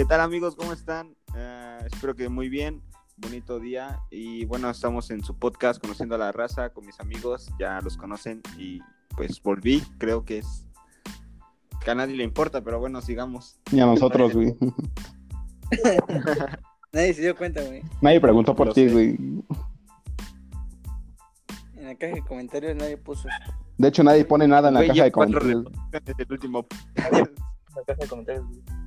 ¿Qué 0.00 0.06
tal 0.06 0.22
amigos? 0.22 0.56
¿Cómo 0.56 0.72
están? 0.72 1.14
Eh, 1.36 1.78
espero 1.84 2.16
que 2.16 2.30
muy 2.30 2.48
bien, 2.48 2.80
bonito 3.18 3.60
día 3.60 4.00
y 4.10 4.46
bueno, 4.46 4.70
estamos 4.70 5.10
en 5.10 5.22
su 5.22 5.38
podcast 5.38 5.78
Conociendo 5.78 6.14
a 6.14 6.18
la 6.18 6.32
Raza 6.32 6.70
con 6.70 6.86
mis 6.86 6.98
amigos, 7.00 7.50
ya 7.58 7.82
los 7.82 7.98
conocen 7.98 8.40
y 8.56 8.80
pues 9.14 9.42
volví, 9.42 9.82
creo 9.98 10.24
que 10.24 10.38
es 10.38 10.66
que 11.84 11.90
a 11.90 11.94
nadie 11.94 12.16
le 12.16 12.24
importa, 12.24 12.62
pero 12.64 12.80
bueno, 12.80 13.02
sigamos. 13.02 13.60
Y 13.72 13.80
a 13.80 13.84
nosotros, 13.84 14.32
güey. 14.32 14.56
Nadie 16.94 17.12
se 17.12 17.20
dio 17.20 17.36
cuenta, 17.36 17.60
güey. 17.62 17.82
Nadie 18.00 18.22
preguntó 18.22 18.56
por 18.56 18.72
ti, 18.72 18.88
güey. 18.88 19.18
En 21.74 21.84
la 21.84 21.94
caja 21.96 22.14
de 22.14 22.22
comentarios 22.22 22.74
nadie 22.74 22.96
puso. 22.96 23.28
De 23.76 23.88
hecho, 23.88 24.02
nadie 24.02 24.24
pone 24.24 24.48
nada 24.48 24.68
en 24.68 24.74
la 24.76 24.86
caja 24.86 25.04
de 25.04 25.12
comentarios. 25.12 25.66
el 25.92 26.32
último. 26.32 26.66
la 26.94 27.84
caja 27.84 28.00
de 28.00 28.08
comentarios. 28.08 28.46
güey. 28.46 28.79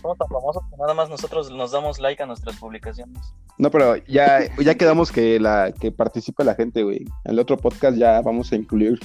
Somos 0.00 0.18
tan 0.18 0.28
famosos 0.28 0.62
que 0.70 0.76
nada 0.76 0.94
más 0.94 1.08
nosotros 1.08 1.50
nos 1.50 1.72
damos 1.72 1.98
like 1.98 2.22
a 2.22 2.26
nuestras 2.26 2.56
publicaciones. 2.56 3.34
No, 3.58 3.70
pero 3.70 3.96
ya, 4.06 4.40
ya 4.58 4.74
quedamos 4.76 5.10
que 5.10 5.40
la 5.40 5.72
que 5.72 5.90
participe 5.92 6.44
la 6.44 6.54
gente, 6.54 6.82
güey. 6.82 7.02
En 7.24 7.32
el 7.32 7.38
otro 7.38 7.56
podcast 7.56 7.96
ya 7.96 8.20
vamos 8.20 8.52
a 8.52 8.56
incluir. 8.56 8.98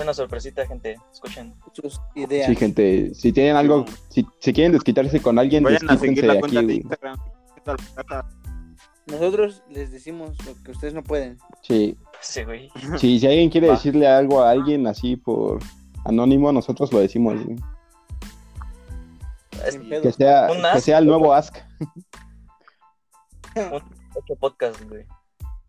Una 0.00 0.14
sorpresita, 0.14 0.66
gente. 0.66 0.96
Escuchen. 1.12 1.52
Sus 1.72 2.00
ideas. 2.14 2.46
Sí, 2.48 2.56
gente. 2.56 3.14
Si 3.14 3.32
tienen 3.32 3.56
algo, 3.56 3.84
si, 4.08 4.26
si 4.38 4.52
quieren 4.52 4.72
desquitarse 4.72 5.20
con 5.20 5.38
alguien, 5.38 5.62
Vayan 5.64 5.90
a 5.90 5.98
seguir 5.98 6.24
desquítense 6.24 6.26
la 6.26 6.32
aquí, 6.34 6.40
cuenta 6.40 6.60
de 6.60 6.64
güey. 6.66 6.76
Instagram. 6.76 7.18
Nosotros 9.06 9.62
les 9.68 9.90
decimos 9.90 10.36
lo 10.46 10.54
que 10.62 10.70
ustedes 10.70 10.94
no 10.94 11.02
pueden. 11.02 11.38
Sí. 11.62 11.96
Sí, 12.20 12.44
güey. 12.44 12.70
Sí, 12.98 13.18
si 13.18 13.26
alguien 13.26 13.50
quiere 13.50 13.68
Va. 13.68 13.74
decirle 13.74 14.06
algo 14.06 14.42
a 14.42 14.50
alguien 14.50 14.86
así 14.86 15.16
por 15.16 15.58
anónimo, 16.04 16.52
nosotros 16.52 16.92
lo 16.92 17.00
decimos, 17.00 17.44
güey. 17.44 17.56
Sin 19.70 19.82
que 19.82 19.88
pedo. 19.88 20.12
Sea, 20.12 20.48
Un 20.50 20.58
que 20.60 20.66
ask. 20.66 20.80
sea 20.84 20.98
el 20.98 21.06
nuevo 21.06 21.32
Ask 21.34 21.56
ocho 24.14 24.36
podcast, 24.38 24.80
güey. 24.88 25.06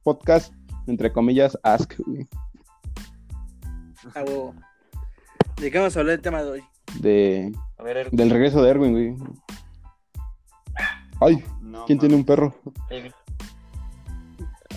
Podcast, 0.04 0.54
entre 0.88 1.12
comillas, 1.12 1.58
Ask, 1.64 1.94
güey. 2.06 2.28
A 4.16 4.24
huevo. 4.24 4.54
¿De 5.58 5.70
qué 5.72 5.78
vamos 5.78 5.96
a 5.96 6.00
hablar 6.00 6.16
el 6.16 6.22
tema 6.22 6.44
de 6.44 6.52
hoy? 6.52 6.64
De, 7.00 7.52
A 7.78 7.84
ver, 7.84 7.98
Erwin, 7.98 8.18
del 8.18 8.30
regreso 8.30 8.62
de 8.64 8.70
Erwin, 8.70 8.92
güey. 8.92 9.16
Ay, 11.20 11.44
No, 11.62 11.86
¿quién 11.86 12.00
tiene 12.00 12.16
un 12.16 12.26
perro? 12.26 12.54
el, 12.90 13.14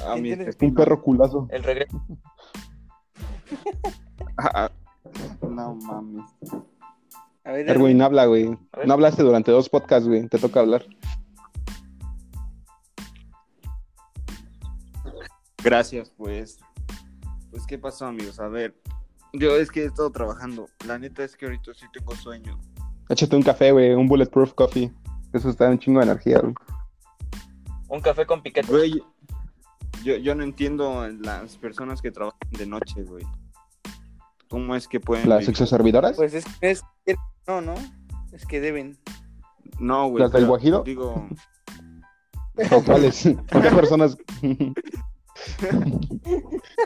A 0.06 0.12
¿Quién 0.12 0.22
mi 0.22 0.28
tiene- 0.28 0.44
destino. 0.44 0.68
Un 0.70 0.74
perro 0.76 1.02
culazo. 1.02 1.46
el 1.50 1.62
regreso. 1.62 2.00
Ah, 4.36 4.50
ah. 4.54 4.70
No 5.48 5.74
mames. 5.76 6.24
A 7.44 7.52
ver, 7.52 7.68
Erwin, 7.68 8.00
habla, 8.00 8.26
güey. 8.26 8.56
No 8.86 8.94
hablaste 8.94 9.22
durante 9.22 9.50
dos 9.52 9.68
podcasts, 9.68 10.08
güey. 10.08 10.26
Te 10.28 10.38
toca 10.38 10.60
hablar. 10.60 10.84
Gracias, 15.62 16.10
pues. 16.16 16.58
Pues, 17.50 17.66
¿qué 17.66 17.78
pasó, 17.78 18.06
amigos? 18.06 18.40
A 18.40 18.48
ver, 18.48 18.74
yo 19.32 19.56
es 19.56 19.70
que 19.70 19.82
he 19.82 19.86
estado 19.86 20.10
trabajando. 20.10 20.66
La 20.86 20.98
neta 20.98 21.24
es 21.24 21.36
que 21.36 21.46
ahorita 21.46 21.72
sí 21.74 21.86
tengo 21.92 22.14
sueño. 22.16 22.58
Échate 23.08 23.36
un 23.36 23.42
café, 23.42 23.72
güey. 23.72 23.92
Un 23.94 24.08
bulletproof 24.08 24.54
coffee. 24.54 24.92
Eso 25.32 25.50
está 25.50 25.68
un 25.68 25.78
chingo 25.78 26.00
de 26.00 26.06
energía, 26.06 26.40
güey. 26.40 26.54
Un 27.88 28.00
café 28.00 28.26
con 28.26 28.42
piquete. 28.42 28.66
Güey, 28.70 29.02
yo, 30.02 30.16
yo 30.16 30.34
no 30.34 30.42
entiendo 30.44 31.06
las 31.08 31.56
personas 31.56 32.00
que 32.02 32.10
trabajan 32.10 32.38
de 32.50 32.66
noche, 32.66 33.02
güey. 33.02 33.24
¿Cómo 34.48 34.74
es 34.76 34.86
que 34.86 35.00
pueden 35.00 35.28
Las 35.28 35.40
vivir? 35.40 35.50
exoservidoras. 35.50 36.16
Pues 36.16 36.34
es 36.34 36.44
que 36.60 36.70
es. 36.70 36.82
No, 37.46 37.60
no. 37.60 37.74
Es 38.32 38.46
que 38.46 38.60
deben. 38.60 38.98
No, 39.78 40.08
güey. 40.08 40.22
¿Las 40.22 40.32
del 40.32 40.46
Guajiro? 40.46 40.82
Digo, 40.82 41.28
¿O 42.70 42.82
cuáles? 42.84 43.26
¿O 43.26 43.60
qué 43.60 43.70
personas? 43.70 44.16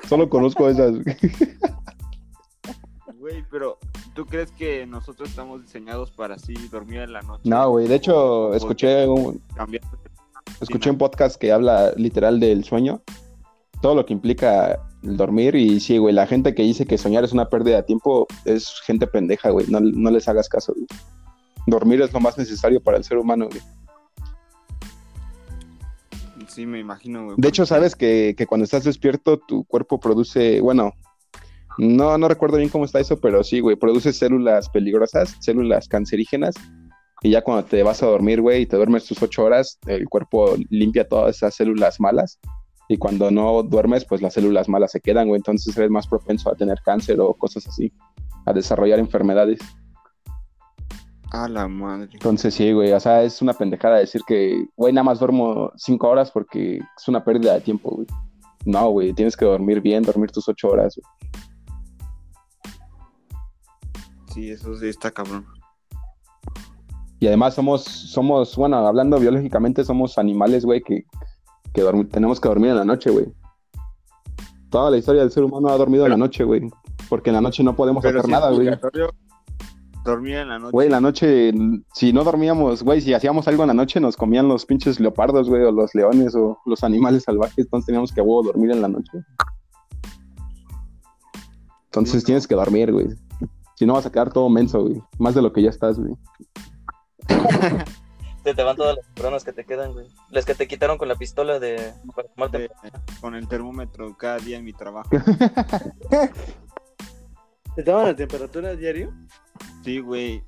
Solo 0.09 0.29
conozco 0.29 0.69
esas. 0.69 0.93
güey. 3.19 3.45
pero 3.51 3.79
¿tú 4.15 4.25
crees 4.27 4.51
que 4.53 4.87
nosotros 4.87 5.29
estamos 5.31 5.63
diseñados 5.63 6.11
para 6.11 6.35
así 6.37 6.55
dormir 6.69 7.01
en 7.01 7.13
la 7.13 7.23
noche? 7.23 7.43
No, 7.45 7.71
güey. 7.71 7.87
De 7.89 7.97
hecho, 7.97 8.55
escuché 8.55 9.07
un, 9.07 9.41
cambiar- 9.55 9.83
escuché 10.61 10.91
un 10.91 10.99
podcast 10.99 11.37
que 11.37 11.53
habla 11.53 11.93
literal 11.97 12.41
del 12.41 12.65
sueño. 12.65 13.03
Todo 13.81 13.95
lo 13.95 14.07
que 14.07 14.13
implica 14.13 14.81
el 15.03 15.17
dormir. 15.17 15.55
Y 15.55 15.81
sí, 15.81 15.99
güey. 15.99 16.15
La 16.15 16.27
gente 16.27 16.55
que 16.55 16.63
dice 16.63 16.87
que 16.87 16.99
soñar 16.99 17.25
es 17.25 17.33
una 17.33 17.49
pérdida 17.49 17.77
de 17.77 17.83
tiempo 17.85 18.27
es 18.45 18.81
gente 18.85 19.07
pendeja, 19.07 19.51
güey. 19.51 19.67
No, 19.69 19.81
no 19.81 20.11
les 20.11 20.29
hagas 20.29 20.49
caso, 20.49 20.75
güey. 20.75 20.87
Dormir 21.67 22.01
es 22.01 22.13
lo 22.13 22.21
más 22.21 22.39
necesario 22.39 22.81
para 22.81 22.97
el 22.97 23.05
ser 23.05 23.19
humano, 23.19 23.49
güey. 23.49 23.61
Sí, 26.49 26.67
me 26.67 26.81
imagino, 26.81 27.25
güey. 27.25 27.37
De 27.39 27.49
hecho, 27.49 27.67
sabes 27.67 27.95
que, 27.95 28.35
que 28.37 28.47
cuando 28.47 28.65
estás 28.65 28.85
despierto, 28.85 29.39
tu 29.39 29.65
cuerpo 29.65 30.01
produce, 30.01 30.61
bueno, 30.61 30.93
no, 31.79 32.19
no 32.19 32.27
recuerdo 32.27 32.57
bien 32.57 32.71
cómo 32.71 32.85
está 32.85 32.99
eso, 32.99 33.21
pero 33.21 33.45
sí, 33.45 33.61
güey, 33.61 33.77
produce 33.77 34.13
células 34.13 34.69
peligrosas, 34.69 35.37
células 35.41 35.87
cancerígenas. 35.87 36.57
Y 37.23 37.31
ya 37.31 37.43
cuando 37.43 37.65
te 37.65 37.83
vas 37.85 38.03
a 38.03 38.07
dormir, 38.07 38.41
güey, 38.41 38.63
y 38.63 38.67
te 38.67 38.77
duermes 38.77 39.05
tus 39.05 39.23
ocho 39.23 39.45
horas, 39.45 39.79
el 39.87 40.09
cuerpo 40.09 40.57
limpia 40.71 41.07
todas 41.07 41.37
esas 41.37 41.55
células 41.55 42.01
malas. 42.01 42.41
Y 42.89 42.97
cuando 42.97 43.31
no 43.31 43.63
duermes, 43.63 44.07
pues 44.07 44.23
las 44.23 44.33
células 44.35 44.69
malas 44.69 44.93
se 44.93 45.01
quedan, 45.01 45.29
güey. 45.29 45.39
Entonces 45.39 45.77
eres 45.77 45.91
más 45.91 46.07
propenso 46.07 46.51
a 46.51 46.55
tener 46.55 46.81
cáncer 46.83 47.21
o 47.21 47.35
cosas 47.35 47.67
así, 47.67 47.93
a 48.47 48.53
desarrollar 48.53 48.99
enfermedades. 48.99 49.61
A 51.31 51.47
la 51.47 51.69
madre. 51.69 52.09
Entonces 52.15 52.55
sí, 52.55 52.73
güey, 52.73 52.93
o 52.93 53.01
sea, 53.01 53.23
es 53.23 53.43
una 53.43 53.53
pendejada 53.53 53.99
decir 53.99 54.23
que, 54.27 54.65
güey, 54.77 54.95
nada 54.95 55.05
más 55.05 55.19
duermo 55.19 55.71
cinco 55.77 56.09
horas 56.09 56.31
porque 56.31 56.79
es 56.79 57.09
una 57.09 57.23
pérdida 57.23 57.53
de 57.53 57.61
tiempo, 57.61 57.91
güey. 57.91 58.07
No, 58.65 58.89
güey, 58.91 59.13
tienes 59.13 59.37
que 59.37 59.45
dormir 59.45 59.83
bien, 59.83 60.03
dormir 60.03 60.31
tus 60.31 60.49
ocho 60.49 60.69
horas. 60.69 60.97
güey. 60.97 61.45
Sí, 64.33 64.51
eso 64.51 64.75
sí 64.77 64.89
está 64.89 65.11
cabrón. 65.11 65.45
Y 67.21 67.27
además 67.27 67.55
somos, 67.55 67.83
somos, 67.83 68.57
bueno, 68.57 68.77
hablando 68.77 69.19
biológicamente, 69.19 69.85
somos 69.85 70.17
animales, 70.17 70.65
güey, 70.65 70.81
que, 70.81 71.05
que 71.79 72.05
tenemos 72.05 72.41
que 72.41 72.49
dormir 72.49 72.71
en 72.71 72.77
la 72.77 72.85
noche, 72.85 73.11
güey. 73.11 73.27
Toda 74.71 74.91
la 74.91 74.99
historia 74.99 75.23
del 75.23 75.31
ser 75.31 75.45
humano 75.45 75.69
ha 75.69 75.77
dormido 75.77 76.05
en 76.05 76.11
la 76.11 76.17
noche, 76.17 76.45
güey. 76.45 76.71
Porque 77.09 77.31
en 77.31 77.35
la 77.35 77.41
noche 77.41 77.63
no 77.63 77.75
podemos 77.75 78.05
hacer 78.05 78.29
nada, 78.29 78.51
güey. 78.51 78.69
dormir 80.05 80.37
en 80.37 80.49
la 80.49 80.59
noche. 80.59 80.73
Güey, 80.73 80.87
en 80.87 80.93
la 80.93 81.01
noche, 81.01 81.53
si 81.95 82.13
no 82.13 82.25
dormíamos, 82.25 82.83
güey, 82.83 83.01
si 83.01 83.15
hacíamos 83.15 83.49
algo 83.49 83.63
en 83.63 83.69
la 83.69 83.75
noche, 83.75 84.01
nos 84.01 84.17
comían 84.17 84.49
los 84.49 84.67
pinches 84.67 85.01
leopardos, 85.01 85.49
güey, 85.49 85.63
o 85.63 85.73
los 85.73 85.95
leones, 85.95 86.35
o 86.35 86.59
los 86.67 86.85
animales 86.85 87.25
salvajes, 87.25 87.59
entonces 87.65 87.87
teníamos 87.87 88.13
que 88.13 88.21
dormir 88.21 88.73
en 88.73 88.83
la 88.83 88.89
noche. 88.89 89.19
Entonces 91.87 92.23
no. 92.23 92.27
tienes 92.27 92.47
que 92.47 92.55
dormir, 92.55 92.93
güey. 92.93 93.09
Si 93.77 93.87
no 93.87 93.95
vas 93.95 94.07
a 94.07 94.13
quedar 94.13 94.33
todo 94.33 94.49
menso, 94.49 94.83
güey. 94.83 95.01
Más 95.19 95.35
de 95.35 95.43
lo 95.43 95.53
que 95.53 95.63
ya 95.63 95.71
estás, 95.71 95.99
güey. 95.99 96.15
Se 98.45 98.55
te 98.55 98.63
van 98.63 98.77
todas 98.77 98.97
las 98.97 99.07
neuronas 99.17 99.45
que 99.45 99.53
te 99.53 99.65
quedan, 99.65 99.93
güey. 99.93 100.07
Las 100.31 100.45
que 100.47 100.55
te 100.55 100.67
quitaron 100.69 100.97
con 100.99 101.09
la 101.09 101.17
pistola 101.17 101.59
de. 101.59 101.93
Para 102.15 102.29
tomarte. 102.29 102.59
De- 102.59 102.71
con 103.21 103.35
el 103.35 103.47
termómetro 103.49 104.17
cada 104.17 104.39
día 104.39 104.57
en 104.59 104.65
mi 104.65 104.73
trabajo. 104.73 105.11
¿Te 107.75 107.83
toman 107.83 108.07
la 108.07 108.17
temperatura 108.17 108.75
diario? 108.75 109.13
Sí, 109.85 110.01
güey. 110.01 110.43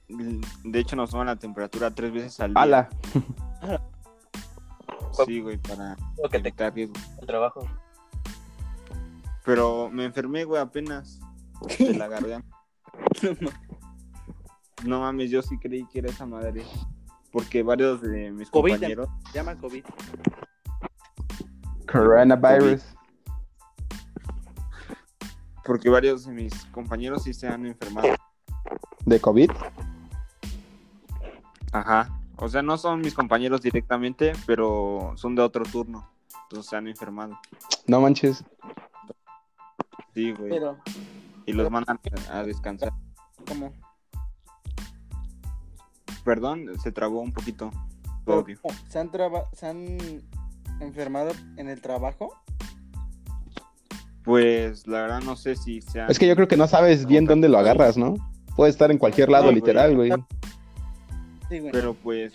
De 0.65 0.79
hecho, 0.81 0.97
nos 0.97 1.11
toman 1.11 1.27
la 1.27 1.37
temperatura 1.37 1.91
tres 1.91 2.13
veces 2.13 2.41
al 2.41 2.55
día. 2.55 2.63
¡Hala! 2.63 2.89
Sí, 5.27 5.41
güey, 5.41 5.59
para 5.59 5.97
que 6.31 6.37
evitar 6.39 6.73
el 6.79 6.93
trabajo. 7.27 7.69
Pero 9.45 9.91
me 9.91 10.05
enfermé, 10.05 10.45
güey, 10.45 10.63
apenas 10.63 11.21
de 11.79 11.95
la 11.95 12.09
garganta. 12.09 12.57
No 14.85 15.01
mames, 15.01 15.31
yo 15.31 15.43
sí 15.43 15.59
creí 15.59 15.87
que 15.89 15.99
era 15.99 16.09
esa 16.09 16.25
madre. 16.25 16.65
Porque 17.33 17.63
varios 17.63 18.01
de 18.03 18.31
mis 18.31 18.51
COVID. 18.51 18.73
compañeros, 18.73 19.09
Llama 19.33 19.57
COVID. 19.57 19.85
Coronavirus. 21.91 22.83
porque 25.65 25.89
varios 25.89 26.27
de 26.27 26.33
mis 26.33 26.65
compañeros 26.67 27.23
sí 27.25 27.33
se 27.33 27.47
han 27.47 27.67
enfermado. 27.67 28.09
¿De 29.05 29.21
COVID? 29.21 29.51
Ajá. 31.73 32.11
O 32.37 32.49
sea, 32.49 32.63
no 32.63 32.77
son 32.79 33.01
mis 33.01 33.15
compañeros 33.15 33.61
directamente, 33.61 34.33
pero 34.47 35.13
son 35.17 35.35
de 35.35 35.43
otro 35.43 35.65
turno. 35.65 36.09
Entonces 36.45 36.71
se 36.71 36.77
han 36.77 36.89
enfermado. 36.89 37.39
No 37.87 38.01
manches. 38.01 38.45
Sí, 40.15 40.33
güey. 40.33 40.51
Pero, 40.51 40.79
Y 41.47 41.53
los 41.53 41.71
mandan 41.71 42.01
a 42.33 42.43
descansar. 42.43 42.93
¿cómo? 43.47 43.73
Perdón, 46.25 46.67
se 46.83 46.93
trabó 46.93 47.21
un 47.21 47.33
poquito. 47.33 47.71
¿Se 48.89 48.99
han, 48.99 49.11
traba- 49.11 49.47
¿Se 49.53 49.67
han 49.67 49.99
enfermado 50.81 51.33
en 51.57 51.69
el 51.69 51.81
trabajo? 51.81 52.33
Pues 54.25 54.87
la 54.87 55.03
verdad 55.03 55.21
no 55.23 55.35
sé 55.37 55.57
si 55.57 55.81
sea. 55.81 56.07
Es 56.07 56.19
que 56.19 56.27
yo 56.29 56.37
creo 56.37 56.47
que 56.47 56.57
no 56.57 56.67
sabes 56.67 57.07
bien 57.07 57.25
dónde 57.25 57.49
lo 57.49 57.59
agarras, 57.59 57.97
¿no? 57.97 58.15
Puede 58.55 58.71
estar 58.71 58.91
en 58.91 58.99
cualquier 58.99 59.31
lado, 59.31 59.51
literal, 59.51 59.97
güey. 59.97 60.11
Sí, 61.49 61.59
güey. 61.59 61.73
Pero 61.73 61.95
pues, 61.95 62.35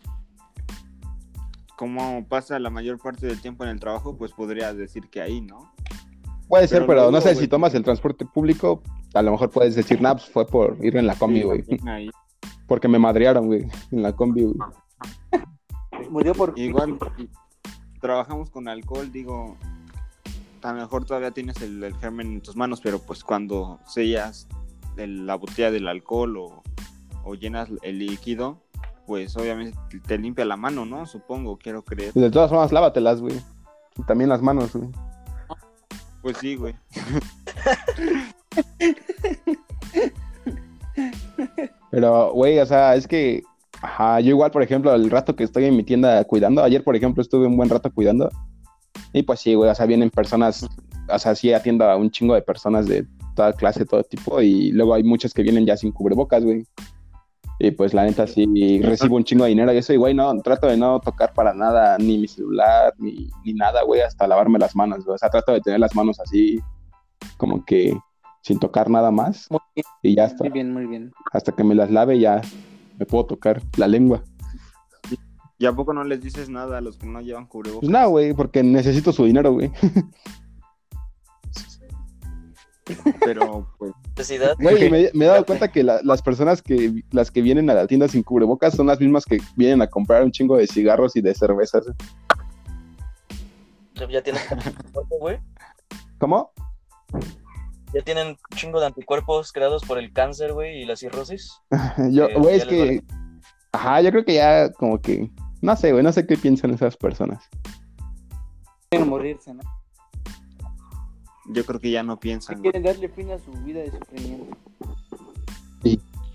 como 1.77 2.25
pasa 2.27 2.57
la 2.59 2.69
mayor 2.69 2.97
parte 2.99 3.27
del 3.27 3.39
tiempo 3.39 3.63
en 3.63 3.69
el 3.69 3.79
trabajo, 3.79 4.17
pues 4.17 4.31
podría 4.33 4.73
decir 4.73 5.09
que 5.09 5.21
ahí, 5.21 5.41
¿no? 5.41 5.71
Puede 6.47 6.67
ser, 6.67 6.85
Pero 6.85 7.11
no 7.11 7.21
sé 7.21 7.33
güey. 7.33 7.45
si 7.45 7.47
tomas 7.47 7.73
el 7.75 7.83
transporte 7.83 8.25
público, 8.25 8.81
a 9.13 9.21
lo 9.21 9.31
mejor 9.31 9.49
puedes 9.49 9.75
decir, 9.75 10.01
nah, 10.01 10.13
pues 10.13 10.25
fue 10.29 10.45
por 10.47 10.77
ir 10.83 10.97
en 10.97 11.07
la 11.07 11.15
combi, 11.15 11.39
Sí, 11.39 11.43
güey. 11.43 11.63
ahí. 11.88 12.09
Porque 12.67 12.88
me 12.88 13.00
madrearon, 13.00 13.47
güey, 13.47 13.67
en 13.91 14.01
la 14.01 14.13
combi, 14.15 14.44
güey. 14.44 14.56
Murió 16.09 16.33
por. 16.33 16.53
Igual 16.57 16.97
trabajamos 18.01 18.50
con 18.50 18.67
alcohol, 18.67 19.12
digo, 19.12 19.57
a 20.62 20.73
lo 20.73 20.79
mejor 20.79 21.06
todavía 21.06 21.31
tienes 21.31 21.62
el, 21.62 21.83
el 21.83 21.95
germen 21.97 22.33
en 22.33 22.41
tus 22.41 22.56
manos, 22.56 22.81
pero 22.81 23.00
pues 23.00 23.23
cuando 23.23 23.79
sellas 23.88 24.47
el- 24.97 25.25
la 25.25 25.35
botella 25.35 25.71
del 25.71 25.88
alcohol 25.88 26.38
o, 26.38 26.63
o 27.23 27.35
llenas 27.35 27.69
el 27.83 28.00
líquido, 28.00 28.62
pues 29.07 29.35
obviamente 29.38 29.77
te 30.07 30.17
limpia 30.17 30.45
la 30.45 30.57
mano, 30.57 30.85
¿no? 30.85 31.06
Supongo, 31.06 31.57
quiero 31.57 31.83
creer. 31.83 32.13
De 32.13 32.31
todas 32.31 32.50
formas, 32.50 32.71
lávatelas, 32.71 33.21
güey. 33.21 33.39
Y 33.97 34.03
también 34.03 34.29
las 34.29 34.41
manos, 34.41 34.73
güey. 34.75 34.89
Pues 36.21 36.38
sí, 36.38 36.56
güey. 36.56 36.75
Pero, 41.95 42.33
güey, 42.33 42.59
o 42.59 42.65
sea, 42.65 42.94
es 42.95 43.07
que, 43.07 43.42
ajá, 43.81 44.19
yo 44.19 44.31
igual, 44.31 44.51
por 44.51 44.62
ejemplo, 44.62 44.94
el 44.94 45.09
rato 45.09 45.33
que 45.33 45.45
estoy 45.45 45.63
en 45.63 45.77
mi 45.77 45.83
tienda 45.86 46.21
cuidando, 46.25 46.62
ayer, 46.62 46.83
por 46.83 46.94
ejemplo, 46.94 47.21
estuve 47.21 47.47
un 47.47 47.56
buen 47.56 47.69
rato 47.69 47.89
cuidando. 47.89 48.30
Y 49.13 49.24
pues 49.24 49.39
sí, 49.39 49.53
güey, 49.53 49.69
o 49.69 49.75
sea, 49.75 49.86
vienen 49.86 50.09
personas, 50.09 50.68
o 51.07 51.19
sea, 51.19 51.36
sí 51.36 51.53
atiendo 51.53 51.86
a 51.86 51.95
un 51.95 52.12
chingo 52.12 52.36
de 52.36 52.42
personas 52.42 52.86
de 52.86 53.07
toda 53.33 53.53
clase, 53.53 53.86
todo 53.86 54.03
tipo, 54.03 54.42
y 54.42 54.74
luego 54.74 54.94
hay 54.94 55.06
muchos 55.06 55.33
que 55.33 55.42
vienen 55.42 55.65
ya 55.65 55.77
sin 55.77 55.94
cubrebocas, 55.94 56.44
güey. 56.44 56.65
Y 57.59 57.71
pues 57.71 57.94
la 57.94 58.03
neta 58.03 58.27
sí 58.27 58.45
recibo 58.81 59.15
un 59.15 59.24
chingo 59.24 59.45
de 59.45 59.51
dinero 59.51 59.71
y 59.71 59.77
eso, 59.77 59.94
y 59.94 59.95
güey, 59.95 60.13
no, 60.13 60.38
trato 60.41 60.68
de 60.68 60.75
no 60.75 61.00
tocar 61.00 61.31
para 61.31 61.53
nada, 61.53 61.98
ni 61.98 62.18
mi 62.18 62.27
celular, 62.27 62.94
ni, 62.98 63.30
ni 63.45 63.53
nada, 63.53 63.83
güey, 63.83 64.01
hasta 64.01 64.27
lavarme 64.27 64.59
las 64.59 64.75
manos, 64.75 65.06
güey. 65.06 65.15
O 65.15 65.18
sea, 65.18 65.30
trato 65.30 65.53
de 65.53 65.62
tener 65.62 65.80
las 65.80 65.95
manos 65.95 66.19
así, 66.19 66.59
como 67.38 67.63
que 67.63 67.98
sin 68.45 68.59
tocar 68.59 68.92
nada 68.92 69.09
más, 69.09 69.47
Muy 69.50 69.59
bien, 69.75 69.86
y 70.03 70.15
ya 70.15 70.25
está 70.25 70.44
muy 70.44 70.51
bien, 70.53 70.71
muy 70.71 70.86
bien. 70.86 71.12
hasta 71.33 71.51
que 71.51 71.63
me 71.63 71.74
las 71.74 71.89
lave 71.89 72.19
ya 72.19 72.42
me 73.00 73.06
puedo 73.07 73.25
tocar 73.25 73.59
la 73.75 73.88
lengua. 73.88 74.24
¿Y 75.57 75.65
a 75.65 75.74
poco 75.74 75.94
no 75.94 76.03
les 76.03 76.21
dices 76.21 76.47
nada 76.47 76.77
a 76.77 76.81
los 76.81 76.97
que 76.97 77.07
no 77.07 77.21
llevan 77.21 77.47
cubrebocas? 77.47 77.80
Pues 77.80 77.92
nada, 77.92 78.06
güey, 78.06 78.33
porque 78.36 78.62
necesito 78.62 79.12
su 79.12 79.25
dinero, 79.25 79.51
güey. 79.53 79.71
Pero 83.24 83.68
pues 83.80 83.94
Necesidad. 84.15 84.56
Güey, 84.59 84.91
me, 84.91 85.09
me 85.15 85.25
he 85.25 85.27
dado 85.27 85.44
cuenta 85.45 85.71
que 85.71 85.81
la- 85.83 86.01
las 86.03 86.21
personas 86.21 86.62
que 86.62 87.03
las 87.12 87.31
que 87.31 87.41
vienen 87.41 87.68
a 87.71 87.74
la 87.74 87.88
tienda 87.88 88.07
sin 88.07 88.21
cubrebocas 88.21 88.75
son 88.75 88.86
las 88.88 89.00
mismas 89.00 89.25
que 89.25 89.39
vienen 89.56 89.81
a 89.81 89.88
comprar 89.88 90.24
un 90.24 90.31
chingo 90.31 90.56
de 90.57 90.68
cigarros 90.68 91.15
y 91.15 91.21
de 91.21 91.33
cervezas. 91.33 91.86
Ya 93.95 94.21
tienen 94.21 94.41
anticuerpos, 94.51 95.19
güey. 95.19 95.39
¿Cómo? 96.19 96.51
Ya 97.95 98.01
tienen 98.01 98.27
un 98.27 98.38
chingo 98.57 98.81
de 98.81 98.88
anticuerpos 98.88 99.53
creados 99.53 99.83
por 99.86 99.97
el 99.97 100.12
cáncer, 100.12 100.51
güey, 100.51 100.81
y 100.81 100.86
la 100.86 100.97
cirrosis. 100.97 101.53
Yo, 102.12 102.27
Eh, 102.27 102.36
güey, 102.38 102.57
es 102.57 102.65
que... 102.65 103.01
Ajá, 103.71 104.01
yo 104.01 104.12
creo 104.12 104.25
que 104.25 104.33
ya 104.36 104.71
como 104.71 105.01
que... 105.01 105.31
No 105.62 105.75
sé, 105.75 105.92
güey, 105.92 106.03
no 106.03 106.12
sé 106.12 106.27
qué 106.27 106.38
piensan 106.38 106.74
esas 106.74 106.95
personas. 106.95 107.50
Quieren 108.89 109.09
morirse, 109.09 109.53
¿no? 109.53 109.63
yo 111.47 111.65
creo 111.65 111.80
que 111.80 111.92
ya 111.92 112.03
no 112.03 112.19
piensan. 112.19 112.62
quieren 112.62 112.83
darle 112.83 113.07
fin 113.09 113.31
a 113.31 113.39
su 113.39 113.51
vida 113.63 113.81
de 113.81 113.92
sufrimiento. 113.92 114.57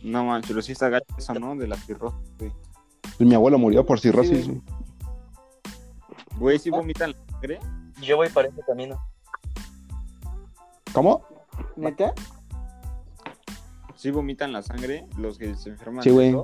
No 0.02 0.24
man, 0.24 0.42
pero 0.46 0.62
sí 0.62 0.72
está 0.72 0.88
gacho 0.88 1.04
eso, 1.18 1.34
¿no? 1.34 1.54
De 1.56 1.66
la 1.66 1.76
cirrosis, 1.76 2.18
güey. 2.38 2.52
Pues 3.18 3.28
mi 3.28 3.34
abuelo 3.34 3.58
murió 3.58 3.84
por 3.84 4.00
cirrosis, 4.00 4.46
Sí, 4.46 4.50
güey. 4.50 4.62
Güey, 6.38 6.58
¿sí 6.58 6.70
vomitan 6.70 7.10
la 7.10 7.32
sangre? 7.32 7.58
Yo 8.00 8.16
voy 8.16 8.30
para 8.30 8.48
ese 8.48 8.62
camino. 8.66 8.98
¿Cómo? 10.94 11.22
¿Neta? 11.76 12.12
¿Sí 13.96 14.10
vomitan 14.10 14.52
la 14.52 14.62
sangre 14.62 15.06
los 15.18 15.38
que 15.38 15.54
se 15.54 15.70
enferman? 15.70 16.02
Sí, 16.02 16.10
güey. 16.10 16.34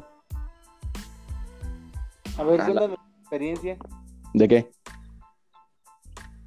A 2.38 2.42
ver, 2.42 2.60
Ah, 2.60 2.68
la- 2.68 2.80
cuéntanos 2.80 2.98
tu 2.98 3.20
experiencia 3.22 3.78
¿De 4.34 4.48
qué? 4.48 4.70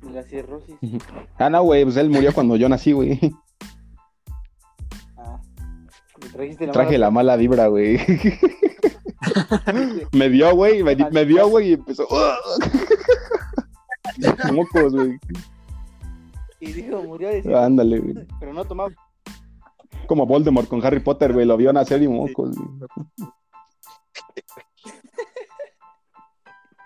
de 0.02 0.10
la 0.12 0.24
cirrosis. 0.24 0.76
Ah, 1.40 1.50
no, 1.50 1.64
güey, 1.64 1.84
pues 1.84 1.98
él 1.98 2.10
murió 2.10 2.34
cuando 2.34 2.56
yo 2.58 2.70
nací, 2.70 2.92
güey. 2.92 3.20
Ah, 5.18 5.40
le 6.22 6.30
trajiste 6.30 6.68
la 6.68 6.74
Traje 6.74 6.92
mala 6.92 7.00
la 7.06 7.12
mala 7.12 7.36
vibra, 7.38 7.68
güey. 7.68 7.98
Me 10.14 10.30
vio, 10.30 10.54
güey, 10.56 10.82
me, 10.84 10.96
di- 10.96 11.06
me 11.12 11.26
vio, 11.26 11.48
güey, 11.50 11.72
y 11.72 11.74
empezó. 11.74 12.08
Mocos, 14.54 14.94
güey. 14.94 15.20
Y 16.62 16.74
dijo, 16.74 17.02
murió 17.04 17.30
de 17.30 17.56
Ándale, 17.58 18.00
güey. 18.00 18.28
pero 18.40 18.54
no 18.54 18.66
tomaba. 18.66 18.90
Como 20.08 20.26
Voldemort 20.26 20.68
con 20.68 20.84
Harry 20.86 21.00
Potter, 21.00 21.32
güey. 21.34 21.46
Lo 21.46 21.56
vio 21.56 21.72
nacer 21.72 22.02
y 22.02 22.08
mocos, 22.08 22.56
güey. 22.56 22.90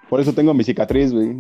Por 0.10 0.20
eso 0.20 0.34
tengo 0.34 0.54
mi 0.54 0.64
cicatriz, 0.64 1.12
güey. 1.12 1.36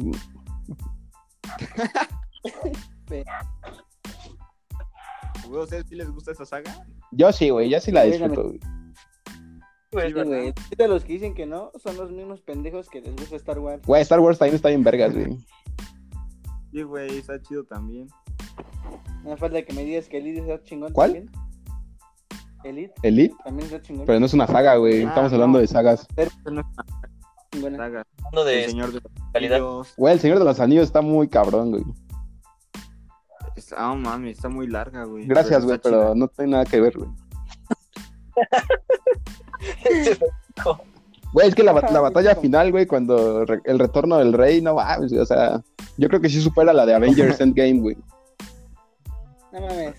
Güey, 5.47 5.59
¿a 5.59 5.63
ustedes 5.63 5.85
sí 5.87 5.95
les 5.95 6.09
gusta 6.09 6.31
esa 6.31 6.45
saga? 6.45 6.85
Yo 7.11 7.31
sí, 7.31 7.49
güey. 7.49 7.69
Yo 7.69 7.79
sí 7.79 7.91
la 7.91 8.03
disfruto, 8.03 8.43
güey. 8.45 8.59
Sí, 9.91 10.13
güey. 10.13 10.53
Ahorita 10.57 10.87
los 10.87 11.03
que 11.03 11.13
dicen 11.13 11.35
que 11.35 11.45
no 11.45 11.71
son 11.75 11.97
los 11.97 12.11
mismos 12.11 12.41
pendejos 12.41 12.89
que 12.89 13.01
les 13.01 13.15
gusta 13.15 13.35
Star 13.35 13.59
Wars. 13.59 13.83
Güey, 13.85 14.01
Star 14.01 14.19
Wars 14.19 14.39
también 14.39 14.55
está 14.55 14.69
bien 14.69 14.83
vergas, 14.83 15.13
güey. 15.13 15.37
Sí, 16.71 16.81
güey, 16.81 17.17
está 17.19 17.39
chido 17.39 17.63
también. 17.65 18.07
No 19.23 19.29
me 19.31 19.37
falta 19.37 19.61
que 19.63 19.73
me 19.73 19.83
digas 19.85 20.07
que 20.09 20.17
Elite 20.17 20.41
está 20.41 20.61
chingón 20.63 20.91
¿Cuál? 20.93 21.13
también. 21.13 21.31
Elite 22.65 22.93
Elite, 23.03 23.35
también 23.43 23.65
está 23.67 23.81
chingón. 23.81 24.05
pero 24.05 24.19
no 24.19 24.25
es 24.25 24.33
una 24.33 24.47
saga, 24.47 24.75
güey. 24.77 25.03
Ah, 25.03 25.09
Estamos 25.09 25.33
hablando 25.33 25.57
no. 25.57 25.61
de 25.61 25.67
sagas. 25.67 26.07
Eso 26.15 26.31
no 26.51 26.61
es 26.61 26.67
una 26.75 26.85
Chingona. 27.51 27.77
saga. 27.77 28.03
hablando 28.25 28.49
El 28.49 28.55
de 28.57 28.65
Señor 28.69 28.87
de 28.93 29.01
los. 29.01 29.11
Anillos. 29.33 29.93
Güey, 29.97 30.13
el 30.13 30.19
Señor 30.19 30.39
de 30.39 30.45
los 30.45 30.59
Anillos 30.59 30.83
está 30.85 31.01
muy 31.01 31.27
cabrón, 31.27 31.71
güey. 31.71 31.83
Está- 33.55 33.75
Ah, 33.77 33.93
mami, 33.95 34.29
está 34.31 34.49
muy 34.49 34.67
larga, 34.67 35.03
güey. 35.05 35.25
Gracias, 35.27 35.63
güey, 35.65 35.79
pero 35.81 36.01
chida. 36.03 36.15
no 36.15 36.27
tiene 36.27 36.51
nada 36.51 36.65
que 36.65 36.81
ver, 36.81 36.97
güey. 36.97 37.09
Güey, 41.33 41.47
es 41.47 41.55
que 41.55 41.63
la, 41.63 41.73
la 41.73 41.99
batalla 41.99 42.35
final, 42.35 42.71
güey, 42.71 42.85
cuando 42.85 43.43
re- 43.45 43.61
el 43.65 43.79
retorno 43.79 44.17
del 44.17 44.33
rey, 44.33 44.61
no 44.61 44.75
mames, 44.75 45.09
güey, 45.09 45.21
o 45.21 45.25
sea, 45.25 45.61
yo 45.97 46.07
creo 46.07 46.21
que 46.21 46.29
sí 46.29 46.39
supera 46.39 46.73
la 46.73 46.85
de 46.85 46.93
Avengers 46.93 47.37
Endgame, 47.41 47.79
güey. 47.79 47.97
No 49.53 49.61
mames. 49.61 49.95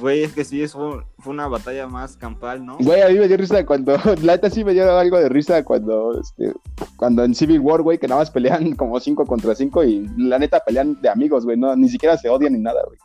Güey, 0.00 0.22
es 0.22 0.32
que 0.34 0.44
sí, 0.44 0.62
es- 0.62 0.72
fue, 0.74 1.02
fue 1.18 1.32
una 1.32 1.48
batalla 1.48 1.86
más 1.86 2.16
campal, 2.16 2.64
¿no? 2.64 2.76
Güey, 2.78 3.00
a 3.00 3.08
mí 3.08 3.18
me 3.18 3.26
dio 3.26 3.36
risa 3.38 3.64
cuando, 3.64 3.96
la 4.22 4.34
neta 4.34 4.50
sí 4.50 4.62
me 4.62 4.72
dio 4.74 4.98
algo 4.98 5.18
de 5.18 5.28
risa 5.30 5.64
cuando, 5.64 6.20
este, 6.20 6.52
cuando 6.96 7.24
en 7.24 7.34
Civil 7.34 7.60
War, 7.60 7.80
güey, 7.82 7.98
que 7.98 8.06
nada 8.06 8.20
más 8.20 8.30
pelean 8.30 8.72
como 8.76 9.00
5 9.00 9.24
contra 9.26 9.54
5 9.54 9.84
y 9.84 10.08
la 10.18 10.38
neta 10.38 10.60
pelean 10.60 11.00
de 11.00 11.08
amigos, 11.08 11.44
güey, 11.44 11.56
no, 11.56 11.74
ni 11.74 11.88
siquiera 11.88 12.16
se 12.18 12.28
odian 12.28 12.52
ni 12.52 12.60
nada, 12.60 12.82
güey. 12.86 12.98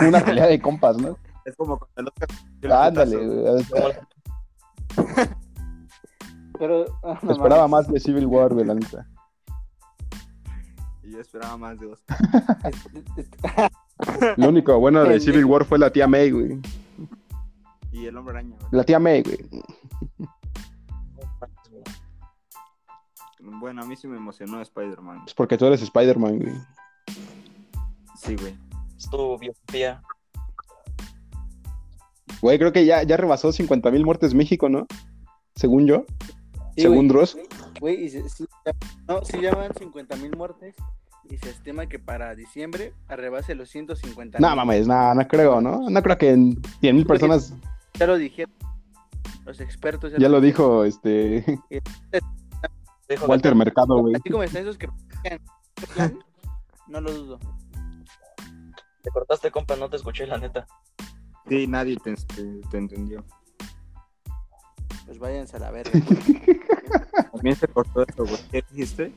Es 0.00 0.08
una 0.08 0.24
pelea 0.24 0.46
de 0.46 0.60
compas, 0.60 0.96
¿no? 0.96 1.16
es 1.44 1.54
como 1.56 1.78
cuando 1.78 2.12
el 2.16 2.26
el 2.62 2.72
Ándale, 2.72 3.16
güey. 3.16 3.64
Pero. 6.58 6.86
ah, 7.04 7.18
no 7.22 7.32
esperaba 7.32 7.68
mames. 7.68 7.86
más 7.88 7.92
de 7.92 8.00
Civil 8.00 8.26
War, 8.26 8.54
güey, 8.54 8.64
la 8.64 8.74
neta. 8.74 9.06
Yo 11.16 11.22
esperaba 11.22 11.56
más 11.56 11.80
de 11.80 11.86
Oscar. 11.86 12.18
Lo 14.36 14.50
único 14.50 14.78
bueno 14.78 15.02
de. 15.02 15.18
Civil 15.18 15.46
War 15.46 15.64
fue 15.64 15.78
la 15.78 15.90
tía 15.90 16.06
May, 16.06 16.30
güey. 16.30 16.60
Y 17.90 18.04
el 18.04 18.14
hombre 18.18 18.34
araña, 18.34 18.54
güey. 18.54 18.68
La 18.72 18.84
tía 18.84 18.98
May, 18.98 19.22
güey. 19.22 19.38
Bueno, 23.40 23.82
a 23.82 23.86
mí 23.86 23.96
sí 23.96 24.06
me 24.06 24.18
emocionó 24.18 24.60
Spider-Man. 24.60 25.22
Es 25.26 25.32
porque 25.32 25.56
tú 25.56 25.64
eres 25.64 25.80
Spider-Man, 25.80 26.38
güey. 26.38 26.54
Sí, 28.16 28.36
güey. 28.36 28.54
Es 28.98 29.08
tu 29.08 29.38
biografía. 29.38 30.02
Güey, 32.42 32.58
creo 32.58 32.74
que 32.74 32.84
ya, 32.84 33.04
ya 33.04 33.16
rebasó 33.16 33.52
50 33.52 33.90
mil 33.90 34.04
muertes 34.04 34.34
México, 34.34 34.68
¿no? 34.68 34.86
Según 35.54 35.86
yo. 35.86 36.04
Sí, 36.74 36.82
según 36.82 36.96
güey. 36.96 37.08
Dross. 37.08 37.38
Güey, 37.80 38.04
y 38.04 38.10
se, 38.10 38.28
sí, 38.28 38.46
no, 39.08 39.24
sí 39.24 39.40
llaman 39.40 39.72
50 39.74 40.16
mil 40.16 40.36
muertes 40.36 40.74
y 41.30 41.38
se 41.38 41.50
estima 41.50 41.86
que 41.86 41.98
para 41.98 42.34
diciembre 42.34 42.92
arrebase 43.08 43.54
los 43.54 43.68
150 43.70 44.38
No 44.38 44.54
mames, 44.56 44.86
no, 44.86 45.14
no 45.14 45.26
creo, 45.28 45.60
¿no? 45.60 45.88
No 45.90 46.02
creo 46.02 46.18
que 46.18 46.30
en 46.30 46.60
100 46.80 46.96
mil 46.96 47.06
personas, 47.06 47.52
Ya 47.94 48.06
lo 48.06 48.16
dijeron 48.16 48.52
los 49.44 49.60
expertos. 49.60 50.12
ya 50.18 50.28
lo 50.28 50.40
dijo 50.40 50.84
este 50.84 51.44
Dijo 53.08 53.26
Walter 53.26 53.54
Mercado, 53.54 53.98
güey. 54.00 54.14
Así 54.16 54.28
como 54.30 54.42
están 54.42 54.62
esos 54.62 54.76
que 54.78 54.88
no 56.88 57.00
lo 57.00 57.12
dudo. 57.12 57.38
Te 59.02 59.10
cortaste, 59.10 59.50
compa, 59.52 59.76
no 59.76 59.88
te 59.88 59.96
escuché, 59.96 60.26
la 60.26 60.38
neta. 60.38 60.66
Sí, 61.48 61.66
nadie 61.68 61.96
te, 62.02 62.14
te- 62.16 62.60
te 62.70 62.78
entendió. 62.78 63.24
pues 65.06 65.18
váyanse 65.20 65.56
a 65.56 65.60
la 65.60 65.70
verga. 65.70 65.92
También 67.32 67.54
se 67.56 67.68
cortó 67.68 68.02
eso, 68.02 68.24
güey. 68.24 68.38
¿Qué 68.50 68.64
dijiste? 68.72 69.12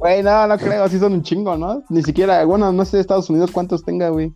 Güey, 0.00 0.22
no, 0.22 0.46
no 0.46 0.56
creo, 0.58 0.88
sí 0.88 0.98
son 0.98 1.12
un 1.12 1.22
chingo, 1.22 1.56
¿no? 1.56 1.82
Ni 1.90 2.02
siquiera, 2.02 2.44
bueno, 2.44 2.72
no 2.72 2.84
sé 2.84 2.98
Estados 2.98 3.28
Unidos 3.30 3.50
cuántos 3.52 3.84
tenga, 3.84 4.08
güey. 4.08 4.32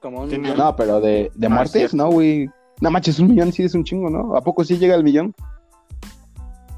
Como 0.00 0.22
un 0.22 0.28
millón. 0.28 0.56
No, 0.56 0.74
pero 0.76 1.00
de, 1.00 1.30
de 1.34 1.46
Ah, 1.46 1.50
muertes, 1.50 1.92
no, 1.94 2.08
güey. 2.10 2.48
No 2.80 2.90
manches, 2.90 3.18
un 3.18 3.28
millón 3.28 3.52
sí 3.52 3.62
es 3.64 3.74
un 3.74 3.84
chingo, 3.84 4.10
¿no? 4.10 4.36
¿A 4.36 4.40
poco 4.42 4.64
sí 4.64 4.78
llega 4.78 4.94
el 4.94 5.04
millón? 5.04 5.34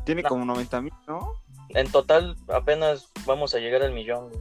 Tiene 0.04 0.23
No. 0.23 0.28
como 0.28 0.44
90 0.44 0.80
mil, 0.83 0.92
¿no? 1.06 1.21
En 1.71 1.90
total 1.90 2.37
apenas 2.49 3.09
vamos 3.26 3.54
a 3.54 3.59
llegar 3.59 3.83
al 3.83 3.92
millón, 3.94 4.28
güey. 4.28 4.40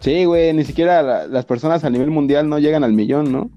Sí, 0.00 0.24
güey, 0.24 0.52
ni 0.52 0.64
siquiera 0.64 1.02
la- 1.02 1.26
las 1.26 1.44
personas 1.46 1.84
a 1.84 1.90
nivel 1.90 2.10
mundial 2.10 2.48
no 2.48 2.58
llegan 2.58 2.84
al 2.84 2.92
millón, 2.92 3.30
¿no? 3.32 3.50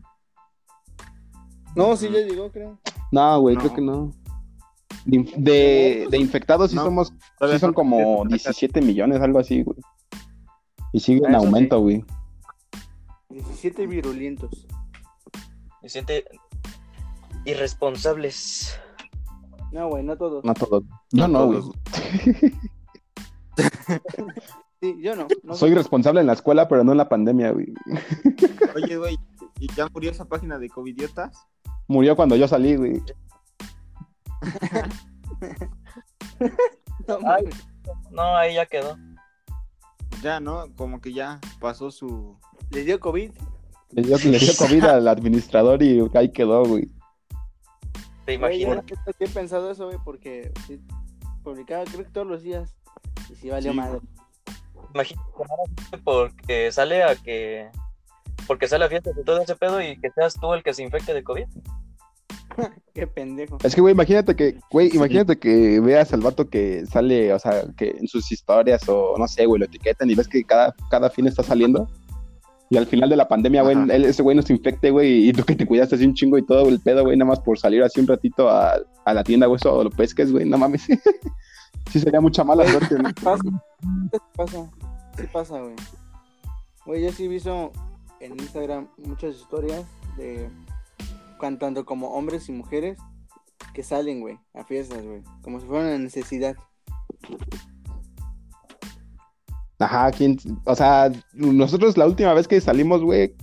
No, 1.76 1.96
sí 1.98 2.10
ya 2.10 2.20
llegó, 2.20 2.50
creo. 2.52 2.78
No, 3.12 3.40
güey, 3.42 3.56
No. 3.56 3.62
creo 3.62 3.74
que 3.74 3.82
no. 3.82 4.12
De, 5.06 6.08
de 6.10 6.18
infectados 6.18 6.72
sí 6.72 6.76
No, 6.76 6.84
somos, 6.84 7.10
sí 7.10 7.60
son 7.60 7.70
no- 7.72 7.76
como 7.76 8.26
17 8.26 8.82
millones, 8.82 9.22
algo 9.22 9.40
así, 9.40 9.62
güey. 9.64 9.78
Y 10.94 11.00
sigue 11.00 11.20
en 11.20 11.32
Eso 11.32 11.40
sí. 11.42 11.46
aumento, 11.46 11.80
güey. 11.80 12.04
17 13.30 13.86
virulentos. 13.88 14.66
Me 15.84 15.90
siente 15.90 16.26
irresponsables. 17.46 18.80
No, 19.72 19.90
güey, 19.90 20.04
no 20.04 20.18
todos. 20.18 20.44
No 20.44 20.54
todos. 20.54 20.84
Yo 21.12 21.28
no, 21.28 21.48
güey. 21.48 21.60
todos. 21.60 21.76
Sí, 24.82 24.94
yo 25.02 25.16
no. 25.16 25.28
no 25.44 25.56
Soy 25.56 25.74
responsable 25.74 26.20
en 26.20 26.28
la 26.28 26.34
escuela, 26.34 26.68
pero 26.68 26.84
no 26.84 26.92
en 26.92 26.98
la 26.98 27.08
pandemia, 27.08 27.52
güey. 27.52 27.68
Oye, 28.76 28.98
güey, 28.98 29.18
¿y 29.60 29.74
ya 29.74 29.88
murió 29.94 30.12
esa 30.12 30.26
página 30.26 30.60
de 30.60 30.70
Covidiotas? 30.70 31.48
Murió 31.88 32.16
cuando 32.16 32.36
yo 32.36 32.46
salí, 32.48 32.76
güey. 32.76 33.02
No, 37.08 37.18
Ay. 37.18 37.44
mames. 37.44 37.68
No, 38.12 38.36
ahí 38.36 38.56
ya 38.56 38.66
quedó. 38.66 38.98
Ya, 40.24 40.40
¿no? 40.40 40.66
Como 40.76 41.00
que 41.00 41.14
ya 41.14 41.40
pasó 41.60 41.92
su... 41.92 42.36
¿Le 42.72 42.84
dio 42.84 43.00
COVID? 43.00 43.32
Le 43.92 44.02
dio, 44.02 44.18
le 44.18 44.40
dio 44.40 44.54
COVID 44.58 44.84
al 44.86 45.08
administrador 45.08 45.84
y 45.84 46.02
ahí 46.16 46.32
quedó, 46.32 46.66
güey. 46.66 46.90
¿Te 48.26 48.38
Güey, 48.38 48.60
yo 48.60 48.68
imaginas? 48.68 48.86
nunca 49.06 49.12
he 49.20 49.28
pensado 49.30 49.70
eso, 49.70 49.86
güey, 49.86 50.00
porque 50.04 50.52
publicaba 51.44 51.84
creo 51.86 52.04
que 52.04 52.10
todos 52.10 52.26
los 52.26 52.42
días. 52.42 52.76
Y 53.30 53.36
sí 53.36 53.50
valió 53.52 53.72
Sí, 53.72 53.78
madre. 53.78 54.00
Imagínate 54.96 55.98
porque 56.04 56.72
sale 56.72 57.04
a 57.04 57.16
que. 57.16 57.70
Porque 58.48 58.68
sale 58.68 58.86
a 58.86 58.90
fiestas 58.90 59.14
y 59.20 59.24
todo 59.24 59.42
ese 59.42 59.56
pedo 59.56 59.80
y 59.82 60.00
que 60.00 60.10
seas 60.10 60.34
tú 60.34 60.54
el 60.56 60.64
que 60.64 60.74
se 60.74 60.82
infecte 60.82 61.14
de 61.14 61.24
COVID. 61.24 61.46
Qué 62.94 63.08
pendejo. 63.08 63.58
Es 63.64 63.76
que, 63.76 63.82
güey, 63.82 63.94
imagínate 63.94 64.36
que, 64.36 64.60
güey, 64.72 64.90
imagínate 64.94 65.38
que 65.38 65.80
veas 65.80 66.14
al 66.14 66.22
vato 66.22 66.50
que 66.50 66.86
sale, 66.86 67.34
o 67.34 67.40
sea, 67.40 67.66
que 67.78 67.96
en 68.00 68.08
sus 68.08 68.32
historias 68.32 68.88
o 68.88 69.16
no 69.18 69.28
sé, 69.28 69.46
güey, 69.46 69.60
lo 69.60 69.66
etiquetan 69.66 70.10
y 70.10 70.16
ves 70.16 70.28
que 70.28 70.44
cada, 70.44 70.74
cada 70.90 71.10
fin 71.10 71.28
está 71.28 71.44
saliendo. 71.44 71.88
Y 72.70 72.78
al 72.78 72.88
final 72.88 73.10
de 73.10 73.16
la 73.16 73.28
pandemia, 73.28 73.62
güey, 73.62 73.78
ese 74.06 74.24
güey 74.24 74.36
no 74.36 74.42
se 74.42 74.54
infecte, 74.54 74.90
güey, 74.90 75.30
y 75.30 75.34
tú 75.34 75.44
que 75.44 75.56
te 75.56 75.68
cuidaste 75.68 75.96
así 75.96 76.06
un 76.06 76.16
chingo 76.16 76.38
y 76.38 76.46
todo 76.46 76.68
el 76.68 76.80
pedo, 76.80 77.04
güey, 77.04 77.16
nada 77.16 77.30
más 77.30 77.40
por 77.40 77.60
salir 77.60 77.84
así 77.84 78.00
un 78.00 78.08
ratito 78.08 78.50
a, 78.50 78.76
a 79.06 79.14
la 79.14 79.24
tienda, 79.24 79.46
güey, 79.46 79.58
eso 79.58 79.84
lo 79.84 79.90
pesques, 79.92 80.32
güey, 80.32 80.46
no 80.46 80.58
mames. 80.58 80.88
sí 81.92 82.00
sería 82.00 82.22
mucha 82.22 82.44
mala 82.44 82.68
suerte, 82.68 82.96
¿no? 82.98 83.10
Pasa. 83.24 83.44
Sí 83.44 84.20
pasa. 84.36 84.72
Sí 85.18 85.24
pasa, 85.32 85.60
güey. 85.60 85.76
Güey, 86.86 87.04
yo 87.04 87.12
sí 87.12 87.26
he 87.26 87.28
visto 87.28 87.72
en 88.20 88.34
Instagram 88.34 88.88
muchas 88.98 89.36
historias 89.36 89.84
de 90.18 90.50
tanto 91.60 91.86
como 91.86 92.10
hombres 92.10 92.50
y 92.50 92.52
mujeres 92.52 92.98
que 93.74 93.84
salen, 93.84 94.22
güey, 94.22 94.38
a 94.54 94.64
fiestas, 94.64 95.04
güey. 95.04 95.22
Como 95.42 95.60
si 95.60 95.66
fuera 95.68 95.86
una 95.86 95.98
necesidad. 95.98 96.56
Ajá, 99.80 100.12
¿quién? 100.12 100.38
O 100.66 100.76
sea, 100.76 101.12
nosotros 101.34 101.98
la 101.98 102.06
última 102.06 102.34
vez 102.34 102.48
que 102.48 102.60
salimos, 102.62 103.02
güey, 103.02 103.36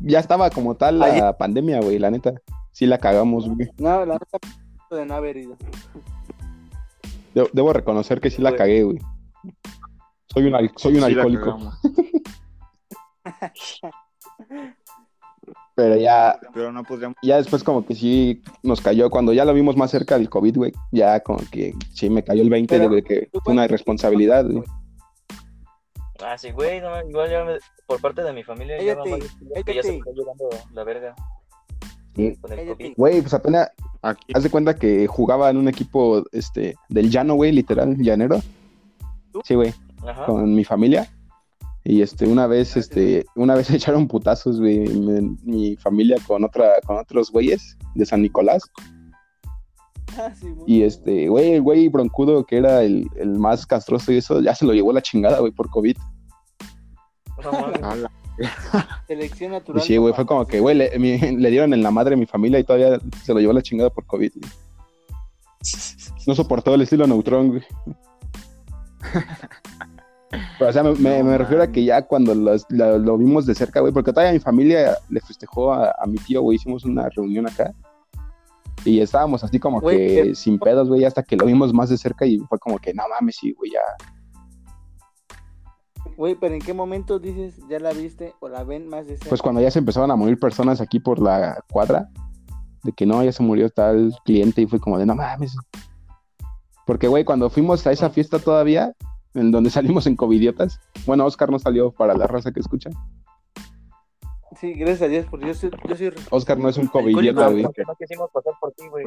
ya 0.00 0.18
estaba 0.20 0.50
como 0.50 0.74
tal 0.76 0.98
la 0.98 1.06
Ayer. 1.06 1.36
pandemia, 1.38 1.80
güey, 1.80 1.98
la 1.98 2.10
neta. 2.10 2.34
Sí 2.72 2.86
la 2.86 2.98
cagamos, 2.98 3.48
güey. 3.48 3.68
No, 3.78 4.04
la 4.04 4.14
neta 4.14 4.38
de 4.90 5.06
no 5.06 5.14
haber 5.14 5.36
ido. 5.38 5.56
Debo, 7.34 7.48
debo 7.52 7.72
reconocer 7.72 8.20
que 8.20 8.30
sí 8.30 8.42
la 8.42 8.50
Güey. 8.50 8.58
cagué, 8.58 8.82
güey. 8.84 8.98
Soy 10.28 10.44
un, 10.46 10.54
al- 10.54 10.72
soy 10.76 10.92
un 10.96 10.96
Sí 10.96 11.00
la 11.00 11.06
alcohólico. 11.22 11.58
Pero 15.74 15.96
ya, 15.96 16.38
Pero 16.52 16.70
no 16.70 16.84
podríamos... 16.84 17.16
ya 17.22 17.36
después 17.38 17.64
como 17.64 17.84
que 17.86 17.94
sí 17.94 18.42
nos 18.62 18.80
cayó. 18.80 19.08
Cuando 19.10 19.32
ya 19.32 19.44
lo 19.46 19.54
vimos 19.54 19.76
más 19.76 19.90
cerca 19.90 20.18
del 20.18 20.28
COVID, 20.28 20.56
güey, 20.56 20.72
ya 20.90 21.20
como 21.20 21.38
que 21.50 21.74
sí 21.94 22.10
me 22.10 22.22
cayó 22.22 22.42
el 22.42 22.50
20 22.50 22.78
Pero, 22.78 22.90
de 22.94 23.02
que 23.02 23.28
fue 23.42 23.52
una 23.54 23.64
irresponsabilidad, 23.64 24.44
güey. 24.46 24.64
Ah, 26.24 26.36
sí, 26.38 26.50
güey, 26.52 26.80
no, 26.80 26.88
igual 27.08 27.30
ya 27.30 27.44
me- 27.44 27.58
por 27.86 28.00
parte 28.00 28.22
de 28.22 28.32
mi 28.32 28.44
familia 28.44 28.76
ya 28.76 28.94
días 29.02 29.18
que 29.66 29.74
ya 29.74 29.82
se 29.82 29.92
me 29.92 29.98
está 29.98 30.10
llevando 30.12 30.48
la 30.72 30.84
verga 30.84 31.14
Sí. 32.14 32.36
con 32.40 32.52
el 32.52 32.58
Cállate. 32.58 32.76
COVID. 32.84 32.94
Güey, 32.96 33.20
pues 33.22 33.34
apenas, 33.34 33.70
Aquí. 34.02 34.32
haz 34.34 34.42
de 34.42 34.50
cuenta 34.50 34.76
que 34.76 35.06
jugaba 35.06 35.50
en 35.50 35.56
un 35.56 35.68
equipo 35.68 36.22
este 36.32 36.76
del 36.88 37.10
llano, 37.10 37.34
güey, 37.34 37.50
literal, 37.52 37.96
llanero. 37.96 38.40
¿Tú? 39.32 39.40
Sí, 39.44 39.54
güey. 39.54 39.72
Ajá. 40.06 40.26
con 40.26 40.52
mi 40.54 40.64
familia. 40.64 41.08
Y 41.84 42.02
este, 42.02 42.26
una 42.26 42.46
vez, 42.46 42.76
este, 42.76 43.24
una 43.34 43.54
vez 43.54 43.70
echaron 43.70 44.08
putazos, 44.08 44.60
güey, 44.60 44.80
mi, 44.80 45.36
mi 45.42 45.76
familia 45.76 46.16
con 46.26 46.44
otra, 46.44 46.80
con 46.86 46.96
otros 46.98 47.30
güeyes 47.30 47.76
de 47.94 48.06
San 48.06 48.22
Nicolás. 48.22 48.62
Ah, 50.18 50.32
sí, 50.34 50.48
güey. 50.48 50.64
Y 50.66 50.82
este, 50.82 51.28
güey, 51.28 51.52
el 51.54 51.62
güey 51.62 51.88
broncudo 51.88 52.44
que 52.44 52.58
era 52.58 52.82
el, 52.82 53.08
el 53.16 53.30
más 53.38 53.66
castroso 53.66 54.12
y 54.12 54.18
eso, 54.18 54.40
ya 54.40 54.54
se 54.54 54.66
lo 54.66 54.72
llevó 54.74 54.92
la 54.92 55.02
chingada, 55.02 55.40
güey, 55.40 55.52
por 55.52 55.70
COVID. 55.70 55.96
No. 57.42 57.72
Selección 59.06 59.50
Y 59.50 59.54
natural. 59.54 59.82
sí, 59.82 59.96
güey, 59.96 60.14
fue 60.14 60.26
como 60.26 60.46
que, 60.46 60.60
güey, 60.60 60.76
le, 60.76 61.50
dieron 61.50 61.74
en 61.74 61.82
la 61.82 61.90
madre 61.90 62.14
a 62.14 62.18
mi 62.18 62.26
familia 62.26 62.58
y 62.58 62.64
todavía 62.64 62.98
se 63.22 63.34
lo 63.34 63.40
llevó 63.40 63.52
la 63.52 63.62
chingada 63.62 63.90
por 63.90 64.06
COVID. 64.06 64.32
güey. 64.34 64.52
No 66.26 66.34
soportó 66.34 66.74
el 66.74 66.82
estilo 66.82 67.06
Neutron, 67.06 67.48
güey. 67.48 67.62
Pero, 70.58 70.70
o 70.70 70.72
sea, 70.72 70.82
me, 70.82 70.94
me- 70.94 71.22
me 71.22 71.38
refiero 71.38 71.62
a 71.62 71.66
que 71.66 71.84
ya 71.84 72.02
cuando 72.02 72.34
los- 72.34 72.66
lo, 72.70 72.98
lo 72.98 73.18
vimos 73.18 73.44
de 73.46 73.54
cerca, 73.54 73.80
güey, 73.80 73.92
porque 73.92 74.12
todavía 74.12 74.32
mi 74.32 74.38
familia 74.40 74.96
le 75.10 75.20
festejó 75.20 75.72
a, 75.72 75.94
a 75.98 76.06
mi 76.06 76.16
tío, 76.16 76.40
güey, 76.42 76.56
hicimos 76.56 76.84
una 76.84 77.08
reunión 77.10 77.46
acá. 77.48 77.72
Y 78.84 79.00
estábamos 79.00 79.44
así 79.44 79.60
como 79.60 79.80
Güey, 79.80 79.96
que 79.98 80.34
sin 80.34 80.58
pedos, 80.58 80.88
güey, 80.88 81.04
hasta 81.04 81.22
que 81.22 81.36
lo 81.36 81.46
vimos 81.46 81.72
más 81.72 81.88
de 81.90 81.96
cerca 81.98 82.26
y 82.26 82.38
fue 82.48 82.58
como 82.58 82.78
que, 82.78 82.92
no 82.94 83.04
mames, 83.08 83.36
sí, 83.40 83.52
güey, 83.52 83.70
ya. 83.72 83.80
Güey, 86.16 86.34
pero 86.34 86.54
¿en 86.54 86.60
qué 86.60 86.74
momento 86.74 87.18
dices 87.18 87.56
ya 87.68 87.78
la 87.78 87.92
viste 87.92 88.34
o 88.40 88.48
la 88.48 88.64
ven 88.64 88.88
más 88.88 89.06
de 89.06 89.14
cerca? 89.16 89.28
Pues 89.28 89.40
cuando 89.42 89.60
ya 89.60 89.70
se 89.70 89.78
empezaron 89.78 90.10
a 90.10 90.16
morir 90.16 90.38
personas 90.38 90.80
aquí 90.80 90.98
por 91.00 91.20
la 91.20 91.62
cuadra, 91.70 92.08
de 92.82 92.92
que 92.92 93.06
no, 93.06 93.22
ya 93.22 93.32
se 93.32 93.42
murió 93.42 93.70
tal 93.70 94.12
cliente 94.24 94.62
y 94.62 94.66
fue 94.66 94.80
como 94.80 94.98
de, 94.98 95.06
no 95.06 95.14
mames. 95.14 95.56
Porque, 96.86 97.06
güey, 97.08 97.24
cuando 97.24 97.48
fuimos 97.50 97.86
a 97.86 97.92
esa 97.92 98.10
fiesta 98.10 98.38
todavía, 98.40 98.92
en 99.34 99.50
donde 99.50 99.70
salimos 99.70 100.06
en 100.06 100.16
covidiotas, 100.16 100.80
bueno, 101.06 101.24
Oscar 101.24 101.50
no 101.50 101.58
salió 101.58 101.90
para 101.92 102.14
la 102.14 102.26
raza 102.26 102.52
que 102.52 102.60
escucha. 102.60 102.90
Sí, 104.60 104.74
gracias 104.74 105.02
a 105.02 105.08
Dios, 105.08 105.26
porque 105.30 105.46
yo 105.46 105.54
soy, 105.54 105.70
yo 105.88 105.96
soy 105.96 106.12
Oscar 106.30 106.58
no 106.58 106.68
es 106.68 106.76
un 106.76 106.86
covidiota, 106.86 107.48
güey. 107.48 107.62
No, 107.62 107.70
no 107.86 107.94
quisimos 107.96 108.30
pasar 108.30 108.52
por 108.60 108.72
ti, 108.72 108.86
güey. 108.88 109.04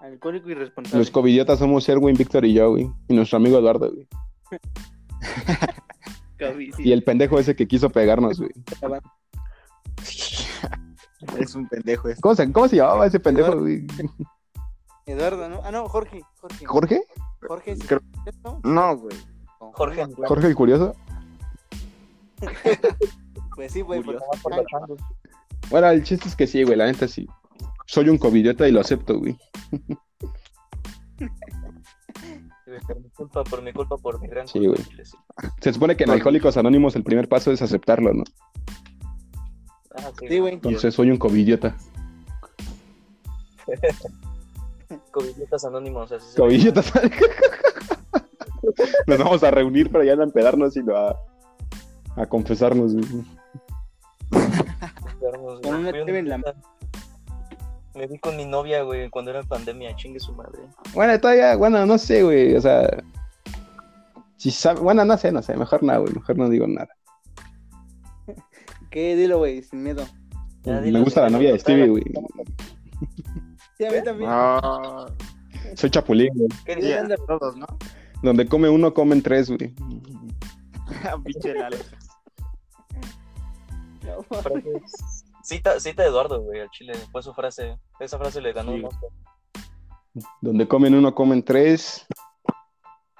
alcohólico 0.00 0.48
y 0.48 0.54
responsable. 0.54 0.98
Los 0.98 1.10
covidiotas 1.10 1.58
somos 1.58 1.88
Erwin, 1.88 2.16
Víctor 2.16 2.44
y 2.44 2.54
yo, 2.54 2.70
güey. 2.70 2.90
Y 3.08 3.14
nuestro 3.14 3.36
amigo 3.36 3.58
Eduardo, 3.58 3.92
güey. 3.92 4.08
Y 6.78 6.92
el 6.92 7.02
pendejo 7.02 7.40
ese 7.40 7.56
que 7.56 7.66
quiso 7.66 7.90
pegarnos, 7.90 8.38
güey. 8.38 8.52
Es 11.36 11.56
un 11.56 11.68
pendejo 11.68 12.08
este. 12.08 12.20
¿Cómo 12.20 12.36
se, 12.36 12.52
¿Cómo 12.52 12.68
se 12.68 12.76
llamaba 12.76 13.06
ese 13.06 13.18
pendejo, 13.18 13.48
Eduardo. 13.48 13.62
güey? 13.62 13.86
Eduardo, 15.06 15.48
¿no? 15.48 15.60
Ah, 15.64 15.72
no, 15.72 15.88
Jorge. 15.88 16.22
Jorge. 16.40 16.64
¿Jorge? 16.64 17.02
Jorge, 17.46 17.76
sí, 17.76 17.82
Creo- 17.86 18.00
¿no? 18.64 18.96
Güey. 18.96 19.16
Jorge. 19.58 20.06
No, 20.06 20.14
claro. 20.14 20.28
¿Jorge 20.28 20.46
el 20.48 20.54
curioso? 20.54 20.94
Pues 23.56 23.72
sí, 23.72 23.80
güey. 23.80 24.00
Por 24.04 24.20
changos. 24.70 25.00
Bueno, 25.68 25.88
el 25.88 26.04
chiste 26.04 26.28
es 26.28 26.36
que 26.36 26.46
sí, 26.46 26.62
güey, 26.62 26.76
la 26.76 26.86
neta 26.86 27.08
sí. 27.08 27.26
Soy 27.86 28.08
un 28.08 28.16
covidiota 28.16 28.68
y 28.68 28.70
lo 28.72 28.80
acepto, 28.80 29.18
güey. 29.18 29.36
Por 32.86 33.00
mi 33.00 33.10
culpa, 33.10 33.42
por 33.44 33.62
mi 33.62 33.72
culpa, 33.72 33.96
por 33.96 34.20
mi 34.20 34.28
gran 34.28 34.46
Sí, 34.46 34.60
culpa. 34.60 34.80
güey. 34.94 35.06
Se 35.60 35.72
supone 35.72 35.96
que 35.96 36.04
en 36.04 36.10
Alcohólicos 36.10 36.56
Anónimos 36.56 36.94
el 36.94 37.02
primer 37.02 37.28
paso 37.28 37.50
es 37.50 37.60
aceptarlo, 37.60 38.14
¿no? 38.14 38.22
Ah, 39.96 40.12
sí, 40.20 40.28
Sí, 40.28 40.38
güey. 40.38 40.54
Entonces 40.54 40.94
soy 40.94 41.10
un 41.10 41.16
covidiota. 41.16 41.76
Covidiotas 45.10 45.64
anónimos, 45.64 46.12
así 46.12 46.30
se 46.30 46.38
llama. 46.38 46.48
Covidiotas. 46.48 46.92
Nos 49.06 49.18
vamos 49.18 49.42
a 49.42 49.50
reunir, 49.50 49.90
pero 49.90 50.04
ya 50.04 50.16
no 50.16 50.22
a 50.22 50.26
empedarnos, 50.26 50.74
sino 50.74 50.96
a, 50.96 51.16
a 52.16 52.26
confesarnos, 52.26 52.92
Con 55.62 55.74
una 55.74 55.90
en 55.90 56.28
la 56.28 56.38
Me 57.94 58.06
vi 58.06 58.18
con 58.18 58.36
mi 58.36 58.44
novia, 58.44 58.82
güey, 58.82 59.10
cuando 59.10 59.30
era 59.30 59.42
pandemia, 59.42 59.94
chingue 59.96 60.20
su 60.20 60.32
madre. 60.32 60.60
Bueno, 60.94 61.18
todavía, 61.20 61.56
bueno, 61.56 61.84
no 61.86 61.98
sé, 61.98 62.22
güey, 62.22 62.54
o 62.54 62.60
sea. 62.60 63.02
Si 64.36 64.50
sabe, 64.50 64.80
bueno, 64.80 65.04
no 65.04 65.18
sé, 65.18 65.32
no 65.32 65.42
sé, 65.42 65.56
mejor 65.56 65.82
nada, 65.82 65.98
güey, 65.98 66.14
mejor 66.14 66.38
no 66.38 66.48
digo 66.48 66.66
nada. 66.66 66.88
¿Qué? 68.90 69.16
Dilo, 69.16 69.38
güey, 69.38 69.62
sin 69.62 69.82
miedo. 69.82 70.06
Ya, 70.62 70.80
Me 70.80 71.00
gusta 71.00 71.22
la 71.22 71.30
novia 71.30 71.52
de 71.52 71.58
Stevie, 71.58 71.88
güey. 71.88 72.04
Sí, 73.78 73.86
a 73.86 73.90
mí 73.90 74.02
también. 74.04 74.30
Ah, 74.32 75.06
Soy 75.74 75.90
chapulín, 75.90 76.30
güey. 76.34 76.48
¿Qué 76.64 76.74
sí, 76.74 76.80
dices? 76.80 76.98
anda. 76.98 77.16
todos, 77.26 77.56
¿no? 77.56 77.66
Donde 78.22 78.46
come 78.46 78.68
uno, 78.68 78.92
comen 78.92 79.22
tres, 79.22 79.48
güey. 79.48 79.74
Pinche 81.24 81.54
Lalo. 81.54 81.76
No, 84.02 84.22
Frases- 84.42 85.24
Cita, 85.42 85.78
cita 85.80 86.02
de 86.02 86.08
Eduardo, 86.08 86.42
güey, 86.42 86.60
al 86.60 86.70
chile. 86.70 86.92
Fue 87.12 87.22
su 87.22 87.32
frase. 87.32 87.78
Esa 88.00 88.18
frase 88.18 88.40
le 88.40 88.52
ganó 88.52 88.72
Sí. 88.72 88.78
un 88.80 88.84
Oscar. 88.86 89.10
Donde 90.40 90.66
comen 90.66 90.94
uno, 90.94 91.14
comen 91.14 91.42
tres. 91.44 92.04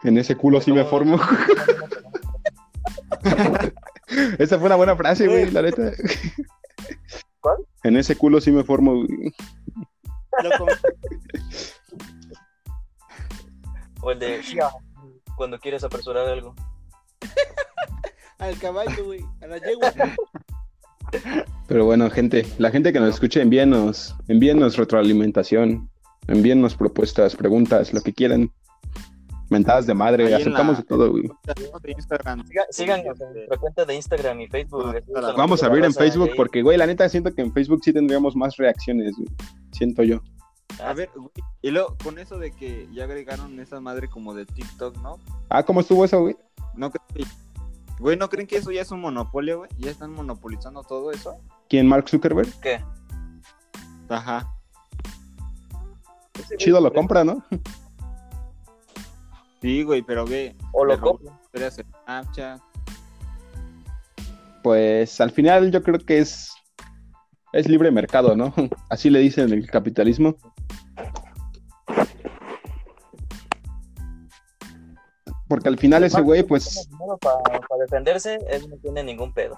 En 0.03 0.19
ese 0.19 0.37
culo 0.37 0.61
sí 0.61 0.73
me 0.73 0.85
formo. 0.85 1.19
Esa 4.39 4.57
fue 4.59 4.67
una 4.67 4.77
buena 4.77 4.97
frase, 4.97 5.27
güey, 5.29 5.51
la 5.51 5.63
neta. 5.63 5.93
¿Cuál? 7.41 7.59
En 7.85 7.97
ese 7.97 8.17
culo 8.17 8.41
sí 8.41 8.51
me 8.51 8.65
formo, 8.65 8.95
güey. 8.97 9.33
Loco. 10.43 10.67
O 14.01 14.13
el 14.13 14.19
de 14.21 14.41
Shia, 14.43 14.71
cuando 15.37 15.59
quieres 15.59 15.83
apresurar 15.83 16.29
algo. 16.29 16.55
Al 18.39 18.57
caballo, 18.59 19.07
güey. 19.07 19.25
A 19.43 19.47
la 19.49 19.59
yegua. 19.59 19.93
Pero 21.67 21.85
bueno, 21.85 22.09
gente, 22.11 22.47
la 22.59 22.71
gente 22.71 22.93
que 22.93 23.01
nos 23.01 23.15
escuche, 23.15 23.43
envíenos, 23.43 24.15
envíenos 24.29 24.77
retroalimentación, 24.77 25.91
envíenos 26.29 26.77
propuestas, 26.77 27.35
preguntas, 27.35 27.93
lo 27.93 28.01
que 28.01 28.13
quieran. 28.13 28.53
Mentadas 29.51 29.87
de 29.87 29.95
madre, 29.95 30.27
Ahí 30.27 30.35
aceptamos 30.35 30.75
la- 30.75 30.81
de 30.81 30.87
todo, 30.87 31.11
güey. 31.11 31.23
de 31.83 31.93
Instagram. 31.93 32.45
Siga- 32.47 32.67
síganos 32.71 33.21
en 33.21 33.33
nuestra 33.35 33.57
cuenta 33.57 33.85
de 33.87 33.95
Instagram 33.95 34.41
y 34.43 34.47
Facebook. 34.49 34.95
Ah. 35.17 35.33
Vamos 35.37 35.63
a 35.63 35.67
abrir 35.67 35.85
en 35.85 35.95
Facebook 35.95 36.31
porque, 36.37 36.63
güey, 36.63 36.77
la 36.77 36.87
neta 36.87 37.09
siento 37.09 37.35
que 37.35 37.41
en 37.43 37.53
Facebook 37.53 37.81
sí 37.83 37.93
tendríamos 37.93 38.37
más 38.37 38.57
reacciones, 38.57 39.15
güey. 39.17 39.29
Siento 39.73 40.03
yo. 40.03 40.21
A 40.85 40.93
ver, 40.93 41.09
güey, 41.17 41.31
y 41.63 41.71
luego 41.71 41.97
con 42.05 42.19
eso 42.19 42.39
de 42.39 42.51
que 42.53 42.89
ya 42.93 43.05
agregaron 43.05 43.59
esa 43.59 43.81
madre 43.81 44.09
como 44.09 44.35
de 44.35 44.45
TikTok, 44.45 44.99
¿no? 44.99 45.19
Ah, 45.49 45.63
¿cómo 45.63 45.81
estuvo 45.81 46.05
eso, 46.05 46.21
güey? 46.21 46.37
¿No 46.77 46.91
creen 46.91 47.07
que, 47.15 47.25
güey, 47.99 48.17
¿no 48.19 48.29
creen 48.29 48.47
que 48.47 48.59
eso 48.59 48.71
ya 48.71 48.83
es 48.83 48.91
un 48.91 49.01
monopolio, 49.01 49.59
güey? 49.59 49.71
¿Ya 49.79 49.91
están 49.91 50.13
monopolizando 50.13 50.83
todo 50.83 51.11
eso? 51.11 51.37
¿Quién, 51.71 51.87
Mark 51.89 52.09
Zuckerberg? 52.09 52.49
¿Qué? 52.61 52.85
Ajá. 54.11 54.55
Chido 56.59 56.81
lo 56.81 56.93
compra, 56.93 57.25
¿no? 57.25 57.43
Sí, 59.61 59.83
güey, 59.83 60.03
pero 60.03 60.25
ve. 60.27 60.55
O 60.73 60.85
lo 60.85 60.95
en 60.95 61.71
Snapchat. 61.71 62.61
Pues 64.63 65.21
al 65.21 65.31
final 65.31 65.71
yo 65.71 65.83
creo 65.83 65.99
que 65.99 66.19
es 66.19 66.53
es 67.53 67.69
libre 67.69 67.91
mercado, 67.91 68.37
¿no? 68.37 68.53
Así 68.91 69.11
le 69.11 69.21
dicen 69.21 69.53
el 69.53 69.67
capitalismo. 69.67 70.37
Porque 75.49 75.69
al 75.69 75.79
final 75.79 76.05
ese 76.05 76.21
güey, 76.21 76.43
pues, 76.43 76.89
Para, 77.21 77.43
para 77.43 77.83
defenderse, 77.83 78.39
él 78.51 78.69
no 78.69 78.77
tiene 78.77 79.03
ningún 79.03 79.33
pedo. 79.33 79.57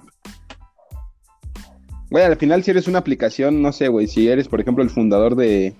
güey, 2.11 2.23
al 2.23 2.36
final 2.36 2.63
si 2.63 2.71
eres 2.71 2.86
una 2.86 3.00
aplicación, 3.00 3.60
no 3.60 3.73
sé, 3.73 3.89
güey, 3.89 4.06
si 4.06 4.28
eres, 4.28 4.47
por 4.47 4.60
ejemplo, 4.60 4.84
el 4.84 4.91
fundador 4.91 5.34
de... 5.34 5.75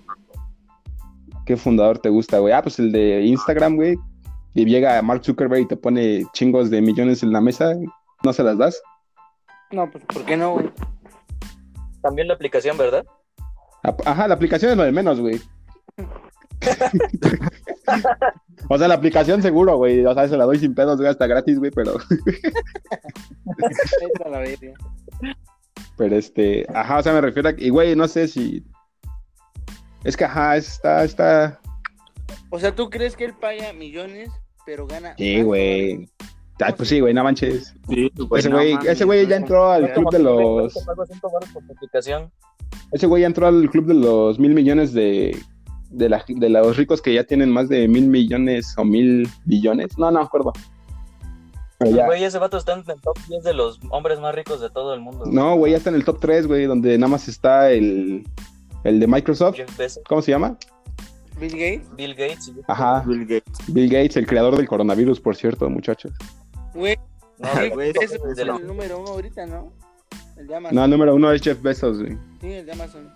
¿Qué 1.45 1.55
fundador 1.55 1.99
te 1.99 2.09
gusta, 2.09 2.39
güey? 2.39 2.53
Ah, 2.53 2.61
pues 2.61 2.77
el 2.79 2.91
de 2.91 3.21
Instagram, 3.21 3.77
güey. 3.77 3.97
Y 4.53 4.65
llega 4.65 5.01
Mark 5.01 5.23
Zuckerberg 5.23 5.61
y 5.61 5.67
te 5.67 5.77
pone 5.77 6.25
chingos 6.33 6.69
de 6.69 6.81
millones 6.81 7.23
en 7.23 7.31
la 7.31 7.41
mesa, 7.41 7.73
¿no 8.23 8.33
se 8.33 8.43
las 8.43 8.57
das? 8.57 8.81
No, 9.71 9.89
pues, 9.89 10.03
¿por 10.05 10.25
qué 10.25 10.35
no, 10.35 10.53
güey? 10.53 10.71
También 12.01 12.27
la 12.27 12.33
aplicación, 12.33 12.77
¿verdad? 12.77 13.05
Ajá, 14.05 14.27
la 14.27 14.35
aplicación 14.35 14.71
es 14.71 14.77
lo 14.77 14.83
de 14.83 14.91
menos, 14.91 15.19
güey. 15.19 15.39
o 18.69 18.77
sea, 18.77 18.87
la 18.87 18.95
aplicación 18.95 19.41
seguro, 19.41 19.77
güey. 19.77 20.05
O 20.05 20.13
sea, 20.13 20.27
se 20.27 20.37
la 20.37 20.45
doy 20.45 20.59
sin 20.59 20.75
pedos, 20.75 20.97
güey, 20.97 21.09
hasta 21.09 21.27
gratis, 21.27 21.57
güey, 21.57 21.71
pero, 21.71 21.93
pero 25.97 26.15
este, 26.15 26.65
ajá, 26.73 26.99
o 26.99 27.03
sea, 27.03 27.13
me 27.13 27.21
refiero 27.21 27.49
a 27.49 27.53
que, 27.53 27.65
y 27.65 27.69
güey, 27.69 27.95
no 27.95 28.07
sé 28.07 28.27
si, 28.27 28.63
es 30.03 30.17
que, 30.17 30.25
ajá, 30.25 30.57
está, 30.57 31.03
está, 31.03 31.59
O 32.49 32.59
sea, 32.59 32.75
¿tú 32.75 32.89
crees 32.89 33.15
que 33.15 33.25
él 33.25 33.33
paga 33.33 33.73
millones, 33.73 34.31
pero 34.65 34.87
gana? 34.87 35.15
sí, 35.17 35.41
güey. 35.41 36.09
Ay, 36.63 36.73
pues 36.77 36.89
sí, 36.89 36.99
güey, 36.99 37.13
no 37.13 37.23
manches. 37.23 37.73
Sí, 37.89 38.11
Ese 38.37 38.49
güey, 38.49 38.77
ese 38.85 39.03
güey 39.05 39.25
ya 39.25 39.35
entró 39.37 39.71
al 39.71 39.91
club 39.93 40.11
de 40.11 40.19
los, 40.19 40.73
Te 40.73 40.81
pago 40.85 41.05
100 41.05 41.19
baros 41.21 41.49
por 41.49 41.63
tu 41.65 41.73
aplicación. 41.73 42.31
ese 42.91 43.07
güey 43.07 43.21
ya 43.21 43.27
entró 43.27 43.47
al 43.47 43.67
club 43.71 43.87
de 43.87 43.95
los 43.95 44.37
mil 44.37 44.53
millones 44.53 44.93
de, 44.93 45.35
de, 45.89 46.09
la, 46.09 46.23
de 46.27 46.49
los 46.49 46.77
ricos 46.77 47.01
que 47.01 47.15
ya 47.15 47.23
tienen 47.23 47.49
más 47.49 47.67
de 47.67 47.87
mil 47.87 48.07
millones 48.07 48.75
o 48.77 48.83
mil 48.85 49.27
billones. 49.45 49.97
No, 49.97 50.11
no 50.11 50.19
me 50.19 50.25
acuerdo. 50.25 50.53
Ya. 51.83 52.05
Güey, 52.05 52.23
ese 52.23 52.37
vato 52.37 52.57
está 52.57 52.73
en 52.73 52.83
el 52.87 53.01
top 53.01 53.17
10 53.27 53.43
de 53.43 53.53
los 53.55 53.79
hombres 53.89 54.19
más 54.19 54.35
ricos 54.35 54.61
de 54.61 54.69
todo 54.69 54.93
el 54.93 54.99
mundo. 54.99 55.21
güey. 55.25 55.33
No, 55.33 55.55
güey, 55.55 55.71
ya 55.71 55.79
está 55.79 55.89
en 55.89 55.95
el 55.95 56.05
top 56.05 56.19
3, 56.19 56.45
güey, 56.45 56.65
donde 56.67 56.95
nada 56.99 57.09
más 57.09 57.27
está 57.27 57.71
el, 57.71 58.23
el 58.83 58.99
de 58.99 59.07
Microsoft. 59.07 59.57
¿Cómo 60.07 60.21
se 60.21 60.29
llama? 60.29 60.57
Bill 61.41 61.51
Gates, 61.57 61.95
Bill 61.95 62.15
Gates. 62.15 62.51
Ajá, 62.67 63.03
Bill 63.05 63.25
Gates. 63.25 63.73
Bill 63.73 63.89
Gates, 63.89 64.15
el 64.15 64.27
creador 64.27 64.55
del 64.55 64.67
coronavirus, 64.67 65.19
por 65.19 65.35
cierto, 65.35 65.69
muchachos. 65.69 66.13
güey. 66.73 66.95
No, 67.39 67.49
güey, 67.73 67.91
es 67.99 68.11
el 68.37 68.67
número 68.67 68.99
uno 68.99 69.09
ahorita, 69.09 69.47
¿no? 69.47 69.73
El 70.37 70.45
de 70.47 70.55
Amazon. 70.55 70.75
No, 70.75 70.85
el 70.85 70.91
número 70.91 71.15
uno 71.15 71.31
es 71.31 71.41
Jeff 71.41 71.59
Bezos, 71.61 71.99
güey. 71.99 72.15
Sí, 72.39 72.51
el 72.51 72.65
de 72.67 72.71
Amazon. 72.71 73.11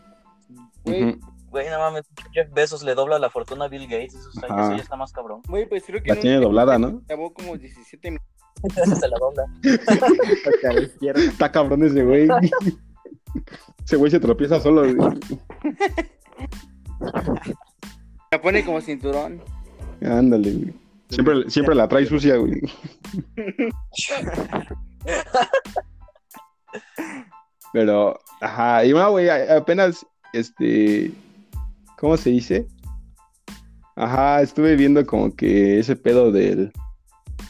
Güey, 0.84 1.04
Ujú. 1.04 1.20
Güey, 1.52 1.70
no 1.70 1.78
mames, 1.80 2.06
Jeff 2.34 2.52
Bezos 2.52 2.82
le 2.84 2.96
dobla 2.96 3.20
la 3.20 3.30
fortuna 3.30 3.66
a 3.66 3.68
Bill 3.68 3.84
Gates. 3.88 4.16
Eso, 4.16 4.30
está, 4.34 4.48
Ajá. 4.48 4.64
eso 4.64 4.76
ya 4.78 4.82
está 4.84 4.96
más 4.96 5.12
cabrón. 5.14 5.42
güey, 5.48 5.70
pues 5.70 5.84
creo 5.86 6.02
que 6.02 6.10
La 6.14 6.20
tiene 6.20 6.38
doblada, 6.38 6.78
¿no? 6.80 7.02
Acabó 7.06 7.32
como 7.34 7.56
17 7.56 8.12
mil. 8.12 8.20
se 8.74 9.08
la 9.08 9.18
dobla. 9.20 9.46
Está 11.16 11.52
cabrón 11.52 11.84
ese 11.84 12.04
güey. 12.04 12.28
ese 13.86 13.96
güey 13.96 14.10
se 14.12 14.20
tropieza 14.20 14.60
solo, 14.60 14.82
güey. 14.82 15.20
La 18.32 18.42
pone 18.42 18.66
como 18.66 18.82
cinturón. 18.82 19.42
Ándale, 20.02 20.52
güey. 20.52 20.74
Siempre, 21.10 21.50
siempre 21.50 21.76
la 21.76 21.88
trae 21.88 22.06
sucia, 22.06 22.36
güey. 22.38 22.62
Pero, 27.74 28.20
ajá, 28.42 28.86
y 28.86 28.94
bueno, 28.94 29.12
güey, 29.12 29.30
apenas, 29.30 30.06
este, 30.34 31.12
¿cómo 31.98 32.18
se 32.18 32.32
dice? 32.32 32.68
Ajá, 33.96 34.42
estuve 34.42 34.76
viendo 34.76 35.06
como 35.06 35.36
que 35.36 35.80
ese 35.80 35.96
pedo 35.96 36.32
del... 36.32 36.72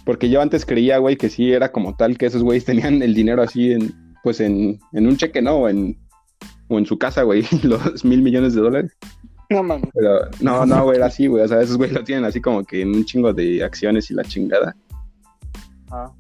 Porque 0.03 0.29
yo 0.29 0.41
antes 0.41 0.65
creía, 0.65 0.97
güey, 0.99 1.15
que 1.15 1.29
sí 1.29 1.51
era 1.51 1.71
como 1.71 1.95
tal, 1.95 2.17
que 2.17 2.27
esos 2.27 2.43
güeyes 2.43 2.65
tenían 2.65 3.01
el 3.01 3.15
dinero 3.15 3.41
así 3.41 3.71
en, 3.71 3.93
pues 4.23 4.39
en, 4.39 4.79
en 4.93 5.07
un 5.07 5.17
cheque, 5.17 5.41
¿no? 5.41 5.55
O 5.55 5.69
en, 5.69 5.97
o 6.67 6.77
en 6.77 6.85
su 6.85 6.97
casa, 6.97 7.23
güey, 7.23 7.43
los 7.63 8.03
mil 8.05 8.21
millones 8.21 8.53
de 8.53 8.61
dólares. 8.61 8.97
No 9.49 9.63
mames. 9.63 9.89
Pero 9.93 10.19
no, 10.41 10.65
no, 10.65 10.83
güey, 10.85 10.97
era 10.97 11.05
así, 11.07 11.27
güey. 11.27 11.43
O 11.43 11.47
sea, 11.47 11.61
esos 11.61 11.77
güeyes 11.77 11.95
lo 11.95 12.03
tienen 12.03 12.25
así 12.25 12.41
como 12.41 12.63
que 12.63 12.81
en 12.81 12.95
un 12.95 13.05
chingo 13.05 13.31
de 13.33 13.63
acciones 13.63 14.09
y 14.09 14.13
la 14.15 14.23
chingada. 14.23 14.75
Ah. 15.91 16.11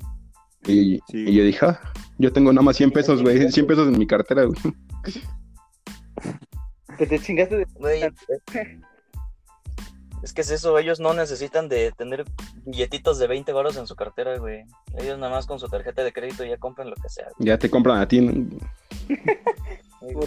Y, 0.67 0.99
Sí. 1.07 1.25
y 1.27 1.33
yo 1.35 1.43
dije, 1.43 1.65
ah, 1.65 1.79
yo 2.17 2.31
tengo 2.31 2.51
nada 2.53 2.63
más 2.63 2.77
100 2.77 2.91
pesos, 2.91 3.21
güey. 3.21 3.51
100 3.51 3.67
pesos 3.67 3.87
en 3.87 3.97
mi 3.97 4.05
cartera, 4.07 4.43
güey. 4.45 4.57
Que 6.97 7.05
te 7.05 7.19
chingaste 7.19 7.57
de. 7.57 7.65
Güey, 7.75 8.01
es 10.25 10.33
que 10.33 10.41
es 10.41 10.49
eso, 10.49 10.77
ellos 10.79 10.99
no 10.99 11.13
necesitan 11.13 11.69
de 11.69 11.91
tener 11.91 12.25
billetitos 12.65 13.19
de 13.19 13.27
20 13.27 13.53
baros 13.53 13.77
en 13.77 13.85
su 13.85 13.95
cartera, 13.95 14.37
güey. 14.39 14.65
Ellos 14.97 15.19
nada 15.19 15.31
más 15.31 15.45
con 15.45 15.59
su 15.59 15.67
tarjeta 15.69 16.03
de 16.03 16.11
crédito 16.11 16.43
ya 16.43 16.57
compran 16.57 16.89
lo 16.89 16.95
que 16.95 17.09
sea. 17.09 17.27
Ya 17.37 17.57
te 17.59 17.69
compran 17.69 17.99
a 18.01 18.07
ti, 18.07 18.21
¿no? 18.21 18.31
Negro. 20.01 20.23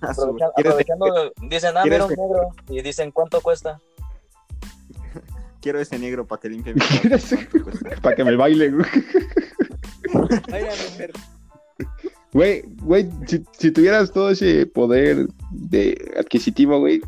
A 0.00 0.14
su- 0.14 0.22
Aprovecha- 0.22 0.50
¿Quieres- 0.56 0.72
aprovechando, 0.72 1.32
dicen, 1.42 1.76
ah, 1.76 1.82
¿Quieres 1.82 2.00
mira 2.00 2.04
un 2.06 2.10
negro. 2.10 2.48
Y 2.68 2.82
dicen, 2.82 3.10
¿cuánto 3.12 3.40
cuesta? 3.42 3.80
Quiero 5.60 5.78
ese 5.80 5.98
negro 5.98 6.26
para 6.26 6.40
que 6.40 6.48
limpie 6.48 6.74
mi 6.74 6.80
¿Quieres- 6.80 7.30
casa. 7.30 7.36
¿Cuánto 7.50 7.64
cuesta? 7.64 7.90
Para 8.02 8.16
que 8.16 8.24
me 8.24 8.36
baile, 8.36 8.70
güey. 8.70 8.86
Ay, 10.52 10.62
a 10.64 10.90
mujer. 10.90 11.12
Güey, 12.32 12.62
güey, 12.82 13.10
si, 13.26 13.44
si 13.52 13.70
tuvieras 13.70 14.10
todo 14.10 14.30
ese 14.30 14.66
poder 14.66 15.26
de 15.50 16.14
adquisitivo, 16.18 16.80
güey, 16.80 17.00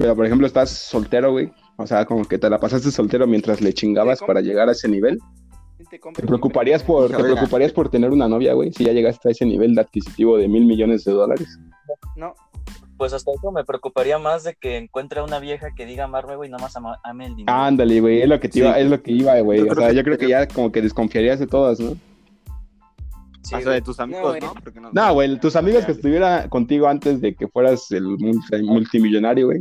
pero 0.00 0.16
por 0.16 0.24
ejemplo 0.24 0.46
estás 0.46 0.70
soltero, 0.70 1.30
güey, 1.32 1.52
o 1.76 1.86
sea, 1.86 2.06
como 2.06 2.24
que 2.24 2.38
te 2.38 2.48
la 2.48 2.58
pasaste 2.58 2.90
soltero 2.90 3.26
mientras 3.26 3.60
le 3.60 3.72
chingabas 3.74 4.20
para 4.20 4.40
llegar 4.40 4.68
a 4.68 4.72
ese 4.72 4.88
nivel, 4.88 5.18
¿Quién 5.76 6.14
te 6.14 6.22
preocuparías 6.26 6.82
por, 6.82 7.10
te 7.10 7.16
preocuparías 7.22 7.72
por 7.72 7.88
tener 7.90 8.10
una 8.10 8.26
novia, 8.28 8.54
güey, 8.54 8.72
si 8.72 8.84
ya 8.84 8.92
llegaste 8.92 9.28
a 9.28 9.32
ese 9.32 9.44
nivel 9.44 9.74
de 9.74 9.82
adquisitivo 9.82 10.36
de 10.38 10.48
mil 10.48 10.64
millones 10.64 11.04
de 11.04 11.12
dólares? 11.12 11.58
No. 12.16 12.34
pues 12.96 13.12
hasta 13.14 13.30
eso 13.32 13.50
me 13.50 13.64
preocuparía 13.64 14.18
más 14.18 14.44
de 14.44 14.54
que 14.54 14.76
encuentre 14.76 15.20
a 15.20 15.24
una 15.24 15.38
vieja 15.38 15.68
que 15.74 15.86
diga 15.86 16.04
amarme, 16.04 16.36
güey, 16.36 16.50
nada 16.50 16.62
más 16.62 16.74
ame 17.02 17.26
el 17.26 17.34
dinero. 17.36 17.56
Ándale, 17.58 17.98
güey, 18.00 18.20
es 18.22 18.28
lo 18.28 18.38
que 18.40 18.48
te 18.48 18.54
Sí. 18.54 18.58
iba, 18.60 18.78
es 18.78 18.90
lo 18.90 19.02
que 19.02 19.12
iba, 19.12 19.40
güey. 19.40 19.60
O 19.68 19.74
sea, 19.74 19.88
que- 19.88 19.94
yo 19.96 20.04
creo 20.04 20.18
que 20.18 20.28
ya 20.28 20.46
como 20.46 20.70
que 20.70 20.82
desconfiarías 20.82 21.38
de 21.40 21.46
todas, 21.46 21.80
¿no? 21.80 21.92
Sí, 23.42 23.54
Hasta 23.54 23.70
güey. 23.70 23.74
de 23.76 23.80
tus 23.82 23.98
amigos, 24.00 24.36
güey. 24.36 24.40
¿no? 24.42 24.52
No, 24.82 24.90
No, 24.92 25.14
güey, 25.14 25.40
tus 25.40 25.56
amigos 25.56 25.86
que 25.86 25.92
estuvieran 25.92 26.48
contigo 26.50 26.88
antes 26.88 27.22
de 27.22 27.34
que 27.34 27.48
fueras 27.48 27.90
el 27.90 28.04
multi- 28.04 28.62
multimillonario, 28.62 29.46
güey. 29.46 29.60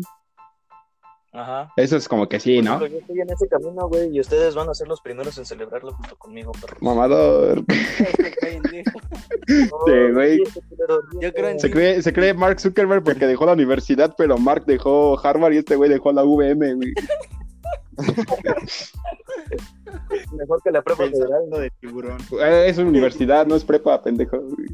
Ajá. 1.31 1.71
Eso 1.77 1.95
es 1.95 2.07
como 2.07 2.27
que 2.27 2.39
sí, 2.39 2.55
Por 2.57 2.65
¿no? 2.65 2.75
ejemplo, 2.77 2.87
Yo 2.87 2.97
estoy 3.01 3.21
en 3.21 3.29
ese 3.29 3.47
camino, 3.47 3.87
güey, 3.87 4.09
y 4.15 4.19
ustedes 4.19 4.55
van 4.55 4.67
a 4.67 4.73
ser 4.73 4.87
los 4.87 4.99
primeros 4.99 5.37
en 5.37 5.45
celebrarlo 5.45 5.91
junto 5.93 6.15
conmigo, 6.17 6.51
perros. 6.53 6.81
Mamador. 6.81 7.63
Pendejo. 8.41 8.99
Sí, 9.47 10.11
güey. 10.13 10.43
Yo 11.21 11.33
creo 11.33 11.49
en 11.49 11.59
Se 11.59 11.71
cree, 11.71 12.01
se 12.03 12.13
cree 12.13 12.33
Mark 12.35 12.59
Zuckerberg 12.59 13.03
porque 13.03 13.25
dejó 13.25 13.45
la 13.47 13.53
universidad, 13.53 14.13
pero 14.17 14.37
Mark 14.37 14.63
dejó 14.67 15.19
Harvard 15.23 15.53
y 15.53 15.57
este 15.57 15.75
güey 15.75 15.89
dejó 15.89 16.11
la 16.11 16.23
VM, 16.23 16.75
güey. 16.75 16.93
Mejor 20.37 20.61
que 20.63 20.71
la 20.71 20.81
prueba 20.81 21.05
federal. 21.05 21.29
Pensando 21.29 21.59
de 21.59 21.69
tiburón. 21.79 22.17
Eh, 22.41 22.65
Es 22.67 22.77
una 22.77 22.89
universidad, 22.89 23.45
no 23.47 23.55
es 23.55 23.63
prepa, 23.63 24.01
pendejo. 24.01 24.39
güey. 24.39 24.67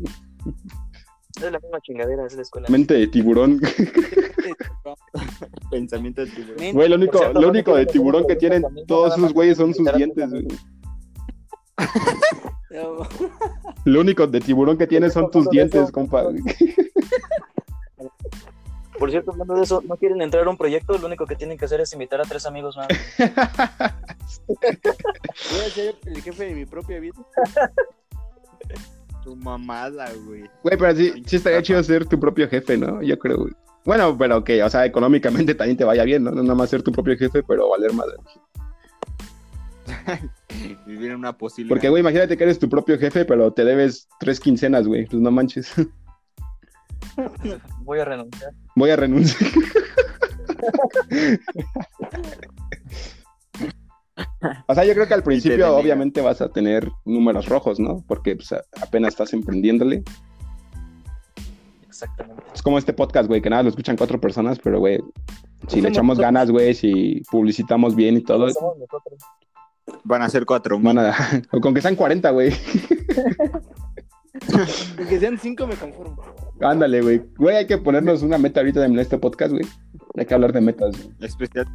Es 1.36 1.52
la 1.52 1.60
misma 1.60 1.82
chingadera, 1.82 2.26
es 2.26 2.36
la 2.36 2.42
escuela. 2.42 2.68
Mente 2.70 2.94
de 2.94 3.08
tiburón. 3.08 3.60
Pensamiento 5.72 6.26
de 6.26 6.32
tiburón. 6.32 6.74
Güey, 6.74 6.90
lo 6.90 6.96
único, 6.96 7.18
cierto, 7.18 7.42
lo 7.42 7.50
único 7.50 7.76
de 7.76 7.86
tiburón 7.86 8.26
que 8.26 8.36
tienen 8.36 8.64
todos 8.88 9.18
más 9.18 9.34
güeyes 9.34 9.58
son 9.58 9.74
sus 9.74 9.92
dientes, 9.94 10.30
güey. 10.30 10.48
Lo 13.86 14.02
único 14.02 14.28
de 14.28 14.40
tiburón 14.40 14.78
que 14.78 14.88
tienes 14.88 15.14
son 15.14 15.30
tus 15.30 15.50
dientes, 15.50 15.92
compa. 15.92 16.24
Por 18.98 19.12
cierto, 19.12 19.32
hablando 19.32 19.56
de 19.56 19.64
eso, 19.64 19.84
¿no 19.86 19.98
quieren 19.98 20.22
entrar 20.22 20.48
a 20.48 20.50
un 20.50 20.58
proyecto? 20.58 20.98
Lo 20.98 21.08
único 21.08 21.26
que 21.26 21.36
tienen 21.36 21.58
que 21.58 21.66
hacer 21.66 21.82
es 21.82 21.92
invitar 21.94 22.22
a 22.22 22.24
tres 22.24 22.46
amigos 22.46 22.78
más. 22.78 22.88
Voy 24.48 25.66
a 25.66 25.70
ser 25.70 25.96
el 26.06 26.22
jefe 26.22 26.46
de 26.46 26.56
mi 26.56 26.66
propia 26.66 27.00
vida. 27.00 27.16
Tu 29.26 29.36
mamada, 29.36 30.08
güey. 30.26 30.44
Güey, 30.62 30.78
pero 30.78 30.96
sí, 30.96 31.24
sí 31.26 31.38
estaría 31.38 31.64
chido 31.64 31.82
ser 31.82 32.06
tu 32.06 32.20
propio 32.20 32.48
jefe, 32.48 32.78
¿no? 32.78 33.02
Yo 33.02 33.18
creo, 33.18 33.38
güey. 33.38 33.54
Bueno, 33.84 34.16
pero 34.16 34.44
que, 34.44 34.62
o 34.62 34.70
sea, 34.70 34.86
económicamente 34.86 35.56
también 35.56 35.78
te 35.78 35.84
vaya 35.84 36.04
bien, 36.04 36.24
¿no? 36.24 36.30
No 36.30 36.44
nada 36.44 36.54
más 36.54 36.70
ser 36.70 36.84
tu 36.84 36.92
propio 36.92 37.18
jefe, 37.18 37.42
pero 37.42 37.70
valer 37.70 37.92
madre. 37.92 38.14
Vivir 40.86 41.10
en 41.10 41.18
una 41.18 41.36
posible. 41.36 41.70
Porque, 41.70 41.90
güey, 41.90 42.02
imagínate 42.02 42.38
que 42.38 42.44
eres 42.44 42.60
tu 42.60 42.70
propio 42.70 43.00
jefe, 43.00 43.26
pero 43.26 43.52
te 43.52 43.66
debes 43.66 44.08
tres 44.20 44.40
quincenas, 44.40 44.88
güey. 44.88 45.08
Pues 45.08 45.20
no 45.20 45.32
manches. 45.32 45.74
Voy 47.82 48.00
a 48.00 48.06
renunciar. 48.06 48.52
Voy 48.76 48.92
a 48.92 48.96
renunciar. 48.96 49.52
O 54.68 54.76
sea, 54.76 54.86
yo 54.86 54.94
creo 54.94 55.08
que 55.08 55.14
al 55.14 55.24
principio 55.24 55.76
obviamente 55.76 56.22
vas 56.22 56.42
a 56.42 56.50
tener 56.50 56.90
números 57.04 57.48
rojos, 57.48 57.80
¿no? 57.80 58.04
Porque 58.08 58.36
pues, 58.36 58.54
apenas 58.82 59.14
estás 59.14 59.34
emprendiéndole. 59.34 60.04
Exactamente. 61.88 62.44
Es 62.54 62.62
como 62.62 62.78
este 62.78 62.94
podcast, 62.94 63.28
güey, 63.28 63.42
que 63.42 63.50
nada 63.50 63.64
lo 63.64 63.70
escuchan 63.70 63.98
cuatro 63.98 64.20
personas, 64.20 64.60
pero, 64.60 64.80
güey, 64.80 65.00
si 65.68 65.82
le 65.82 65.90
echamos 65.90 66.18
nosotros. 66.18 66.34
ganas, 66.34 66.52
güey, 66.52 66.74
si 66.74 67.22
publicitamos 67.32 67.96
bien 67.96 68.18
y 68.18 68.22
todo, 68.22 68.50
Somos 68.50 68.78
nosotros. 68.78 69.20
Van 70.04 70.22
a 70.22 70.30
ser 70.30 70.46
cuatro 70.46 70.80
van 70.80 70.98
a... 70.98 71.16
o 71.52 71.60
con 71.60 71.74
que 71.74 71.82
sean 71.82 71.96
40, 71.96 72.30
güey. 72.32 72.54
Y 75.00 75.06
que 75.06 75.20
sean 75.20 75.38
cinco 75.38 75.66
me 75.66 75.76
conformo. 75.76 76.22
Ándale, 76.60 77.02
güey. 77.02 77.22
Güey, 77.38 77.56
hay 77.56 77.68
que 77.68 77.78
ponernos 77.78 78.22
una 78.22 78.38
meta 78.38 78.60
ahorita 78.60 78.86
en 78.86 79.00
este 79.00 79.18
podcast, 79.18 79.54
güey. 79.54 79.66
Hay 80.18 80.26
que 80.26 80.34
hablar 80.34 80.54
de 80.54 80.62
metas, 80.62 80.96
güey. 80.98 81.16
Especial. 81.20 81.68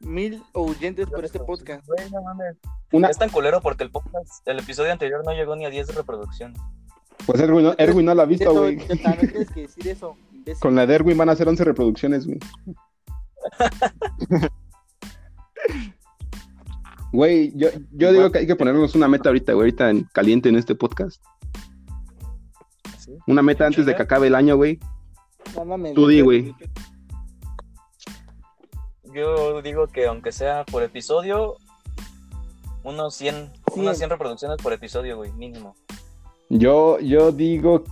Mil 0.00 0.42
oyentes 0.52 1.06
por 1.08 1.24
este 1.24 1.38
podcast. 1.40 1.86
Güey, 1.86 2.10
no 2.10 2.22
mames. 2.22 2.56
Una... 2.92 3.08
Es 3.08 3.18
tan 3.18 3.28
culero 3.30 3.60
porque 3.60 3.84
el 3.84 3.90
podcast, 3.90 4.46
el 4.46 4.58
episodio 4.60 4.92
anterior 4.92 5.22
no 5.24 5.32
llegó 5.32 5.54
ni 5.54 5.66
a 5.66 5.70
10 5.70 5.94
reproducciones. 5.94 6.58
Pues 7.26 7.40
Erwin 7.40 7.64
no, 7.64 7.74
Erwin 7.76 8.06
no 8.06 8.14
la 8.14 8.22
ha 8.22 8.26
visto, 8.26 8.50
Eso, 8.50 8.60
güey. 8.60 8.78
también 8.78 9.28
tienes 9.30 9.50
que 9.50 9.60
decir 9.62 9.88
eso. 9.88 10.16
imbécil. 10.32 10.60
Con 10.60 10.74
la 10.74 10.86
de 10.86 10.94
Erwin 10.94 11.18
van 11.18 11.28
a 11.28 11.32
hacer 11.32 11.48
11 11.48 11.64
reproducciones, 11.64 12.26
güey. 12.26 12.38
Güey, 17.10 17.52
yo, 17.56 17.68
yo 17.92 18.12
digo 18.12 18.30
que 18.30 18.40
hay 18.40 18.46
que 18.46 18.54
ponernos 18.54 18.94
una 18.94 19.08
meta 19.08 19.30
ahorita, 19.30 19.52
güey, 19.54 19.62
ahorita 19.64 19.90
en 19.90 20.04
caliente 20.12 20.50
en 20.50 20.56
este 20.56 20.74
podcast. 20.74 21.22
¿sí? 22.98 23.12
Una 23.26 23.40
meta 23.42 23.66
antes 23.66 23.86
de 23.86 23.96
que 23.96 24.02
acabe 24.02 24.26
el 24.26 24.34
año, 24.34 24.56
güey. 24.56 24.78
No 25.56 25.64
mames, 25.64 25.94
Tú 25.94 26.06
di, 26.06 26.20
güey. 26.20 26.54
Yo 29.18 29.62
digo 29.62 29.88
que 29.88 30.06
aunque 30.06 30.30
sea 30.30 30.64
por 30.64 30.84
episodio, 30.84 31.56
unos 32.84 33.16
100, 33.16 33.50
Sí. 33.74 33.80
unas 33.80 33.98
100 33.98 34.10
reproducciones 34.10 34.58
por 34.62 34.72
episodio, 34.72 35.16
güey, 35.16 35.32
mínimo. 35.32 35.74
Yo, 36.48 37.00
yo 37.00 37.32
digo 37.32 37.82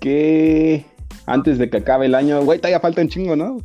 que 0.00 0.86
antes 1.26 1.58
de 1.58 1.68
que 1.68 1.76
acabe 1.76 2.06
el 2.06 2.14
año, 2.14 2.42
güey, 2.44 2.58
todavía 2.58 2.80
falta 2.80 3.02
un 3.02 3.08
chingo, 3.08 3.36
¿no? 3.36 3.58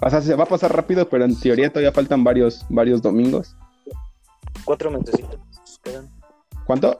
O 0.00 0.10
sea, 0.10 0.20
se 0.20 0.34
va 0.34 0.44
a 0.44 0.48
pasar 0.48 0.74
rápido, 0.74 1.08
pero 1.08 1.24
en 1.24 1.38
teoría 1.38 1.68
todavía 1.70 1.92
faltan 1.92 2.24
varios, 2.24 2.66
varios 2.68 3.00
domingos. 3.02 3.54
Cuatro 4.64 4.90
meses. 4.90 5.14
Quedan 5.84 6.10
¿Cuánto? 6.66 6.96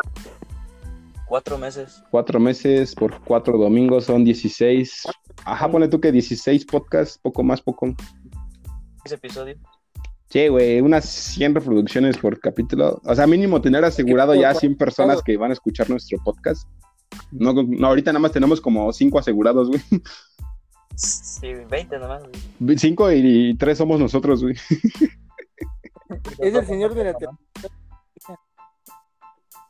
cuatro 1.27 1.59
meses. 1.59 2.03
Cuatro 2.11 2.39
meses 2.41 2.95
por 2.95 3.21
cuatro 3.23 3.59
domingos 3.59 4.05
son 4.05 4.25
16. 4.25 5.03
Ajá, 5.45 5.69
ponle 5.69 5.89
tú 5.89 6.01
que 6.01 6.13
16 6.13 6.65
podcasts, 6.67 7.19
poco 7.19 7.43
más, 7.43 7.61
poco. 7.61 7.95
Ese 9.05 9.15
episodio. 9.15 9.57
Sí, 10.29 10.47
güey, 10.49 10.81
unas 10.81 11.05
100 11.07 11.55
reproducciones 11.57 12.17
por 12.17 12.39
capítulo. 12.39 13.01
O 13.05 13.15
sea, 13.15 13.27
mínimo 13.27 13.61
tener 13.61 13.85
asegurado 13.85 14.35
ya 14.35 14.55
100 14.55 14.77
personas 14.77 15.23
que 15.23 15.37
van 15.37 15.51
a 15.51 15.55
escuchar 15.55 15.91
nuestro 15.91 16.19
podcast. 16.23 16.69
No, 17.33 17.53
no 17.53 17.87
ahorita 17.89 18.13
nada 18.13 18.21
más 18.23 18.33
tenemos 18.33 18.61
como 18.61 18.93
5 18.93 19.19
asegurados, 19.19 19.69
güey. 19.69 19.81
Sí, 20.95 21.55
20 21.69 21.99
nomás. 21.99 22.23
güey. 22.61 22.79
5 22.79 23.13
y 23.13 23.57
3 23.57 23.79
somos 23.79 23.99
nosotros, 23.99 24.43
güey. 24.43 24.55
Es 26.39 26.55
el 26.55 26.67
señor 26.67 26.95
de 26.95 27.05
la. 27.05 27.15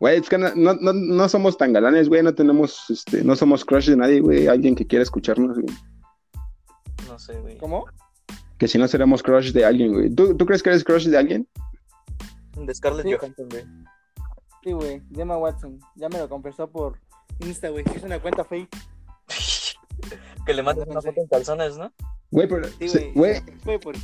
Güey, 0.00 0.18
es 0.18 0.28
que 0.28 0.38
no, 0.38 0.48
no, 0.54 0.74
no- 0.74 0.92
no 0.92 1.28
somos 1.28 1.56
tan 1.56 1.72
galanes, 1.72 2.08
güey. 2.08 2.22
No 2.22 2.34
tenemos, 2.34 2.88
este, 2.90 3.22
no 3.22 3.36
somos 3.36 3.64
crush 3.64 3.88
de 3.90 3.96
nadie, 3.96 4.20
güey. 4.20 4.46
Alguien 4.48 4.74
que 4.74 4.86
quiera 4.86 5.02
escucharnos, 5.02 5.58
güey. 5.58 5.74
No 7.06 7.18
sé, 7.18 7.38
güey. 7.40 7.56
¿Cómo? 7.58 7.84
Que 8.60 8.68
si 8.68 8.78
no 8.78 8.86
seremos 8.86 9.22
crush 9.22 9.52
de 9.52 9.64
alguien, 9.64 9.92
güey. 9.92 10.14
¿Tú, 10.14 10.36
¿Tú 10.36 10.46
crees 10.46 10.62
que 10.62 10.68
eres 10.70 10.84
crush 10.84 11.06
de 11.08 11.16
alguien? 11.18 11.48
De 12.56 12.74
Scarlett 12.74 13.06
Sí. 13.06 13.14
Johansson, 13.18 13.48
güey. 13.48 13.64
Sí, 14.62 14.72
güey. 14.72 15.02
Emma 15.16 15.38
Watson. 15.38 15.80
Ya 15.96 16.08
me 16.10 16.18
lo 16.18 16.28
confesó 16.28 16.70
por 16.70 16.98
Insta, 17.40 17.70
güey. 17.70 17.84
Es 17.94 18.02
una 18.02 18.20
cuenta 18.20 18.44
fake. 18.44 18.68
que 20.46 20.54
le 20.54 20.62
mandes 20.62 20.86
una 20.86 21.00
foto 21.00 21.20
en 21.20 21.26
calzones, 21.26 21.78
¿no? 21.78 21.90
Güey, 22.30 22.46
pero, 22.48 22.68
Sí, 22.78 23.10
güey. 23.14 23.40
por 23.82 23.96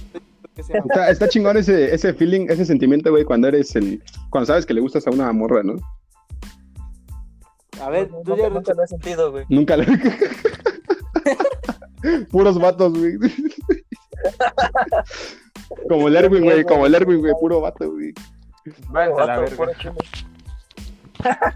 está, 0.57 1.11
está 1.11 1.29
chingón 1.29 1.59
ese, 1.59 1.95
ese 1.95 2.15
feeling, 2.15 2.47
ese 2.49 2.65
sentimiento, 2.65 3.11
güey, 3.11 3.25
cuando 3.25 3.47
eres 3.49 3.77
el, 3.77 4.03
cuando 4.31 4.47
sabes 4.47 4.67
que 4.67 4.75
le 4.75 4.81
gustas 4.81 5.07
a 5.07 5.11
una 5.11 5.31
morra, 5.33 5.63
¿no? 5.63 5.75
A 7.81 7.91
ver, 7.91 8.11
No, 8.11 8.23
tú 8.23 8.31
no, 8.31 8.37
ya 8.39 8.49
nunca 8.49 8.73
lo 8.75 8.83
he 8.83 8.87
sentido, 8.89 9.31
güey. 9.31 9.45
Nunca 9.51 9.77
le... 9.77 9.87
Puros 12.31 12.59
vatos, 12.59 12.99
güey. 12.99 13.19
Como 15.89 16.09
el 16.09 16.17
Erwin, 16.17 16.45
güey, 16.45 16.65
como 16.65 16.87
el 16.87 16.95
Erwin, 16.95 17.19
güey, 17.19 17.33
puro 17.41 17.61
vato, 17.61 17.91
güey. 17.91 18.13
Váyanse 18.89 19.23
a 19.23 19.27
la 19.27 19.39
verga. 19.41 19.67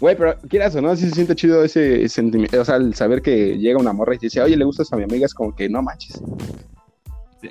Güey, 0.00 0.16
pero 0.16 0.38
quieras 0.48 0.74
o 0.76 0.82
no, 0.82 0.94
sí 0.94 1.08
se 1.08 1.14
siente 1.14 1.34
chido 1.34 1.64
ese 1.64 2.06
sentimiento, 2.08 2.60
o 2.60 2.64
sea, 2.64 2.76
el 2.76 2.94
saber 2.94 3.22
que 3.22 3.56
llega 3.56 3.78
una 3.78 3.94
morra 3.94 4.14
y 4.14 4.18
te 4.18 4.26
dice, 4.26 4.42
oye, 4.42 4.56
le 4.56 4.64
gustas 4.64 4.92
a 4.92 4.96
mi 4.96 5.04
amiga, 5.04 5.24
es 5.24 5.32
como 5.32 5.54
que 5.54 5.70
no 5.70 5.80
manches. 5.80 6.20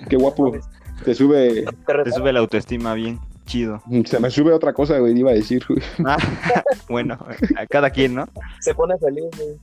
Qué 0.10 0.15
guapo. 0.15 0.56
Te 1.04 1.15
sube, 1.15 1.65
Te 2.04 2.12
sube 2.12 2.34
la 2.34 2.39
autoestima 2.39 2.93
bien 2.93 3.19
chido. 3.45 3.82
se 4.06 4.19
me 4.19 4.30
sube 4.30 4.54
otra 4.54 4.73
cosa, 4.73 4.99
güey, 4.99 5.17
iba 5.17 5.32
a 5.32 5.34
decir, 5.34 5.63
güey. 5.67 5.82
Ah, 6.06 6.17
bueno, 6.89 7.17
a 7.58 7.65
cada 7.65 7.89
quien, 7.89 8.15
¿no? 8.15 8.28
Se 8.60 8.73
pone 8.73 8.97
feliz, 8.97 9.25
güey. 9.38 9.58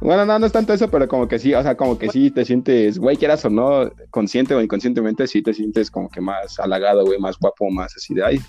Bueno, 0.00 0.26
no, 0.26 0.38
no 0.38 0.46
es 0.46 0.52
tanto 0.52 0.72
eso, 0.72 0.90
pero 0.90 1.08
como 1.08 1.26
que 1.26 1.38
sí, 1.38 1.54
o 1.54 1.62
sea, 1.62 1.76
como 1.76 1.98
que 1.98 2.10
sí 2.10 2.30
te 2.30 2.44
sientes, 2.44 2.98
güey, 2.98 3.16
quieras 3.16 3.44
o 3.44 3.50
no, 3.50 3.90
consciente 4.10 4.54
o 4.54 4.60
inconscientemente, 4.60 5.26
sí 5.26 5.42
te 5.42 5.54
sientes 5.54 5.90
como 5.90 6.10
que 6.10 6.20
más 6.20 6.60
halagado, 6.60 7.04
güey, 7.04 7.18
más 7.18 7.38
guapo, 7.38 7.70
más 7.70 7.96
así 7.96 8.14
de, 8.14 8.24
ay, 8.24 8.40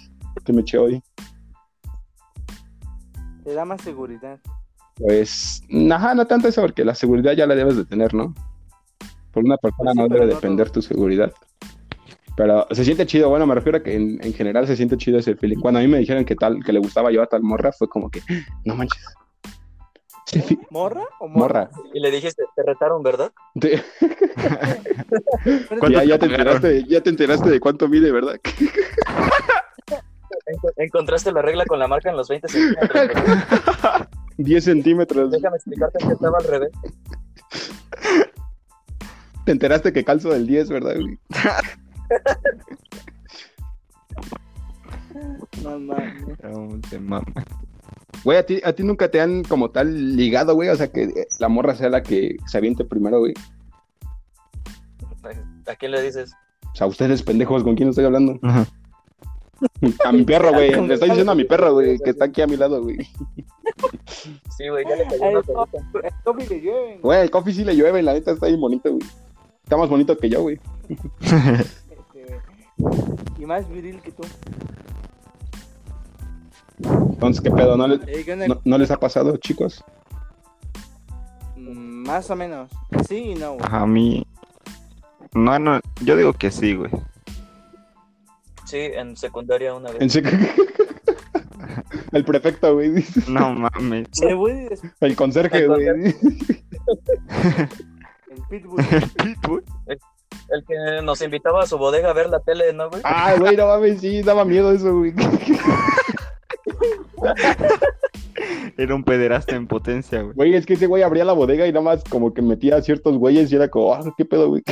te 0.44 0.54
me 0.54 0.62
eché 0.62 0.78
hoy. 0.78 1.02
Te 3.44 3.54
da 3.54 3.64
más 3.64 3.82
seguridad. 3.82 4.40
Pues, 4.96 5.64
ajá, 5.92 6.16
no 6.16 6.28
tanto 6.28 6.48
eso, 6.48 6.62
porque 6.62 6.84
la 6.84 6.96
seguridad 6.96 7.34
ya 7.34 7.48
la 7.48 7.56
debes 7.56 7.78
de 7.78 7.86
tener, 7.86 8.14
¿no? 8.14 8.34
Por 9.32 9.46
una 9.46 9.58
persona 9.58 9.92
Pues 9.94 9.94
sí, 9.94 10.00
no 10.00 10.08
debe 10.10 10.26
no 10.26 10.36
depender 10.36 10.68
todo. 10.68 10.74
tu 10.74 10.82
seguridad. 10.82 11.32
Pero 12.36 12.68
se 12.72 12.84
siente 12.84 13.06
chido, 13.06 13.30
bueno, 13.30 13.48
me 13.48 13.56
refiero 13.56 13.78
a 13.78 13.84
que 13.84 13.96
en, 13.96 14.20
en 14.24 14.34
general 14.34 14.68
se 14.68 14.76
siente 14.76 14.98
chido 14.98 15.18
ese 15.18 15.36
feeling. 15.36 15.60
Cuando 15.60 15.80
a 15.80 15.84
mí 15.84 15.88
me 15.88 15.98
dijeron 16.00 16.26
que 16.26 16.36
tal, 16.36 16.64
que 16.64 16.74
le 16.74 16.80
gustaba 16.80 17.12
yo 17.12 17.24
a 17.24 17.28
tal 17.28 17.42
morra, 17.42 17.72
fue 17.72 17.88
como 17.88 18.12
que, 18.12 18.22
no 18.66 18.76
manches. 18.76 19.02
Sí. 20.28 20.60
¿Morra 20.72 21.04
o 21.22 21.28
morra? 21.30 21.70
Morra. 21.72 21.90
Y 21.94 22.00
le 22.02 22.12
dijiste, 22.12 22.44
te 22.54 22.62
retaron, 22.64 23.02
¿verdad? 23.02 23.32
Te- 23.60 23.82
¿Cuánto 25.70 25.90
ya, 25.90 26.04
ya, 26.04 26.20
te 26.20 26.26
enteraste, 26.26 26.84
ya 26.84 27.02
te 27.02 27.10
enteraste 27.10 27.50
de 27.50 27.60
cuánto 27.62 27.88
mide, 27.88 28.12
¿verdad? 28.12 28.36
Enco- 30.48 30.74
Encontraste 30.76 31.32
la 31.32 31.42
regla 31.42 31.66
con 31.66 31.80
la 31.80 31.88
marca 31.88 32.10
en 32.10 32.18
los 32.18 32.28
20 32.28 32.48
centímetros. 32.50 32.90
¿verdad? 32.94 34.10
10 34.38 34.64
centímetros. 34.64 35.32
Déjame 35.32 35.56
explicarte 35.56 36.06
que 36.06 36.14
estaba 36.14 36.38
al 36.40 36.46
revés. 36.46 36.72
Te 39.46 39.52
enteraste 39.54 39.94
que 39.94 40.04
calzo 40.04 40.30
del 40.30 40.46
10, 40.46 40.70
¿verdad? 40.70 40.96
güey? 41.00 41.18
No 45.64 45.80
mames. 45.80 46.24
No, 46.44 46.80
te 46.90 47.00
mama. 47.00 47.26
Güey, 48.24 48.38
¿a 48.38 48.46
ti, 48.46 48.60
a 48.64 48.74
ti 48.74 48.84
nunca 48.84 49.10
te 49.10 49.22
han 49.22 49.44
como 49.44 49.70
tal 49.70 50.16
ligado, 50.16 50.56
güey. 50.56 50.70
O 50.70 50.76
sea, 50.76 50.92
que 50.92 51.28
la 51.40 51.48
morra 51.48 51.76
sea 51.76 51.90
la 51.90 52.04
que 52.04 52.38
se 52.48 52.58
aviente 52.58 52.84
primero, 52.86 53.20
güey. 53.20 53.34
¿A 55.68 55.76
quién 55.76 55.92
le 55.92 56.02
dices? 56.02 56.34
O 56.74 56.76
sea, 56.76 56.88
ustedes 56.88 57.24
pendejos, 57.24 57.64
¿con 57.64 57.76
quién 57.76 57.90
estoy 57.90 58.06
hablando? 58.06 58.40
Ajá. 58.42 58.66
A 60.06 60.12
mi 60.12 60.24
perro, 60.24 60.52
güey. 60.52 60.70
Le 60.88 60.94
estoy 60.94 61.10
diciendo 61.10 61.32
a 61.32 61.36
mi 61.36 61.44
perro, 61.44 61.74
güey, 61.74 61.98
que 61.98 62.12
está 62.12 62.26
aquí 62.26 62.42
a 62.42 62.48
mi 62.48 62.58
lado, 62.58 62.84
güey. 62.84 62.98
Sí, 64.58 64.70
güey, 64.70 64.86
ya 64.88 64.96
le 64.96 65.04
cayó 65.06 65.24
Ay, 65.24 65.34
una 65.34 65.42
pelota. 65.42 65.78
el 66.04 66.14
coffee 66.24 66.48
le 66.48 66.62
llueven. 66.62 67.02
Güey, 67.02 67.22
el 67.22 67.32
coffee 67.32 67.54
sí 67.54 67.64
le 67.64 67.76
llueve, 67.76 68.02
la 68.02 68.14
neta 68.14 68.32
está 68.32 68.48
bien 68.48 68.62
bonito, 68.62 68.92
güey. 68.92 69.04
Está 69.64 69.78
más 69.78 69.90
bonito 69.90 70.18
que 70.18 70.30
yo, 70.30 70.42
güey. 70.42 70.60
Este, 70.90 72.40
güey. 72.78 73.00
Y 73.40 73.46
más 73.46 73.70
viril 73.70 74.00
que 74.02 74.12
tú. 74.12 74.24
Entonces, 76.84 77.42
¿qué 77.42 77.50
pedo? 77.52 77.76
¿No, 77.78 77.88
le- 77.88 78.48
no, 78.48 78.62
no 78.64 78.78
les 78.78 78.92
ha 78.92 79.00
pasado, 79.00 79.36
chicos? 79.38 79.84
Mm, 81.56 82.06
Más 82.08 82.30
o 82.30 82.36
menos. 82.36 82.70
Sí 83.08 83.32
y 83.32 83.36
no, 83.36 83.54
güey. 83.54 83.66
A 83.72 83.86
mí. 83.86 84.26
No, 85.34 85.58
no, 85.60 85.80
yo 86.02 86.16
digo 86.16 86.34
que 86.34 86.52
sí, 86.52 86.76
güey. 86.76 86.92
Sí, 88.66 88.78
en 88.78 89.16
secundaria 89.18 89.74
una 89.74 89.92
vez. 89.92 90.02
En 90.02 90.10
serio. 90.10 90.32
El 92.12 92.24
prefecto, 92.26 92.74
güey. 92.76 93.06
No 93.28 93.54
mames. 93.54 94.08
El 95.02 95.16
conserje, 95.16 95.60
El 95.60 95.68
güey. 95.68 95.88
el 95.88 96.16
pitbull. 98.50 98.84
Pitbull. 99.24 99.64
El 99.88 100.64
que 100.66 101.02
nos 101.04 101.22
invitaba 101.22 101.64
a 101.64 101.68
su 101.68 101.78
bodega 101.78 102.10
a 102.10 102.14
ver 102.14 102.30
la 102.30 102.40
tele, 102.40 102.72
¿no, 102.74 102.90
güey? 102.90 103.02
Ah, 103.04 103.36
güey, 103.38 103.56
no 103.58 103.68
mames, 103.68 104.00
sí, 104.00 104.22
daba 104.22 104.46
miedo 104.46 104.72
eso, 104.72 104.96
güey. 104.98 105.14
Era 108.78 108.96
un 108.96 109.04
pederasta 109.04 109.56
en 109.56 109.68
potencia, 109.68 110.22
güey. 110.22 110.36
Güey, 110.36 110.56
es 110.56 110.66
que 110.66 110.74
ese 110.74 110.88
güey 110.88 111.04
abría 111.04 111.26
la 111.26 111.34
bodega 111.34 111.66
y 111.68 111.72
nada 111.72 111.84
más 111.84 112.04
como 112.04 112.34
que 112.34 112.42
metía 112.42 112.76
a 112.78 112.82
ciertos 112.82 113.18
güeyes 113.18 113.52
y 113.52 113.56
era 113.56 113.70
como, 113.70 113.94
ah, 113.94 114.02
qué 114.18 114.26
pedo, 114.26 114.50
güey. 114.50 114.64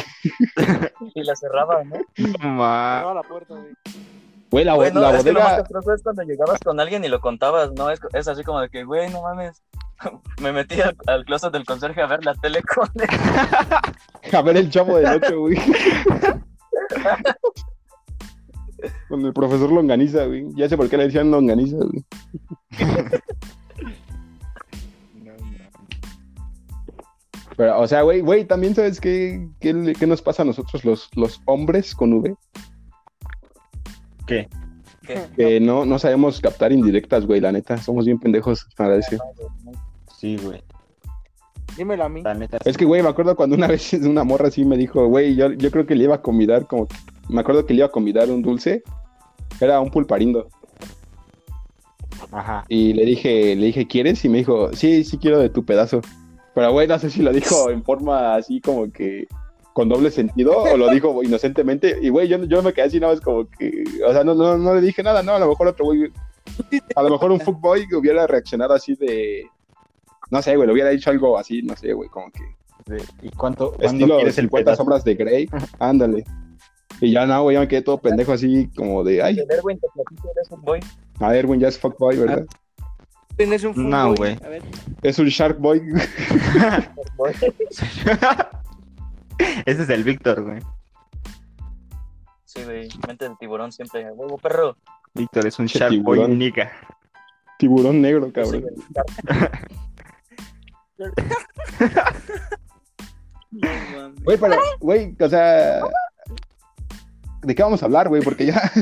Y 1.15 1.23
la 1.23 1.35
cerraba, 1.35 1.83
¿no? 1.83 1.95
Cerraba 2.15 3.13
la 3.13 3.23
puerta, 3.23 3.55
güey. 3.55 3.73
Güey, 4.51 4.63
la, 4.65 4.75
Güey, 4.75 4.91
no, 4.93 5.01
la 5.01 5.17
es 5.17 5.23
que 5.23 5.33
lo 5.33 5.39
más 5.39 5.49
bodega. 5.49 5.63
castroso 5.63 5.93
es 5.93 6.03
cuando 6.03 6.23
llegabas 6.23 6.59
con 6.59 6.79
alguien 6.79 7.03
y 7.03 7.07
lo 7.07 7.19
contabas, 7.19 7.71
¿no? 7.73 7.89
Es, 7.89 7.99
es 8.13 8.27
así 8.27 8.43
como 8.43 8.61
de 8.61 8.69
que, 8.69 8.83
güey, 8.83 9.09
no 9.09 9.21
mames. 9.23 9.63
Me 10.41 10.51
metí 10.51 10.79
al, 10.81 10.95
al 11.07 11.25
closet 11.25 11.51
del 11.51 11.65
conserje 11.65 12.01
a 12.01 12.07
ver 12.07 12.23
la 12.23 12.35
tele 12.35 12.61
con 12.61 12.88
él. 12.95 13.07
A 14.33 14.41
ver 14.41 14.57
el 14.57 14.69
chavo 14.69 14.97
del 14.97 15.21
8, 15.23 15.39
güey. 15.39 15.55
Con 19.10 19.26
el 19.26 19.34
profesor 19.34 19.71
Longaniza, 19.71 20.26
güey. 20.26 20.48
Ya 20.56 20.69
sé 20.69 20.78
por 20.78 20.89
qué 20.89 20.98
le 20.98 21.06
decían 21.06 21.32
Longaniza, 21.32 21.78
güey. 21.78 22.06
Pero, 27.58 27.80
o 27.80 27.88
sea, 27.88 28.02
güey, 28.02 28.21
güey, 28.21 28.45
también 28.45 28.76
sabes 28.76 29.00
qué, 29.00 29.48
qué, 29.60 29.93
qué 29.98 30.08
nos 30.08 30.21
pasa 30.21 30.43
a 30.43 30.45
nosotros 30.45 30.84
los, 30.84 31.10
los 31.15 31.41
hombres 31.45 31.95
con 31.95 32.13
V. 32.13 32.36
¿Qué? 34.28 34.50
¿Qué? 35.08 35.26
Que 35.38 35.60
no, 35.60 35.86
no 35.86 36.00
sabemos 36.00 36.41
captar 36.41 36.71
indirectas, 36.71 37.26
güey, 37.26 37.39
la 37.39 37.52
neta. 37.52 37.78
Somos 37.78 38.06
bien 38.06 38.19
pendejos 38.19 38.67
para 38.76 38.95
decir. 38.95 39.19
Sí, 40.17 40.38
güey. 40.38 40.62
Dímelo 41.78 42.06
a 42.06 42.10
mí. 42.10 42.21
La 42.24 42.34
neta. 42.34 42.58
Es 42.65 42.78
que, 42.78 42.86
güey, 42.86 43.02
me 43.02 43.10
acuerdo 43.10 43.36
cuando 43.36 43.56
una 43.56 43.67
vez 43.69 43.93
una 43.93 44.24
morra 44.24 44.48
así 44.48 44.65
me 44.65 44.78
dijo, 44.78 45.08
güey, 45.08 45.36
yo, 45.36 45.52
yo 45.54 45.71
creo 45.71 45.86
que 45.86 45.95
le 45.95 46.06
iba 46.06 46.15
a 46.15 46.21
convidar 46.21 46.67
como... 46.67 46.88
Me 47.29 47.41
acuerdo 47.41 47.65
que 47.65 47.73
le 47.73 47.79
iba 47.79 47.88
a 47.88 47.91
convidar 47.91 48.29
un 48.29 48.41
dulce. 48.41 48.83
Era 49.59 49.79
un 49.79 49.89
pulparindo. 49.89 50.47
Ajá. 52.31 52.65
Y 52.69 52.93
le 52.93 53.05
dije, 53.05 53.55
le 53.55 53.67
dije, 53.67 53.88
¿quieres? 53.88 54.23
Y 54.25 54.29
me 54.29 54.39
dijo, 54.39 54.73
sí, 54.73 55.03
sí 55.03 55.17
quiero 55.17 55.39
de 55.39 55.49
tu 55.49 55.65
pedazo. 55.65 56.01
Pero, 56.53 56.71
güey, 56.71 56.88
no 56.88 56.97
sé 56.99 57.09
si 57.09 57.21
lo 57.21 57.31
dijo 57.31 57.69
en 57.69 57.83
forma 57.83 58.35
así 58.35 58.61
como 58.61 58.91
que 58.91 59.27
con 59.73 59.89
doble 59.89 60.09
sentido 60.09 60.57
o 60.57 60.77
lo 60.77 60.89
dijo 60.89 61.21
inocentemente. 61.23 61.99
Y, 62.01 62.09
güey, 62.09 62.27
yo, 62.29 62.41
yo 62.45 62.63
me 62.63 62.73
quedé 62.73 62.85
así 62.85 62.99
nada 62.99 63.13
más 63.13 63.21
como 63.21 63.49
que... 63.49 63.83
O 64.07 64.13
sea, 64.13 64.23
no, 64.23 64.33
no, 64.33 64.57
no 64.57 64.73
le 64.73 64.81
dije 64.81 65.03
nada, 65.03 65.21
no, 65.21 65.33
a 65.33 65.39
lo 65.39 65.49
mejor 65.49 65.67
otro 65.67 65.85
güey... 65.85 66.11
A 66.95 67.03
lo 67.03 67.09
mejor 67.09 67.31
un 67.31 67.41
fuckboy 67.41 67.85
hubiera 67.93 68.25
reaccionado 68.25 68.73
así 68.73 68.95
de... 68.95 69.49
No 70.31 70.41
sé, 70.41 70.55
güey, 70.55 70.67
le 70.67 70.73
hubiera 70.73 70.89
dicho 70.89 71.09
algo 71.09 71.38
así, 71.38 71.61
no 71.61 71.75
sé, 71.75 71.91
güey, 71.91 72.07
como 72.09 72.31
que... 72.31 72.43
¿Y 73.21 73.29
cuánto, 73.31 73.73
Estilo 73.79 74.15
quieres 74.15 74.38
el 74.38 74.45
50 74.45 74.65
pedazo? 74.65 74.77
sombras 74.77 75.03
de 75.03 75.15
Grey. 75.15 75.49
Ándale. 75.79 76.23
Y 77.01 77.12
ya 77.12 77.25
no, 77.25 77.43
güey, 77.43 77.55
ya 77.55 77.60
me 77.62 77.67
quedé 77.67 77.81
todo 77.81 77.97
pendejo 77.99 78.31
así 78.34 78.69
como 78.75 79.03
de, 79.03 79.21
ay, 79.21 79.38
El 79.39 79.51
Erwin 79.51 79.79
te 79.79 79.88
platico, 79.93 80.31
eres 80.36 80.49
un 80.51 80.62
boy. 80.62 80.79
a 81.19 81.36
Erwin 81.36 81.60
ya 81.60 81.67
es 81.67 81.77
fuckboy, 81.77 82.17
¿verdad? 82.17 82.45
¿Tienes 83.36 83.63
un 83.65 83.73
full 83.73 83.89
No, 83.89 84.08
boy? 84.08 84.15
güey. 84.17 84.38
A 84.45 84.49
ver. 84.49 84.62
Es 85.01 85.19
un 85.19 85.27
shark 85.27 85.60
boy. 85.60 85.81
Ese 89.65 89.84
es 89.84 89.89
el 89.89 90.03
Víctor, 90.05 90.41
güey. 90.43 90.60
Sí, 92.45 92.63
güey, 92.63 92.88
mente 93.05 93.27
de 93.27 93.36
tiburón 93.38 93.73
siempre. 93.73 94.10
Huevo, 94.12 94.38
perro. 94.38 94.77
Víctor 95.13 95.45
es 95.47 95.60
un 95.60 95.65
Shark 95.65 96.01
Boy 96.01 96.25
nigga. 96.29 96.71
Tiburón 97.58 98.01
negro, 98.01 98.27
Sí, 98.27 98.31
cabrón. 98.31 98.58
güey. 103.51 103.51
No, 103.51 104.13
pero, 104.41 104.55
güey, 104.79 105.15
o 105.19 105.29
sea, 105.29 105.81
¿de 107.45 107.55
qué 107.55 107.63
vamos 107.63 107.81
a 107.81 107.86
hablar, 107.86 108.10
güey? 108.10 108.21
Porque 108.21 108.45
ya. 108.47 108.71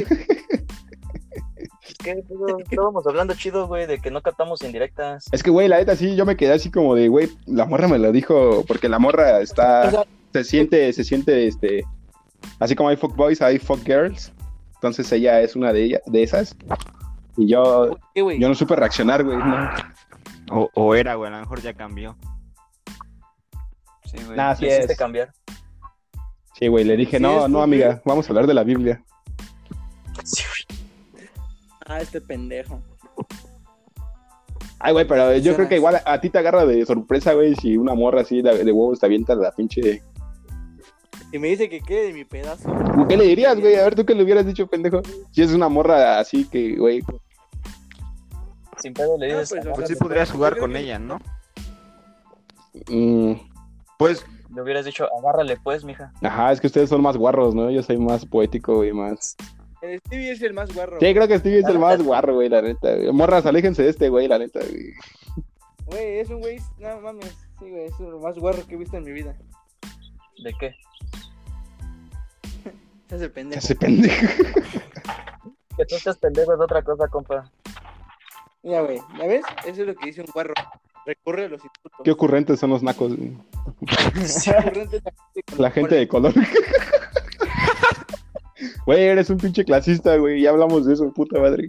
Estábamos 2.70 3.08
hablando 3.08 3.34
chido, 3.34 3.68
güey, 3.68 3.86
de 3.88 4.00
que 4.00 4.12
no 4.12 4.22
captamos 4.22 4.62
indirectas. 4.64 5.26
es 5.32 5.44
que, 5.44 5.50
güey, 5.50 5.68
la 5.68 5.78
neta 5.78 5.96
sí, 5.96 6.16
yo 6.16 6.26
me 6.26 6.36
quedé 6.36 6.54
así 6.54 6.70
como 6.70 6.96
de, 6.96 7.08
güey, 7.08 7.30
la 7.46 7.66
morra 7.66 7.88
me 7.88 7.98
lo 7.98 8.12
dijo, 8.12 8.64
porque 8.68 8.90
la 8.90 9.00
morra 9.00 9.38
O 9.38 9.42
está, 9.42 9.90
sea, 9.90 10.04
se 10.34 10.44
siente, 10.44 10.92
se 10.94 11.04
siente, 11.04 11.48
este, 11.48 11.84
así 12.60 12.76
como 12.76 12.90
hay 12.90 12.98
fuck 12.98 13.16
boys, 13.16 13.42
hay 13.42 13.60
fuck 13.60 13.84
girls. 13.84 14.34
Entonces 14.76 15.10
ella 15.14 15.40
es 15.42 15.56
una 15.56 15.72
de 15.72 15.84
ellas, 15.84 16.02
de 16.06 16.24
esas. 16.24 16.56
Y 17.38 17.48
yo, 17.48 17.98
¿qué, 18.14 18.22
güey? 18.22 18.40
yo 18.40 18.50
no 18.50 18.56
supe 18.56 18.76
reaccionar, 18.76 19.24
güey. 19.24 19.38
no. 19.38 19.70
O, 20.52 20.70
o 20.74 20.96
era, 20.96 21.16
güey, 21.16 21.32
a 21.32 21.36
lo 21.36 21.40
mejor 21.40 21.62
ya 21.62 21.74
cambió. 21.74 22.18
Sí, 24.06 24.18
güey. 24.26 24.36
Nah, 24.36 24.56
sí 24.56 24.68
es. 24.68 24.96
cambiar. 24.98 25.32
Sí, 26.54 26.68
güey, 26.68 26.84
le 26.86 26.96
dije, 26.98 27.18
Sí, 27.18 27.24
no, 27.24 27.48
no, 27.48 27.62
amiga, 27.62 28.02
vamos 28.06 28.26
a 28.26 28.30
hablar 28.30 28.48
de 28.48 28.54
la 28.54 28.64
Biblia. 28.64 29.04
Sí, 30.24 30.44
güey. 30.48 30.80
Ah, 31.86 32.00
este 32.00 32.22
pendejo. 32.22 32.82
Ay, 34.80 34.94
güey, 34.94 35.08
pero 35.08 35.36
yo 35.38 35.56
creo 35.56 35.68
que 35.70 35.76
igual 35.78 35.96
a, 35.96 36.14
a 36.14 36.22
ti 36.22 36.30
te 36.30 36.38
agarra 36.38 36.66
de 36.66 36.86
sorpresa, 36.86 37.34
güey, 37.34 37.56
si 37.56 37.78
una 37.78 37.94
morra 37.96 38.22
así 38.22 38.42
de, 38.42 38.64
de 38.64 38.72
huevos 38.72 39.00
te 39.00 39.06
avienta 39.06 39.34
la 39.36 39.52
pinche... 39.52 40.02
Y 41.32 41.40
me 41.40 41.48
dice 41.48 41.68
que 41.68 41.82
quede 41.82 42.08
de 42.08 42.14
mi 42.14 42.26
pedazo. 42.26 42.70
¿Qué 43.10 43.18
le 43.18 43.26
dirías, 43.26 43.60
güey? 43.60 43.76
A 43.76 43.84
ver, 43.86 43.96
¿tú 43.96 44.06
qué 44.06 44.14
le 44.14 44.24
hubieras 44.24 44.46
dicho, 44.46 44.68
pendejo? 44.68 45.02
Si 45.32 45.42
es 45.42 45.52
una 45.52 45.68
morra 45.68 46.20
así 46.20 46.46
que, 46.46 46.76
güey... 46.76 47.02
Sin 48.78 48.94
pedo 48.94 49.18
le 49.18 49.28
dices. 49.28 49.40
Ah, 49.42 49.48
pues, 49.50 49.52
"Agárrale, 49.54 49.76
Pues 49.76 49.88
sí 49.90 49.96
podrías 49.96 50.32
jugar 50.32 50.58
con 50.58 50.74
que- 50.74 50.80
ella, 50.80 51.00
¿no? 51.00 51.20
mm, 52.90 53.34
Pues, 53.98 54.26
Le 54.56 54.62
hubieras 54.62 54.86
dicho, 54.86 55.08
agárrale 55.18 55.58
pues, 55.64 55.84
mija. 55.84 56.12
ajá, 56.22 56.52
es 56.52 56.62
que 56.62 56.68
ustedes 56.68 56.90
son 56.90 57.02
más 57.02 57.18
guarros, 57.18 57.56
¿no? 57.56 57.72
Yo 57.72 57.82
soy 57.82 57.98
más 57.98 58.26
poético, 58.26 58.84
y 58.84 58.94
más... 58.94 59.36
El 59.82 60.00
Stevie 60.00 60.32
es 60.32 60.42
el 60.42 60.54
más 60.54 60.74
guarro. 60.74 60.98
Sí, 61.00 61.14
creo 61.14 61.28
que 61.28 61.40
Stevie 61.40 61.60
es 61.60 61.66
el 61.66 61.78
más 61.78 62.02
guarro, 62.02 62.36
güey, 62.36 62.48
la 62.48 62.62
neta. 62.62 62.96
güey. 62.96 63.12
Morras, 63.12 63.46
aléjense 63.46 63.84
de 63.84 63.90
este, 63.90 64.08
güey, 64.08 64.30
la 64.30 64.40
neta, 64.40 64.60
güey. 64.60 64.94
Güey, 65.88 66.20
es 66.20 66.30
un 66.30 66.40
güey. 66.40 66.58
No 66.80 67.02
mames. 67.02 67.36
Sí, 67.60 67.70
güey, 67.70 67.86
es 67.86 68.00
lo 68.00 68.20
más 68.20 68.38
guarro 68.38 68.66
que 68.66 68.76
he 68.76 68.78
visto 68.78 68.96
en 68.96 69.04
mi 69.04 69.12
vida. 69.12 69.36
¿De 70.42 70.54
qué? 70.58 70.74
Se 73.10 73.16
hace 73.16 73.30
pendejo. 73.30 73.60
Ese 73.60 73.76
pendejo. 73.76 74.26
Que 75.76 75.86
tú 75.86 75.96
estés 75.96 76.18
pendejo 76.18 76.54
es 76.54 76.60
otra 76.62 76.82
cosa, 76.82 77.08
compa. 77.10 77.52
Mira, 78.62 78.82
güey, 78.84 79.02
¿ya 79.20 79.28
ves? 79.28 79.44
Eso 79.66 79.82
es 79.82 79.88
lo 79.88 79.96
que 79.96 80.06
dice 80.06 80.22
un 80.22 80.28
guarro. 80.34 80.54
Recurre 81.06 81.46
a 81.46 81.50
los 81.50 81.64
insultos. 81.64 81.92
Qué 82.04 82.12
ocurrentes 82.12 82.60
son 82.60 82.70
los 82.70 82.84
nacos, 82.84 83.12
la 83.12 84.62
gente 84.62 85.02
con 85.02 85.62
La 85.62 85.72
gente 85.72 85.96
de 85.96 86.08
color. 86.08 86.34
Güey, 88.86 89.04
eres 89.04 89.30
un 89.30 89.38
pinche 89.38 89.64
clasista, 89.64 90.18
güey. 90.18 90.42
Ya 90.42 90.50
hablamos 90.50 90.86
de 90.86 90.94
eso, 90.94 91.12
puta 91.14 91.40
madre. 91.40 91.68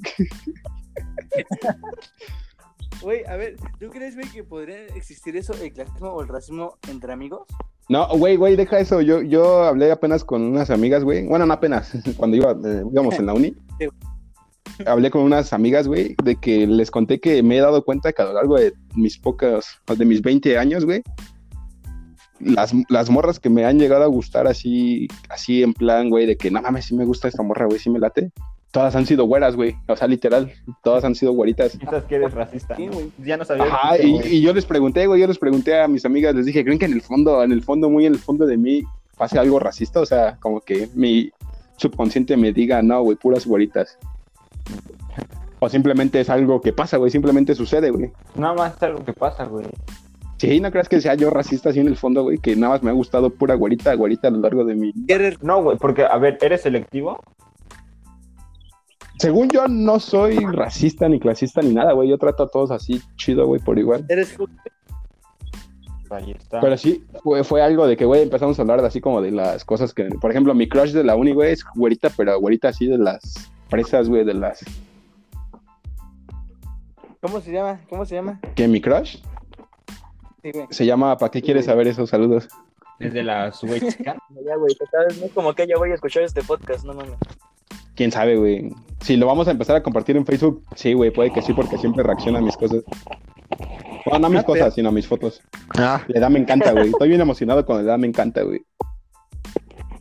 Güey, 3.03 3.25
a 3.27 3.37
ver, 3.37 3.57
¿tú 3.79 3.91
crees, 3.91 4.15
güey, 4.15 4.29
que 4.31 4.45
podría 4.45 4.87
existir 4.87 5.37
eso, 5.37 5.53
el 5.63 5.73
clasismo 5.73 6.09
o 6.09 6.23
el 6.23 6.29
racismo 6.29 6.79
entre 6.89 7.13
amigos? 7.13 7.47
No, 7.89 8.09
güey, 8.17 8.37
güey, 8.37 8.57
deja 8.57 8.79
eso. 8.79 9.01
Yo, 9.01 9.21
yo 9.21 9.65
hablé 9.65 9.93
apenas 9.93 10.25
con 10.25 10.43
unas 10.43 10.71
amigas, 10.71 11.05
güey. 11.05 11.27
Bueno, 11.27 11.45
no 11.47 11.53
apenas, 11.53 11.93
cuando 12.17 12.37
iba, 12.37 12.53
eh, 12.53 12.83
íbamos 12.91 13.19
en 13.19 13.27
la 13.27 13.35
uni. 13.35 13.55
Sí. 13.79 13.89
Hablé 14.87 15.11
con 15.11 15.23
unas 15.23 15.53
amigas, 15.53 15.87
güey, 15.87 16.17
de 16.23 16.37
que 16.37 16.67
les 16.67 16.91
conté 16.91 17.21
que 17.21 17.43
me 17.43 17.57
he 17.57 17.61
dado 17.61 17.85
cuenta 17.85 18.13
que 18.13 18.23
a 18.23 18.27
lo 18.27 18.33
largo 18.35 18.57
de 18.57 18.73
mis 18.95 19.19
pocas, 19.19 19.79
de 19.87 20.05
mis 20.05 20.23
20 20.23 20.59
años, 20.59 20.85
güey, 20.85 21.03
las, 22.41 22.73
las 22.89 23.11
morras 23.11 23.39
que 23.39 23.51
me 23.51 23.65
han 23.65 23.79
llegado 23.79 24.05
a 24.05 24.09
gustar 24.09 24.47
así, 24.47 25.09
así 25.29 25.63
en 25.63 25.73
plan, 25.73 26.11
güey, 26.11 26.27
de 26.27 26.37
que 26.37 26.51
no 26.51 26.61
mames, 26.61 26.87
sí 26.87 26.95
me 26.95 27.05
gusta 27.05 27.29
esta 27.29 27.43
morra, 27.43 27.67
güey, 27.67 27.79
sí 27.79 27.91
me 27.91 27.99
late. 27.99 28.33
Todas 28.71 28.97
han 28.97 29.07
sido 29.07 29.25
güeras, 29.25 29.55
güey. 29.55 29.77
O 29.87 29.97
sea, 29.97 30.09
literal, 30.09 30.53
todas 30.83 31.05
han 31.05 31.15
sido 31.15 31.33
güeritas. 31.33 31.77
Piensas 31.77 32.05
que 32.05 32.17
eres 32.17 32.35
racista. 32.35 32.75
Sí. 32.75 32.91
Ya 33.19 33.37
no 33.37 33.45
sabía. 33.45 33.67
Ajá, 33.67 33.99
y, 34.03 34.21
y 34.27 34.41
yo 34.41 34.53
les 34.53 34.67
pregunté, 34.67 35.07
güey, 35.07 35.21
yo 35.21 35.29
les 35.29 35.39
pregunté 35.39 35.81
a 35.81 35.87
mis 35.87 36.05
amigas, 36.05 36.35
les 36.35 36.47
dije, 36.47 36.65
¿creen 36.65 36.81
que 36.81 36.87
en 36.87 36.93
el 36.93 37.03
fondo, 37.03 37.45
en 37.45 37.53
el 37.53 37.63
fondo, 37.63 37.89
muy 37.89 38.07
en 38.07 38.15
el 38.15 38.19
fondo 38.19 38.47
de 38.47 38.57
mí 38.57 38.83
pase 39.17 39.39
algo 39.39 39.61
racista? 39.61 40.01
O 40.01 40.07
sea, 40.07 40.39
como 40.41 40.61
que 40.61 40.89
mi 40.95 41.31
subconsciente 41.77 42.37
me 42.37 42.53
diga, 42.53 42.83
no, 42.83 43.03
güey, 43.03 43.17
puras 43.17 43.47
güeritas. 43.47 43.97
O 45.61 45.69
simplemente 45.69 46.21
es 46.21 46.29
algo 46.31 46.61
que 46.61 46.73
pasa, 46.73 46.97
güey, 46.99 47.11
simplemente 47.11 47.55
sucede, 47.55 47.91
güey. 47.91 48.13
Nada 48.35 48.55
más 48.55 48.77
es 48.77 48.83
algo 48.83 49.05
que 49.05 49.13
pasa, 49.13 49.45
güey. 49.45 49.67
Sí, 50.37 50.61
no 50.61 50.71
creas 50.71 50.89
que 50.89 51.01
sea 51.01 51.15
yo 51.15 51.31
racista 51.31 51.71
así 51.71 51.81
en 51.81 51.87
el 51.87 51.97
fondo, 51.97 52.23
güey, 52.23 52.39
que 52.39 52.55
nada 52.57 52.75
más 52.75 52.83
me 52.83 52.91
ha 52.91 52.93
gustado 52.93 53.31
pura 53.31 53.55
güerita, 53.55 53.95
güerita 53.95 54.29
a 54.29 54.31
lo 54.33 54.39
largo 54.41 54.65
de 54.65 54.75
mi... 54.75 54.93
Eres- 55.09 55.43
No, 55.43 55.63
güey, 55.63 55.79
porque, 55.79 56.05
a 56.05 56.19
ver, 56.19 56.39
¿eres 56.43 56.63
selectivo? 56.63 57.19
Según 59.19 59.49
yo, 59.49 59.67
no 59.69 60.01
soy 60.01 60.37
racista 60.39 61.09
ni 61.09 61.21
clasista 61.21 61.63
ni 61.63 61.73
nada, 61.73 61.93
güey. 61.93 62.09
Yo 62.09 62.19
trato 62.19 62.43
a 62.43 62.49
todos 62.49 62.71
así 62.73 63.01
chido, 63.17 63.47
güey, 63.47 63.61
por 63.61 63.79
igual. 63.79 64.05
Eres. 64.09 64.37
Ahí 66.11 66.33
está. 66.33 66.61
Pero 66.61 66.77
sí, 66.77 67.05
fue, 67.23 67.43
fue 67.45 67.63
algo 67.63 67.87
de 67.87 67.97
que, 67.97 68.05
güey, 68.05 68.23
empezamos 68.23 68.59
a 68.59 68.63
hablar 68.63 68.81
de 68.83 68.89
así 68.89 69.01
como 69.01 69.23
de 69.23 69.31
las 69.31 69.65
cosas 69.65 69.95
que, 69.95 70.09
por 70.21 70.31
ejemplo, 70.31 70.53
mi 70.55 70.69
crush 70.69 70.93
de 70.93 71.05
la 71.05 71.15
uni, 71.17 71.33
güey, 71.33 71.53
es 71.53 71.65
güerita, 71.75 72.11
pero 72.17 72.39
güerita 72.41 72.69
así 72.69 72.87
de 72.87 72.99
las 72.99 73.51
fresas, 73.75 74.09
güey, 74.09 74.25
de 74.25 74.35
las... 74.35 74.65
¿Cómo 77.21 77.41
se 77.41 77.51
llama? 77.51 77.81
¿Cómo 77.89 78.05
se 78.05 78.15
llama? 78.15 78.41
¿Qué, 78.55 78.69
mi 78.69 78.81
crush? 78.81 79.17
Sí, 80.43 80.53
güey. 80.53 80.67
Se 80.71 80.87
llama, 80.87 81.17
¿para 81.19 81.31
qué 81.31 81.43
quieres 81.43 81.65
saber 81.65 81.89
esos 81.89 82.11
saludos? 82.11 82.49
Desde 83.01 83.25
la 83.25 83.53
güey 83.63 83.81
chica. 83.81 84.17
Ya, 84.47 84.57
güey, 84.57 84.75
total, 84.77 85.07
no 85.19 85.27
es 85.27 85.33
como 85.33 85.55
que 85.55 85.67
ya 85.67 85.77
voy 85.77 85.91
a 85.91 85.95
escuchar 85.95 86.23
este 86.23 86.43
podcast, 86.43 86.85
no 86.85 86.95
mames. 86.95 87.17
¿Quién 87.97 88.13
sabe, 88.13 88.37
güey? 88.37 88.71
Si 89.01 89.17
lo 89.17 89.27
vamos 89.27 89.49
a 89.49 89.51
empezar 89.51 89.75
a 89.75 89.83
compartir 89.83 90.17
en 90.17 90.27
Facebook, 90.27 90.63
sí, 90.77 90.93
güey, 90.93 91.11
puede 91.11 91.33
que 91.33 91.43
sí, 91.43 91.53
porque 91.53 91.79
siempre 91.79 92.05
reacciona 92.05 92.39
a 92.39 92.43
mis 92.43 92.57
cosas. 92.57 92.85
Bueno, 94.05 94.21
no 94.21 94.27
a 94.27 94.31
mis 94.31 94.45
cosas, 94.45 94.75
sino 94.75 94.91
a 94.91 94.93
mis 94.93 95.09
fotos. 95.09 95.41
Ah, 95.77 96.03
Le 96.07 96.21
da 96.21 96.29
me 96.29 96.39
encanta, 96.39 96.73
güey. 96.73 96.91
Estoy 96.91 97.09
bien 97.09 97.21
emocionado 97.21 97.65
con 97.65 97.79
le 97.79 97.85
da 97.85 97.97
me 97.97 98.07
encanta, 98.07 98.43
güey. 98.43 98.65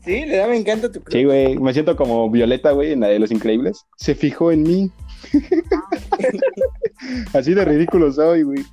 Sí, 0.03 0.25
le 0.25 0.37
da, 0.37 0.47
me 0.47 0.57
encanta 0.57 0.91
tu 0.91 1.01
Sí, 1.09 1.23
güey, 1.23 1.57
me 1.57 1.73
siento 1.73 1.95
como 1.95 2.29
Violeta, 2.29 2.71
güey, 2.71 2.91
en 2.91 2.99
la 3.01 3.07
de 3.07 3.19
Los 3.19 3.31
Increíbles. 3.31 3.85
Se 3.97 4.15
fijó 4.15 4.51
en 4.51 4.63
mí. 4.63 4.91
Así 7.33 7.53
de 7.53 7.65
ridículo 7.65 8.11
soy, 8.11 8.43
güey. 8.43 8.63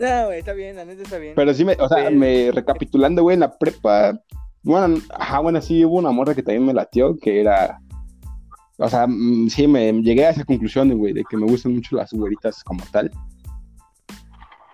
No, 0.00 0.26
güey, 0.26 0.38
está 0.38 0.52
bien, 0.52 0.76
la 0.76 0.84
neta 0.84 1.02
está 1.02 1.18
bien. 1.18 1.32
Pero 1.34 1.52
sí, 1.52 1.64
me, 1.64 1.72
o 1.72 1.88
sea, 1.88 2.04
Pero- 2.04 2.16
me 2.16 2.52
recapitulando, 2.52 3.22
güey, 3.22 3.34
en 3.34 3.40
la 3.40 3.58
prepa. 3.58 4.18
Bueno, 4.62 5.00
ajá, 5.14 5.40
bueno, 5.40 5.60
sí, 5.60 5.84
hubo 5.84 5.96
una 5.98 6.12
morra 6.12 6.34
que 6.34 6.42
también 6.42 6.66
me 6.66 6.74
latió, 6.74 7.16
que 7.18 7.40
era. 7.40 7.80
O 8.78 8.88
sea, 8.88 9.06
mm, 9.08 9.48
sí, 9.50 9.66
me 9.66 9.92
llegué 9.92 10.26
a 10.26 10.30
esa 10.30 10.44
conclusión, 10.44 10.96
güey, 10.96 11.12
de 11.12 11.24
que 11.28 11.36
me 11.36 11.46
gustan 11.46 11.74
mucho 11.74 11.96
las 11.96 12.12
güeritas 12.12 12.62
como 12.62 12.84
tal. 12.92 13.10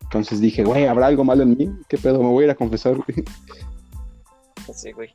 Entonces 0.03 0.41
dije, 0.41 0.63
güey, 0.63 0.87
¿habrá 0.87 1.07
algo 1.07 1.25
malo 1.25 1.43
en 1.43 1.57
mí? 1.57 1.71
¿Qué 1.89 1.97
pedo? 1.99 2.23
Me 2.23 2.29
voy 2.29 2.43
a 2.43 2.47
ir 2.47 2.51
a 2.51 2.55
confesar, 2.55 2.95
güey. 2.97 3.25
Sí, 4.75 4.93
güey. 4.93 5.15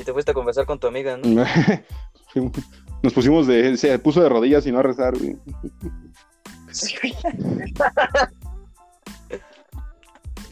Y 0.00 0.04
te 0.04 0.12
fuiste 0.12 0.30
a 0.30 0.34
conversar 0.34 0.64
con 0.64 0.78
tu 0.78 0.86
amiga, 0.86 1.16
¿no? 1.16 1.44
Nos 3.02 3.12
pusimos 3.12 3.46
de. 3.46 3.76
Se 3.76 3.98
puso 3.98 4.22
de 4.22 4.28
rodillas 4.28 4.66
y 4.66 4.72
no 4.72 4.78
a 4.78 4.82
rezar, 4.82 5.16
güey. 5.18 5.36
Sí, 6.70 6.94
güey. 7.00 7.14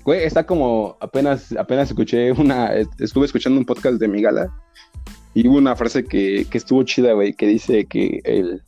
Güey, 0.02 0.24
está 0.24 0.46
como 0.46 0.96
apenas, 1.00 1.52
apenas 1.52 1.90
escuché 1.90 2.32
una, 2.32 2.72
estuve 2.98 3.26
escuchando 3.26 3.60
un 3.60 3.66
podcast 3.66 4.00
de 4.00 4.08
mi 4.08 4.22
gala 4.22 4.50
y 5.34 5.46
hubo 5.46 5.58
una 5.58 5.76
frase 5.76 6.04
que, 6.04 6.46
que 6.50 6.56
estuvo 6.58 6.82
chida, 6.84 7.12
güey, 7.12 7.34
que 7.34 7.46
dice 7.46 7.84
que 7.84 8.20
el, 8.24 8.62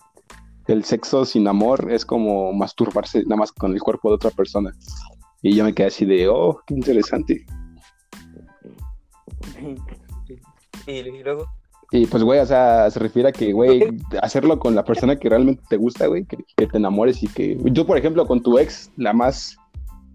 el 0.69 0.85
sexo 0.85 1.25
sin 1.25 1.49
amor 1.49 1.91
es 1.91 2.05
como 2.05 2.53
masturbarse 2.53 3.23
nada 3.23 3.37
más 3.37 3.53
con 3.53 3.73
el 3.73 3.81
cuerpo 3.81 4.11
de 4.11 4.17
otra 4.17 4.31
persona. 4.31 4.73
Y 5.41 5.57
yo 5.57 5.65
me 5.65 5.75
quedé 5.75 5.89
así 5.89 6.05
de, 6.05 6.29
oh, 6.29 6.61
qué 6.67 6.75
interesante. 6.75 7.47
Y, 10.87 10.93
y 10.93 11.23
luego, 11.23 11.47
Y 11.91 12.07
pues, 12.07 12.23
güey, 12.23 12.41
o 12.41 12.47
sea, 12.47 12.91
se 12.91 12.99
refiere 12.99 13.29
a 13.29 13.33
que, 13.33 13.53
güey, 13.53 13.99
hacerlo 14.23 14.59
con 14.59 14.75
la 14.75 14.85
persona 14.85 15.17
que 15.17 15.29
realmente 15.29 15.63
te 15.69 15.77
gusta, 15.77 16.07
güey, 16.07 16.25
que, 16.25 16.39
que 16.57 16.67
te 16.67 16.77
enamores 16.77 17.23
y 17.23 17.29
que... 17.29 17.59
Yo, 17.65 17.87
por 17.87 17.99
ejemplo, 17.99 18.27
con 18.27 18.43
tu 18.43 18.59
ex, 18.59 18.91
la 18.97 19.13
más, 19.13 19.57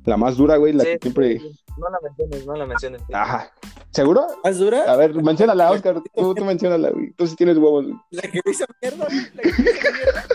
la 0.05 0.17
más 0.17 0.37
dura, 0.37 0.57
güey, 0.57 0.73
la 0.73 0.83
Sí, 0.83 0.89
que 0.93 0.99
siempre... 1.01 1.41
no 1.77 1.89
la 1.89 1.99
menciones, 2.01 2.45
no 2.45 2.55
la 2.55 2.65
menciones. 2.65 3.01
Ajá. 3.13 3.51
¿Seguro? 3.91 4.27
¿Más 4.43 4.57
dura? 4.57 4.91
A 4.91 4.95
ver, 4.95 5.13
menciónala, 5.15 5.71
Oscar. 5.71 6.01
Tú, 6.15 6.35
tú 6.35 6.45
menciónala, 6.45 6.89
güey. 6.89 7.11
Tú 7.13 7.25
sí 7.25 7.35
tienes 7.35 7.57
huevos. 7.57 7.85
güey. 7.85 7.97
La 8.11 8.21
que 8.23 8.41
me 8.45 8.51
hizo 8.51 8.65
mierda, 8.81 9.05
güey. 9.05 9.21
La 9.33 9.41
que 9.41 9.63
me 9.63 9.71
hizo 9.71 9.91
mierda. 9.93 10.25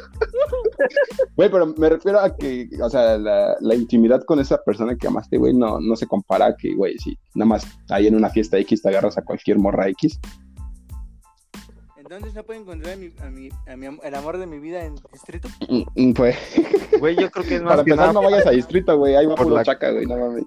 Güey, 1.37 1.51
pero 1.51 1.67
me 1.67 1.89
refiero 1.89 2.21
a 2.21 2.35
que, 2.37 2.69
o 2.83 2.91
sea, 2.91 3.17
la, 3.19 3.57
la 3.61 3.75
intimidad 3.75 4.23
con 4.25 4.39
esa 4.41 4.59
persona 4.63 4.97
que 4.97 5.07
amaste, 5.07 5.39
güey, 5.39 5.55
no, 5.55 5.81
no 5.81 5.97
se 5.97 6.07
compara 6.07 6.47
a 6.47 6.57
que, 6.57 6.75
güey, 6.75 6.99
si 6.99 7.19
nada 7.35 7.49
más 7.49 7.67
ahí 7.89 8.07
en 8.07 8.15
una 8.17 8.29
fiesta 8.31 8.59
X 8.59 8.83
te 8.83 8.89
agarras 8.89 9.17
a 9.19 9.23
cualquier 9.23 9.59
morra 9.59 9.89
X. 9.89 10.19
Entonces 11.97 12.35
no 12.35 12.43
puedo 12.45 12.61
encontrar 12.61 12.95
a 12.95 12.97
mi, 12.97 13.11
a 13.21 13.31
mi, 13.31 13.49
a 13.67 13.77
mi 13.77 13.87
am- 13.87 14.01
el 14.03 14.15
amor 14.15 14.37
de 14.37 14.47
mi 14.47 14.59
vida 14.59 14.85
en 14.85 14.97
distrito. 15.13 15.49
Mm, 15.69 15.83
mm, 16.09 16.13
Pues, 16.13 16.37
güey, 17.01 17.17
yo 17.17 17.31
creo 17.31 17.47
que 17.47 17.55
es 17.57 17.63
más 17.63 17.73
para 17.73 17.85
que 17.85 17.91
empezar, 17.93 18.09
nada. 18.09 18.21
no 18.21 18.31
vayas 18.31 18.47
a 18.47 18.51
distrito, 18.51 18.99
güey. 18.99 19.15
Ahí 19.17 19.25
va 19.25 19.35
Por 19.35 19.51
la- 19.51 19.65
chaca, 19.65 19.91
güey, 19.93 20.05
no 20.07 20.19
mames. 20.19 20.45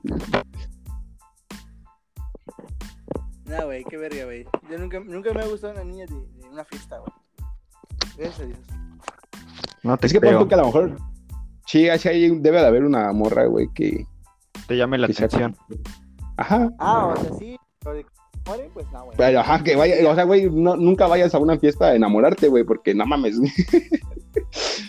No, 3.45 3.65
güey, 3.65 3.84
qué 3.86 3.97
verga, 3.97 4.25
güey. 4.25 4.45
Yo 4.69 4.77
nunca, 4.77 4.99
nunca 4.99 5.34
me 5.34 5.41
ha 5.41 5.47
gustado 5.47 5.73
una 5.73 5.84
niña 5.84 6.05
de, 6.08 6.15
de 6.15 6.49
una 6.49 6.65
fiesta, 6.65 6.97
güey. 6.99 7.12
Gracias 8.17 8.39
a 8.41 8.45
Dios. 8.45 8.60
No 9.86 9.98
te 9.98 10.08
Es 10.08 10.13
que 10.13 10.19
creo. 10.19 10.48
que 10.48 10.56
a 10.56 10.58
lo 10.58 10.65
mejor, 10.65 10.98
sí, 11.65 11.88
así 11.89 12.10
ahí 12.10 12.30
debe 12.39 12.60
de 12.60 12.65
haber 12.67 12.84
una 12.84 13.12
morra, 13.13 13.45
güey, 13.45 13.69
que, 13.74 14.06
Te 14.67 14.76
llame 14.78 14.98
la 14.98 15.08
sea- 15.08 15.28
atención. 15.28 15.56
Ajá. 16.38 16.69
Ah, 16.80 17.13
o 17.15 17.21
sea, 17.21 17.34
sí. 17.39 17.56
Pero 17.80 17.95
de 17.95 18.04
que 18.04 18.10
muere, 18.48 18.69
pues 18.74 18.86
no, 18.91 19.06
güey. 19.06 19.17
Pero, 19.17 19.39
ajá, 19.39 19.63
que 19.63 19.76
vaya, 19.76 19.95
o 20.10 20.15
sea, 20.15 20.24
güey, 20.24 20.50
no, 20.50 20.76
nunca 20.76 21.08
vayas 21.08 21.34
a 21.36 21.39
una 21.39 21.58
fiesta 21.60 21.86
a 21.88 21.95
enamorarte, 21.95 22.48
güey, 22.48 22.63
porque 22.63 22.93
no 22.93 23.06
mames. 23.06 23.38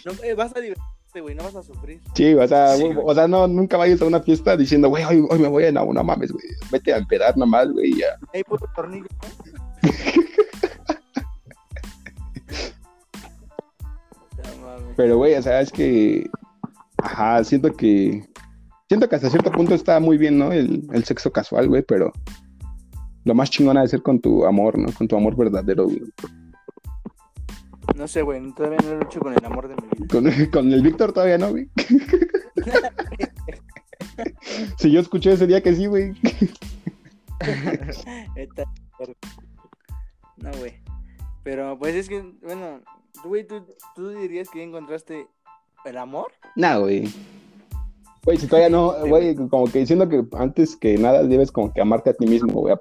No, 0.04 0.12
eh, 0.24 0.34
vas 0.34 0.54
a 0.56 0.60
divertirte, 0.60 1.20
güey, 1.20 1.34
no 1.34 1.42
vas 1.44 1.56
a 1.56 1.62
sufrir. 1.62 2.00
Sí, 2.14 2.34
o 2.34 2.46
sea, 2.46 2.76
Sí, 2.76 2.82
güey, 2.84 2.96
o 3.04 3.14
sea, 3.14 3.26
no, 3.28 3.46
nunca 3.48 3.76
vayas 3.76 4.00
a 4.02 4.04
una 4.06 4.20
fiesta 4.20 4.56
diciendo, 4.56 4.88
güey, 4.88 5.04
hoy, 5.04 5.24
hoy 5.28 5.38
me 5.38 5.48
voy 5.48 5.64
a 5.64 5.68
enamorar, 5.68 5.94
no 5.96 6.04
mames, 6.04 6.32
güey. 6.32 6.44
Vete 6.70 6.92
a 6.92 6.98
empedar 6.98 7.36
nada 7.36 7.46
más, 7.46 7.70
güey, 7.72 7.92
ya. 7.96 8.06
Ahí 8.32 8.42
puro 8.44 8.64
tornillo, 8.74 9.06
Pero, 14.96 15.16
güey, 15.16 15.34
o 15.34 15.42
sea, 15.42 15.60
es 15.60 15.70
que, 15.70 16.28
ajá, 16.98 17.44
siento 17.44 17.72
que, 17.72 18.24
siento 18.88 19.08
que 19.08 19.16
hasta 19.16 19.30
cierto 19.30 19.52
punto 19.52 19.74
está 19.74 20.00
muy 20.00 20.18
bien, 20.18 20.38
¿no? 20.38 20.52
El, 20.52 20.86
el 20.92 21.04
sexo 21.04 21.32
casual, 21.32 21.68
güey, 21.68 21.82
pero 21.82 22.12
lo 23.24 23.34
más 23.34 23.50
chingón 23.50 23.76
ha 23.76 23.82
de 23.82 23.88
ser 23.88 24.02
con 24.02 24.20
tu 24.20 24.46
amor, 24.46 24.78
¿no? 24.78 24.92
Con 24.92 25.08
tu 25.08 25.16
amor 25.16 25.36
verdadero, 25.36 25.84
güey. 25.84 26.02
No 27.96 28.06
sé, 28.06 28.22
güey, 28.22 28.52
todavía 28.52 28.78
no 28.84 28.96
lucho 28.96 29.20
con 29.20 29.32
el 29.32 29.44
amor 29.44 29.68
de 29.68 29.76
mi 29.76 29.82
vida. 29.82 30.06
Con, 30.10 30.30
con 30.52 30.72
el 30.72 30.82
Víctor 30.82 31.12
todavía 31.12 31.38
no, 31.38 31.50
güey. 31.50 31.68
si 34.78 34.90
yo 34.90 35.00
escuché 35.00 35.32
ese 35.32 35.46
día 35.46 35.62
que 35.62 35.74
sí, 35.74 35.86
güey. 35.86 36.12
No, 40.36 40.50
güey. 40.58 40.74
Pero 41.42 41.78
pues 41.78 41.94
es 41.94 42.08
que, 42.08 42.22
bueno, 42.42 42.80
güey, 43.24 43.46
¿tú, 43.46 43.64
tú 43.94 44.08
dirías 44.10 44.48
que 44.48 44.58
ya 44.58 44.64
encontraste 44.64 45.28
el 45.86 45.96
amor. 45.96 46.32
No, 46.56 46.80
güey. 46.80 47.08
Güey, 48.24 48.38
si 48.38 48.46
todavía 48.46 48.68
no, 48.68 48.92
güey, 49.06 49.36
como 49.36 49.66
que 49.66 49.78
diciendo 49.80 50.08
que 50.08 50.24
antes 50.36 50.76
que 50.76 50.98
nada 50.98 51.22
debes 51.22 51.52
como 51.52 51.72
que 51.72 51.80
amarte 51.80 52.10
a 52.10 52.14
ti 52.14 52.26
mismo, 52.26 52.52
güey. 52.52 52.74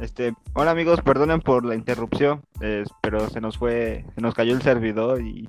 Este, 0.00 0.32
hola 0.54 0.70
amigos, 0.70 1.02
perdonen 1.02 1.42
por 1.42 1.66
la 1.66 1.74
interrupción, 1.74 2.42
eh, 2.62 2.84
pero 3.02 3.28
se 3.28 3.42
nos 3.42 3.58
fue, 3.58 4.06
se 4.14 4.20
nos 4.22 4.34
cayó 4.34 4.54
el 4.54 4.62
servidor 4.62 5.20
y 5.20 5.46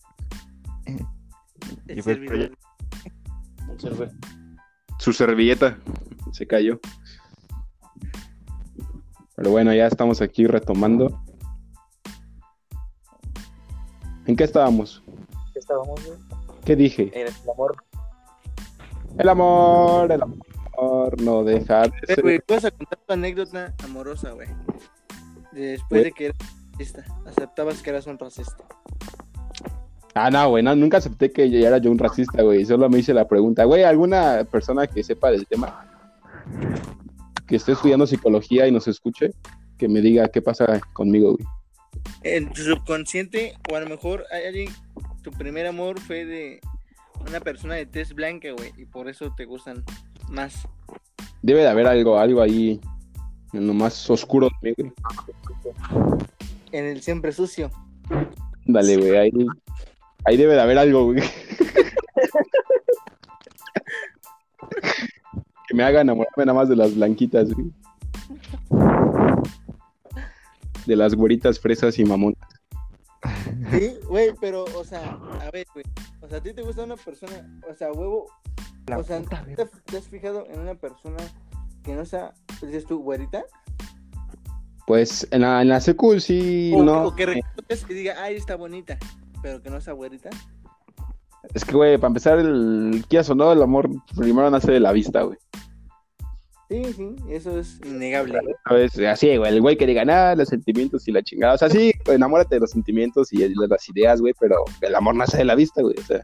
El 1.87 1.99
Y 1.99 2.01
pues, 2.01 2.17
servidor. 2.17 4.11
Su 4.99 5.13
servilleta 5.13 5.77
se 6.33 6.45
cayó. 6.45 6.79
Pero 9.41 9.49
bueno, 9.53 9.73
ya 9.73 9.87
estamos 9.87 10.21
aquí 10.21 10.45
retomando. 10.45 11.19
¿En 14.27 14.35
qué 14.35 14.43
estábamos? 14.43 15.01
¿Qué 15.51 15.57
estábamos, 15.57 15.99
güey? 16.05 16.19
¿Qué 16.63 16.75
dije? 16.75 17.09
En 17.19 17.25
el 17.25 17.33
amor. 17.51 17.75
El 19.17 19.29
amor, 19.29 20.11
el 20.11 20.21
amor 20.21 21.19
no 21.23 21.43
deja 21.43 21.81
de 21.81 21.87
Eh, 21.87 21.91
ser. 22.05 22.21
güey, 22.21 22.39
vas 22.47 22.65
a 22.65 22.69
contar 22.69 22.99
tu 23.03 23.13
anécdota 23.13 23.73
amorosa, 23.83 24.29
güey. 24.29 24.47
Después 25.53 25.89
Güey. 25.89 26.03
de 26.03 26.11
que 26.11 26.25
eras 26.27 26.37
racista, 26.73 27.03
aceptabas 27.25 27.81
que 27.81 27.89
eras 27.89 28.05
un 28.05 28.19
racista. 28.19 28.63
Ah, 30.13 30.29
no, 30.29 30.49
güey, 30.49 30.61
no, 30.61 30.75
nunca 30.75 30.97
acepté 30.97 31.31
que 31.31 31.49
ya 31.49 31.67
era 31.67 31.79
yo 31.79 31.89
un 31.89 31.97
racista, 31.97 32.43
güey. 32.43 32.63
Solo 32.63 32.87
me 32.91 32.99
hice 32.99 33.11
la 33.15 33.27
pregunta, 33.27 33.63
güey, 33.63 33.81
¿alguna 33.85 34.43
persona 34.51 34.85
que 34.85 35.01
sepa 35.03 35.31
del 35.31 35.47
tema, 35.47 35.87
que 37.51 37.57
esté 37.57 37.73
estudiando 37.73 38.07
psicología 38.07 38.65
y 38.65 38.71
nos 38.71 38.87
escuche, 38.87 39.31
que 39.77 39.89
me 39.89 39.99
diga 39.99 40.29
qué 40.29 40.41
pasa 40.41 40.79
conmigo, 40.93 41.33
güey? 41.33 41.45
En 42.23 42.49
tu 42.53 42.61
subconsciente, 42.61 43.55
o 43.69 43.75
a 43.75 43.81
lo 43.81 43.89
mejor 43.89 44.25
hay 44.31 44.45
alguien, 44.45 44.69
tu 45.21 45.31
primer 45.31 45.67
amor 45.67 45.99
fue 45.99 46.23
de 46.23 46.61
una 47.27 47.41
persona 47.41 47.75
de 47.75 47.85
tez 47.85 48.13
blanca, 48.13 48.47
güey, 48.53 48.71
y 48.77 48.85
por 48.85 49.09
eso 49.09 49.33
te 49.35 49.43
gustan 49.43 49.83
más. 50.29 50.65
Debe 51.41 51.59
de 51.59 51.67
haber 51.67 51.87
algo, 51.87 52.17
algo 52.17 52.41
ahí 52.41 52.79
en 53.51 53.67
lo 53.67 53.73
más 53.73 54.09
oscuro 54.09 54.47
de 54.47 54.69
mí, 54.69 54.73
güey. 54.77 54.93
En 56.71 56.85
el 56.85 57.01
siempre 57.01 57.33
sucio. 57.33 57.69
Dale, 58.63 58.95
güey, 58.95 59.17
ahí, 59.17 59.31
ahí 60.23 60.37
debe 60.37 60.53
de 60.53 60.61
haber 60.61 60.77
algo, 60.77 61.03
güey. 61.03 61.21
que 65.71 65.77
me 65.77 65.83
haga 65.83 66.01
enamorarme 66.01 66.45
nada 66.45 66.53
más 66.53 66.67
de 66.67 66.75
las 66.75 66.93
blanquitas, 66.95 67.53
güey. 67.53 67.71
De 70.85 70.95
las 70.97 71.15
güeritas 71.15 71.59
fresas 71.59 71.97
y 71.97 72.03
mamonas. 72.03 72.41
Sí, 73.71 73.93
güey, 74.09 74.33
pero, 74.41 74.65
o 74.75 74.83
sea, 74.83 75.17
a 75.39 75.49
ver, 75.51 75.65
güey. 75.73 75.85
O 76.21 76.27
sea, 76.27 76.39
a 76.39 76.41
ti 76.41 76.53
te 76.53 76.61
gusta 76.61 76.83
una 76.83 76.97
persona, 76.97 77.61
o 77.69 77.73
sea, 77.73 77.91
huevo. 77.93 78.27
La 78.87 78.97
o 78.97 79.03
sea, 79.03 79.21
puta 79.21 79.45
¿te, 79.45 79.65
te 79.85 79.97
has 79.97 80.07
fijado 80.09 80.45
en 80.49 80.59
una 80.59 80.75
persona 80.75 81.19
que 81.83 81.95
no 81.95 82.03
sea, 82.03 82.33
dices 82.61 82.85
tú, 82.85 83.01
güerita? 83.01 83.43
Pues 84.87 85.25
en 85.31 85.41
la, 85.41 85.61
en 85.61 85.69
la 85.69 85.79
secu 85.79 86.19
sí, 86.19 86.73
O, 86.75 86.83
no. 86.83 87.05
o 87.05 87.15
que 87.15 87.27
recuerdes 87.27 87.85
que 87.85 87.93
diga, 87.93 88.15
ay, 88.21 88.35
está 88.35 88.57
bonita, 88.57 88.97
pero 89.41 89.61
que 89.61 89.69
no 89.69 89.79
sea 89.79 89.93
güerita. 89.93 90.31
Es 91.53 91.65
que, 91.65 91.75
güey, 91.75 91.97
para 91.97 92.07
empezar, 92.07 92.39
el 92.39 93.03
quieras 93.09 93.29
o 93.29 93.35
no, 93.35 93.51
el 93.51 93.61
amor 93.61 93.89
primero 94.15 94.49
nace 94.49 94.71
de 94.71 94.79
la 94.79 94.91
vista, 94.91 95.23
güey. 95.23 95.37
Sí, 96.69 96.93
sí, 96.93 97.15
eso 97.29 97.59
es 97.59 97.81
innegable. 97.85 98.39
¿Sabes? 98.65 98.97
Así, 98.99 99.35
güey, 99.35 99.53
el 99.53 99.61
güey 99.61 99.75
que 99.75 99.85
diga, 99.85 100.05
nada, 100.05 100.35
los 100.35 100.47
sentimientos 100.47 101.05
y 101.07 101.11
la 101.11 101.21
chingada. 101.21 101.55
O 101.55 101.57
sea, 101.57 101.69
sí, 101.69 101.91
enamórate 102.05 102.55
de 102.55 102.61
los 102.61 102.71
sentimientos 102.71 103.33
y 103.33 103.39
de 103.39 103.67
las 103.67 103.89
ideas, 103.89 104.21
güey, 104.21 104.33
pero 104.39 104.63
el 104.79 104.95
amor 104.95 105.15
nace 105.15 105.37
de 105.37 105.45
la 105.45 105.55
vista, 105.55 105.81
güey, 105.81 105.95
o 105.97 106.03
sea. 106.03 106.21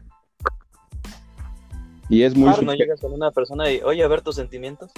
Y 2.08 2.22
es 2.22 2.34
muy, 2.34 2.48
Claro, 2.48 2.62
no 2.62 2.72
llegas 2.74 3.00
con 3.00 3.12
una 3.12 3.30
persona 3.30 3.70
y, 3.70 3.82
oye, 3.82 4.02
a 4.02 4.08
ver 4.08 4.22
tus 4.22 4.36
sentimientos. 4.36 4.90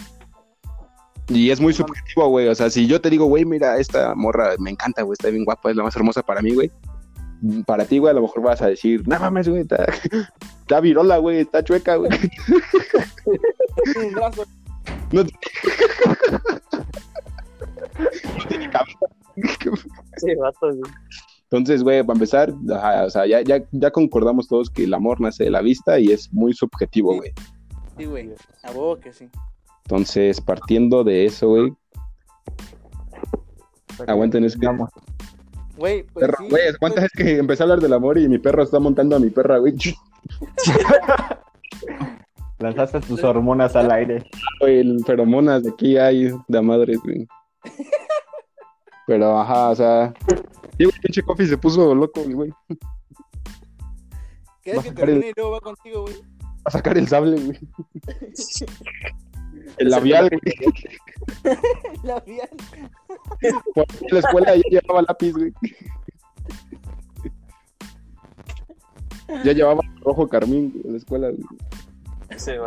y 1.29 1.51
es 1.51 1.61
muy 1.61 1.73
subjetivo, 1.73 2.29
güey. 2.29 2.47
O 2.47 2.55
sea, 2.55 2.71
si 2.71 2.87
yo 2.87 3.01
te 3.01 3.11
digo, 3.11 3.25
güey, 3.25 3.45
mira, 3.45 3.79
esta 3.79 4.15
morra 4.15 4.55
me 4.61 4.71
encanta, 4.71 5.03
güey, 5.03 5.15
está 5.15 5.31
bien 5.31 5.45
guapa, 5.45 5.71
es 5.71 5.77
la 5.77 5.83
más 5.83 5.97
hermosa 5.97 6.23
para 6.23 6.43
mí, 6.43 6.55
güey. 6.55 6.71
Para 7.67 7.85
ti, 7.85 7.99
güey, 7.99 8.11
a 8.11 8.15
lo 8.15 8.23
mejor 8.23 8.43
vas 8.43 8.61
a 8.63 8.67
decir, 8.69 9.07
no 9.09 9.19
mames, 9.19 9.49
güey, 9.49 9.63
está, 9.63 9.85
está 10.61 10.81
virola, 10.81 11.19
güey, 11.19 11.39
está 11.41 11.63
chueca, 11.65 11.97
güey. 11.97 12.11
Un 13.97 14.13
brazo. 14.13 14.45
No 15.13 15.25
tiene 18.49 18.71
cabeza. 18.71 18.99
Sí, 20.17 20.35
vato, 20.37 20.59
güey. 20.69 20.93
Entonces, 21.45 21.83
güey, 21.83 22.03
para 22.05 22.17
empezar, 22.17 22.55
ajá, 22.73 23.05
o 23.05 23.11
sea, 23.11 23.27
ya, 23.27 23.41
ya, 23.41 23.65
ya 23.73 23.91
concordamos 23.91 24.47
todos 24.47 24.71
que 24.71 24.85
el 24.85 24.95
amor 24.95 25.21
nace 25.21 25.45
de 25.45 25.51
la 25.51 25.63
vista 25.63 25.99
y 25.99 26.13
es 26.13 26.33
muy 26.33 26.53
subjetivo, 26.53 27.13
Sí. 27.13 27.19
güey. 27.19 27.33
Sí, 27.99 28.05
güey, 28.05 28.31
a 28.63 28.71
huevo 28.71 28.99
que 29.01 29.13
sí. 29.13 29.29
Entonces, 29.85 30.41
partiendo 30.41 31.03
de 31.03 31.25
eso, 31.25 31.49
güey, 31.49 31.73
aguanten 34.07 34.45
es 34.45 34.57
que... 34.57 34.69
Güey, 35.81 36.03
pues 36.03 36.27
Perro, 36.27 36.37
sí, 36.41 36.49
güey, 36.51 36.69
aguanta, 36.69 37.07
es 37.07 37.11
que 37.13 37.39
empecé 37.39 37.63
a 37.63 37.65
hablar 37.65 37.81
del 37.81 37.95
amor 37.95 38.19
y 38.19 38.29
mi 38.29 38.39
perro 38.39 38.63
está 38.63 38.79
montando 38.79 39.17
a 39.17 39.19
mi 39.19 39.31
perra, 39.31 39.57
güey. 39.57 39.75
Lanzaste 42.59 43.01
tus 43.01 43.25
hormonas 43.25 43.75
al 43.75 43.91
aire. 43.91 44.23
Güey, 44.61 44.81
el 44.81 45.03
feromonas 45.07 45.63
de 45.63 45.71
aquí 45.71 45.97
hay 45.97 46.31
de 46.49 46.61
madres, 46.61 46.99
güey. 47.03 47.27
Pero, 49.07 49.41
ajá, 49.41 49.71
o 49.71 49.77
sea... 49.77 50.13
Sí, 50.77 50.85
güey, 50.85 50.99
pinche 51.03 51.23
coffee 51.23 51.47
se 51.47 51.57
puso 51.57 51.95
loco, 51.95 52.23
güey. 52.27 52.53
¿Quieres 54.63 54.79
va 54.79 54.81
a 54.81 54.85
que 54.85 54.89
sacar 54.91 55.09
el- 55.09 55.15
termine 55.15 55.31
y 55.31 55.33
luego 55.35 55.53
va 55.53 55.61
contigo, 55.61 56.03
güey? 56.03 56.17
A 56.67 56.71
sacar 56.71 56.99
el 56.99 57.09
sable, 57.09 57.41
güey. 57.41 57.59
El 59.79 59.91
labial, 59.91 60.29
güey. 60.31 61.57
Labial. 62.03 62.49
Por 63.75 63.85
ahí 63.89 63.99
en 64.01 64.15
la 64.15 64.19
escuela 64.21 64.57
ya 64.57 64.63
llevaba 64.71 65.03
lápiz, 65.03 65.33
güey. 65.33 65.53
Ya 69.45 69.53
llevaba 69.53 69.81
rojo 70.03 70.29
carmín 70.29 70.71
güey, 70.71 70.87
en 70.87 70.93
la 70.93 70.99
escuela, 70.99 71.29
güey. 71.29 71.45
Ese. 72.31 72.59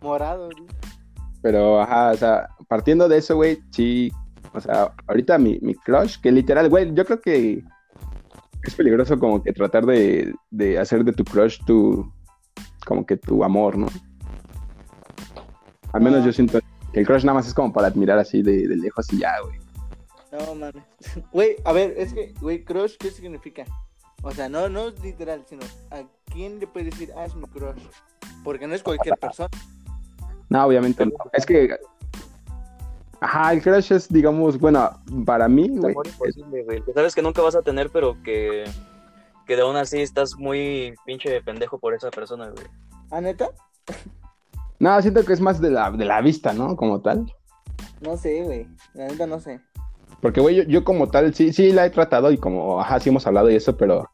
Morado, 0.00 0.50
güey. 0.50 0.66
Pero, 1.42 1.80
ajá, 1.80 2.10
o 2.10 2.16
sea, 2.16 2.48
partiendo 2.68 3.08
de 3.08 3.18
eso, 3.18 3.36
güey, 3.36 3.58
sí. 3.70 4.10
O 4.52 4.60
sea, 4.60 4.92
ahorita 5.06 5.38
mi, 5.38 5.58
mi 5.60 5.74
crush, 5.74 6.20
que 6.20 6.30
literal, 6.32 6.68
güey, 6.68 6.92
yo 6.94 7.04
creo 7.04 7.20
que 7.20 7.62
es 8.62 8.74
peligroso 8.74 9.18
como 9.18 9.42
que 9.42 9.52
tratar 9.52 9.86
de, 9.86 10.34
de 10.50 10.78
hacer 10.78 11.04
de 11.04 11.12
tu 11.12 11.24
crush 11.24 11.58
tu, 11.64 12.12
como 12.84 13.06
que 13.06 13.16
tu 13.16 13.42
amor, 13.44 13.78
¿no? 13.78 13.86
Al 15.92 16.00
menos 16.02 16.24
yo 16.24 16.32
siento 16.32 16.60
que 16.92 17.00
el 17.00 17.06
crush 17.06 17.24
nada 17.24 17.34
más 17.38 17.46
es 17.48 17.54
como 17.54 17.72
para 17.72 17.88
admirar 17.88 18.18
así 18.18 18.42
de, 18.42 18.66
de 18.68 18.76
lejos 18.76 19.12
y 19.12 19.18
ya, 19.18 19.34
güey. 19.42 19.58
No 20.32 20.54
mames. 20.54 20.82
Güey, 21.32 21.56
a 21.64 21.72
ver, 21.72 21.94
es 21.96 22.12
que, 22.12 22.32
güey, 22.40 22.62
crush, 22.64 22.96
¿qué 22.98 23.10
significa? 23.10 23.64
O 24.22 24.30
sea, 24.30 24.48
no, 24.48 24.68
no 24.68 24.88
es 24.88 25.02
literal, 25.02 25.44
sino 25.48 25.62
a 25.90 26.02
quién 26.26 26.60
le 26.60 26.66
puedes 26.68 26.90
decir, 26.90 27.10
ah, 27.16 27.24
es 27.24 27.34
mi 27.34 27.46
crush. 27.46 27.80
Porque 28.44 28.66
no 28.66 28.74
es 28.74 28.82
cualquier 28.82 29.16
persona. 29.16 29.48
No, 30.48 30.64
obviamente 30.66 31.04
no. 31.06 31.12
Es 31.32 31.44
que. 31.46 31.76
Ajá, 33.20 33.52
el 33.52 33.62
crush 33.62 33.92
es, 33.92 34.08
digamos, 34.08 34.58
bueno, 34.58 34.90
para 35.26 35.48
mí, 35.48 35.64
Es 35.64 35.80
güey. 35.80 35.92
amor 35.92 36.06
es- 36.06 36.12
imposible, 36.14 36.62
güey. 36.64 36.82
Que 36.84 36.92
sabes 36.92 37.14
que 37.14 37.22
nunca 37.22 37.42
vas 37.42 37.54
a 37.56 37.62
tener, 37.62 37.90
pero 37.90 38.16
que, 38.22 38.64
que 39.46 39.56
de 39.56 39.62
aún 39.62 39.76
así 39.76 40.00
estás 40.00 40.36
muy 40.36 40.94
pinche 41.04 41.40
pendejo 41.42 41.78
por 41.78 41.92
esa 41.94 42.10
persona, 42.10 42.48
güey. 42.50 42.66
¿Ah, 43.10 43.20
neta? 43.20 43.48
No, 44.80 45.00
siento 45.02 45.24
que 45.24 45.34
es 45.34 45.40
más 45.40 45.60
de 45.60 45.70
la, 45.70 45.90
de 45.90 46.06
la 46.06 46.22
vista, 46.22 46.54
¿no? 46.54 46.74
Como 46.74 47.00
tal. 47.02 47.32
No 48.00 48.16
sé, 48.16 48.42
güey. 48.42 48.66
La 48.94 49.06
neta 49.06 49.26
no 49.26 49.38
sé. 49.38 49.60
Porque, 50.22 50.40
güey, 50.40 50.56
yo, 50.56 50.62
yo 50.64 50.84
como 50.84 51.08
tal, 51.08 51.32
sí, 51.34 51.52
sí 51.52 51.70
la 51.70 51.84
he 51.84 51.90
tratado 51.90 52.32
y 52.32 52.38
como, 52.38 52.80
ajá, 52.80 52.98
sí 52.98 53.10
hemos 53.10 53.26
hablado 53.26 53.50
y 53.50 53.56
eso, 53.56 53.76
pero 53.76 54.10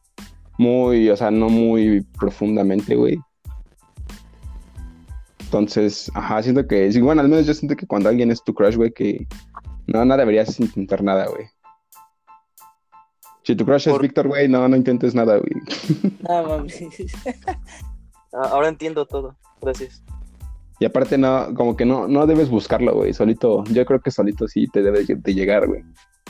muy, 0.57 1.09
o 1.09 1.15
sea, 1.15 1.31
no 1.31 1.49
muy 1.49 2.01
profundamente, 2.19 2.95
güey. 2.95 3.17
Entonces, 5.39 6.11
ajá, 6.13 6.43
siento 6.43 6.67
que, 6.67 6.91
sí, 6.91 6.99
bueno, 6.99 7.21
al 7.21 7.29
menos 7.29 7.45
yo 7.45 7.53
siento 7.53 7.77
que 7.77 7.87
cuando 7.87 8.09
alguien 8.09 8.29
es 8.29 8.43
tu 8.43 8.53
crush, 8.53 8.75
güey, 8.75 8.91
que 8.91 9.25
no, 9.85 10.03
no 10.03 10.17
deberías 10.17 10.59
intentar 10.59 11.01
nada, 11.01 11.27
güey. 11.27 11.47
Si 13.43 13.55
tu 13.55 13.63
crush 13.63 13.87
es 13.87 13.97
Víctor, 13.99 14.27
güey, 14.27 14.49
no, 14.49 14.67
no 14.67 14.75
intentes 14.75 15.15
nada, 15.15 15.37
güey. 15.37 15.53
Ah, 18.33 18.49
ahora 18.51 18.67
entiendo 18.67 19.05
todo. 19.05 19.37
Gracias. 19.61 20.03
Y 20.79 20.85
aparte, 20.85 21.17
no, 21.17 21.53
como 21.55 21.75
que 21.75 21.85
no, 21.85 22.07
no 22.07 22.27
debes 22.27 22.49
buscarlo, 22.49 22.93
güey, 22.93 23.13
solito, 23.13 23.63
yo 23.65 23.85
creo 23.85 23.99
que 23.99 24.11
solito 24.11 24.47
sí 24.47 24.67
te 24.67 24.83
debe 24.83 25.03
de 25.05 25.33
llegar, 25.33 25.67
güey. 25.67 25.83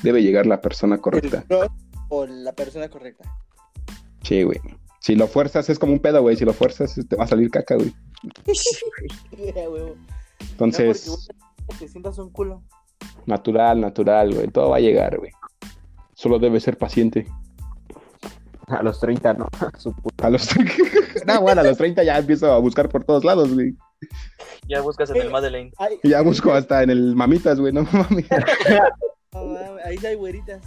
Debe 0.03 0.23
llegar 0.23 0.45
la 0.45 0.61
persona 0.61 0.97
correcta. 0.99 1.43
El 1.49 1.67
o 2.09 2.25
la 2.25 2.53
persona 2.53 2.89
correcta. 2.89 3.29
Sí, 4.23 4.43
güey. 4.43 4.59
Si 4.99 5.15
lo 5.15 5.27
fuerzas 5.27 5.69
es 5.69 5.79
como 5.79 5.93
un 5.93 5.99
pedo, 5.99 6.21
güey. 6.21 6.35
Si 6.35 6.45
lo 6.45 6.53
fuerzas 6.53 6.95
te 7.07 7.15
va 7.15 7.25
a 7.25 7.27
salir 7.27 7.49
caca, 7.49 7.75
güey. 7.75 7.93
Entonces, 10.51 11.07
No, 11.07 11.77
te 11.77 11.87
sientas 11.87 12.17
un 12.17 12.29
culo. 12.31 12.63
natural, 13.25 13.81
natural, 13.81 14.33
güey. 14.33 14.47
Todo 14.47 14.69
va 14.69 14.77
a 14.77 14.81
llegar, 14.81 15.17
güey. 15.17 15.31
Solo 16.13 16.39
debes 16.39 16.63
ser 16.63 16.77
paciente. 16.77 17.27
A 18.67 18.83
los 18.83 18.99
30, 18.99 19.33
no. 19.33 19.47
A 20.21 20.29
los... 20.29 20.49
no, 21.25 21.41
bueno, 21.41 21.61
a 21.61 21.63
los 21.63 21.77
30 21.77 22.03
ya 22.03 22.17
empiezo 22.17 22.51
a 22.51 22.59
buscar 22.59 22.89
por 22.89 23.03
todos 23.05 23.23
lados, 23.23 23.53
güey. 23.53 23.75
Ya 24.67 24.81
buscas 24.81 25.09
en 25.11 25.17
el 25.21 25.29
Madeleine. 25.31 25.71
Ay, 25.77 25.97
Y 26.03 26.09
Ya 26.09 26.21
busco 26.21 26.51
hasta 26.51 26.83
en 26.83 26.89
el 26.89 27.15
mamitas, 27.15 27.59
güey. 27.59 27.71
No 27.71 27.83
mames, 27.93 28.25
ahí 29.85 29.97
hay 30.05 30.15
güeritas. 30.15 30.61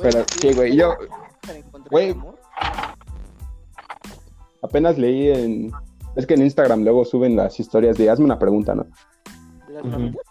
Pero, 0.00 0.24
sí, 0.40 0.52
güey, 0.54 0.76
yo- 0.76 0.94
güey. 1.90 2.14
Apenas 4.62 4.96
leí 4.98 5.28
en... 5.30 5.72
Es 6.14 6.26
que 6.26 6.34
en 6.34 6.42
Instagram 6.42 6.84
luego 6.84 7.04
suben 7.04 7.34
las 7.36 7.58
historias 7.58 7.98
de 7.98 8.08
hazme 8.10 8.24
una 8.26 8.38
pregunta, 8.38 8.74
¿no? 8.74 8.84
¿De 9.66 9.74
las 9.74 9.82
Ujú. 9.82 9.90
mamitas? 9.92 10.22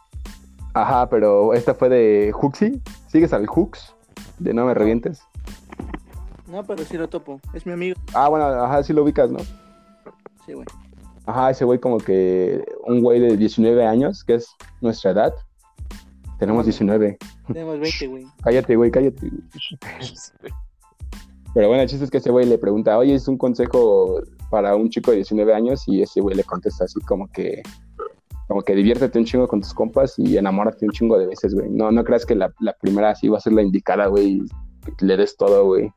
Ajá, 0.73 1.09
pero 1.09 1.53
esta 1.53 1.73
fue 1.73 1.89
de 1.89 2.33
Huxi. 2.39 2.81
¿Sigues 3.07 3.33
al 3.33 3.45
Hux? 3.53 3.93
De 4.39 4.53
No 4.53 4.65
Me 4.65 4.73
Revientes. 4.73 5.21
No, 6.51 6.65
pero 6.65 6.83
sí 6.83 6.97
lo 6.97 7.07
topo. 7.07 7.39
Es 7.53 7.65
mi 7.65 7.71
amigo. 7.71 7.95
Ah, 8.13 8.27
bueno, 8.27 8.45
ajá, 8.45 8.83
sí 8.83 8.91
lo 8.91 9.03
ubicas, 9.03 9.31
¿no? 9.31 9.39
Sí, 10.45 10.53
güey. 10.53 10.65
Ajá, 11.25 11.51
ese 11.51 11.63
güey 11.63 11.79
como 11.79 11.97
que 11.97 12.65
un 12.85 13.01
güey 13.01 13.21
de 13.21 13.37
19 13.37 13.85
años, 13.85 14.23
que 14.25 14.35
es 14.35 14.49
nuestra 14.81 15.11
edad. 15.11 15.33
Tenemos 16.39 16.65
19. 16.65 17.17
Tenemos 17.47 17.79
20, 17.79 18.07
güey. 18.07 18.25
Cállate, 18.43 18.75
güey, 18.75 18.91
cállate. 18.91 19.29
güey. 19.29 20.53
Pero 21.53 21.67
bueno, 21.67 21.83
el 21.83 21.89
chiste 21.89 22.03
es 22.03 22.11
que 22.11 22.17
ese 22.17 22.31
güey 22.31 22.45
le 22.45 22.57
pregunta, 22.57 22.97
oye, 22.97 23.13
es 23.13 23.27
un 23.27 23.37
consejo 23.37 24.21
para 24.49 24.75
un 24.75 24.89
chico 24.89 25.11
de 25.11 25.17
19 25.17 25.53
años 25.53 25.87
y 25.87 26.01
ese 26.01 26.19
güey 26.19 26.35
le 26.35 26.43
contesta 26.43 26.85
así 26.85 26.99
como 27.01 27.27
que, 27.27 27.61
como 28.47 28.61
que 28.61 28.73
diviértete 28.75 29.19
un 29.19 29.25
chingo 29.25 29.47
con 29.47 29.61
tus 29.61 29.73
compas 29.73 30.17
y 30.17 30.37
enamórate 30.37 30.85
un 30.85 30.91
chingo 30.91 31.17
de 31.17 31.27
veces, 31.27 31.53
güey. 31.53 31.69
No, 31.69 31.91
no 31.91 32.03
creas 32.03 32.25
que 32.25 32.35
la, 32.35 32.53
la 32.59 32.73
primera 32.73 33.11
así 33.11 33.27
va 33.29 33.37
a 33.37 33.41
ser 33.41 33.53
la 33.53 33.61
indicada, 33.61 34.07
güey, 34.07 34.41
le 34.99 35.17
des 35.17 35.37
todo, 35.37 35.65
güey. 35.65 35.91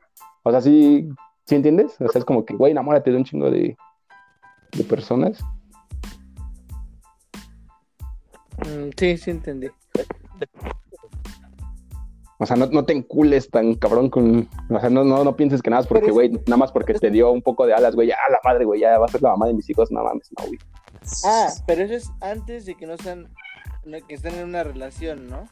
O 0.47 0.51
sea, 0.51 0.61
sí, 0.61 1.09
¿sí 1.45 1.55
entiendes? 1.55 1.99
O 1.99 2.07
sea, 2.07 2.19
es 2.19 2.25
como 2.25 2.45
que, 2.45 2.53
güey, 2.53 2.71
enamórate 2.71 3.09
de 3.09 3.17
un 3.17 3.23
chingo 3.23 3.49
de, 3.49 3.75
de 4.73 4.83
personas. 4.83 5.39
Mm, 8.59 8.89
sí, 8.95 9.17
sí 9.17 9.31
entendí. 9.31 9.69
O 12.37 12.45
sea, 12.45 12.55
no, 12.55 12.67
no 12.67 12.85
te 12.85 12.93
encules 12.93 13.49
tan 13.49 13.73
cabrón 13.73 14.11
con. 14.11 14.47
O 14.69 14.79
sea, 14.79 14.91
no, 14.91 15.03
no, 15.03 15.23
no 15.23 15.35
pienses 15.35 15.63
que 15.63 15.71
nada 15.71 15.81
más 15.81 15.87
porque, 15.87 16.11
güey, 16.11 16.29
nada 16.29 16.57
más 16.57 16.71
porque 16.71 16.93
te 16.93 17.09
dio 17.09 17.31
un 17.31 17.41
poco 17.41 17.65
de 17.65 17.73
alas, 17.73 17.95
güey, 17.95 18.09
ya 18.09 18.17
la 18.29 18.39
madre, 18.43 18.65
güey, 18.65 18.81
ya 18.81 18.99
va 18.99 19.05
a 19.07 19.09
ser 19.09 19.23
la 19.23 19.31
mamá 19.31 19.47
de 19.47 19.55
mis 19.55 19.67
hijos, 19.67 19.91
no 19.91 20.03
mames, 20.03 20.29
no, 20.37 20.45
güey. 20.45 20.59
Ah, 21.25 21.47
pero 21.65 21.81
eso 21.81 21.95
es 21.95 22.11
antes 22.21 22.67
de 22.67 22.75
que 22.75 22.85
no 22.85 22.97
sean, 22.97 23.33
que 24.07 24.13
estén 24.13 24.35
en 24.35 24.49
una 24.49 24.63
relación, 24.63 25.27
¿no? 25.27 25.49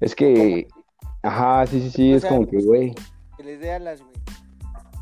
Es 0.00 0.14
que. 0.14 0.68
Ajá, 1.22 1.66
sí, 1.66 1.80
sí, 1.80 1.90
sí, 1.90 2.12
O 2.12 2.16
es 2.16 2.22
sea, 2.22 2.30
como 2.30 2.46
que, 2.46 2.58
güey. 2.62 2.94
Que 3.36 3.44
les 3.44 3.60
dé 3.60 3.72
alas, 3.72 4.00
güey. 4.00 4.14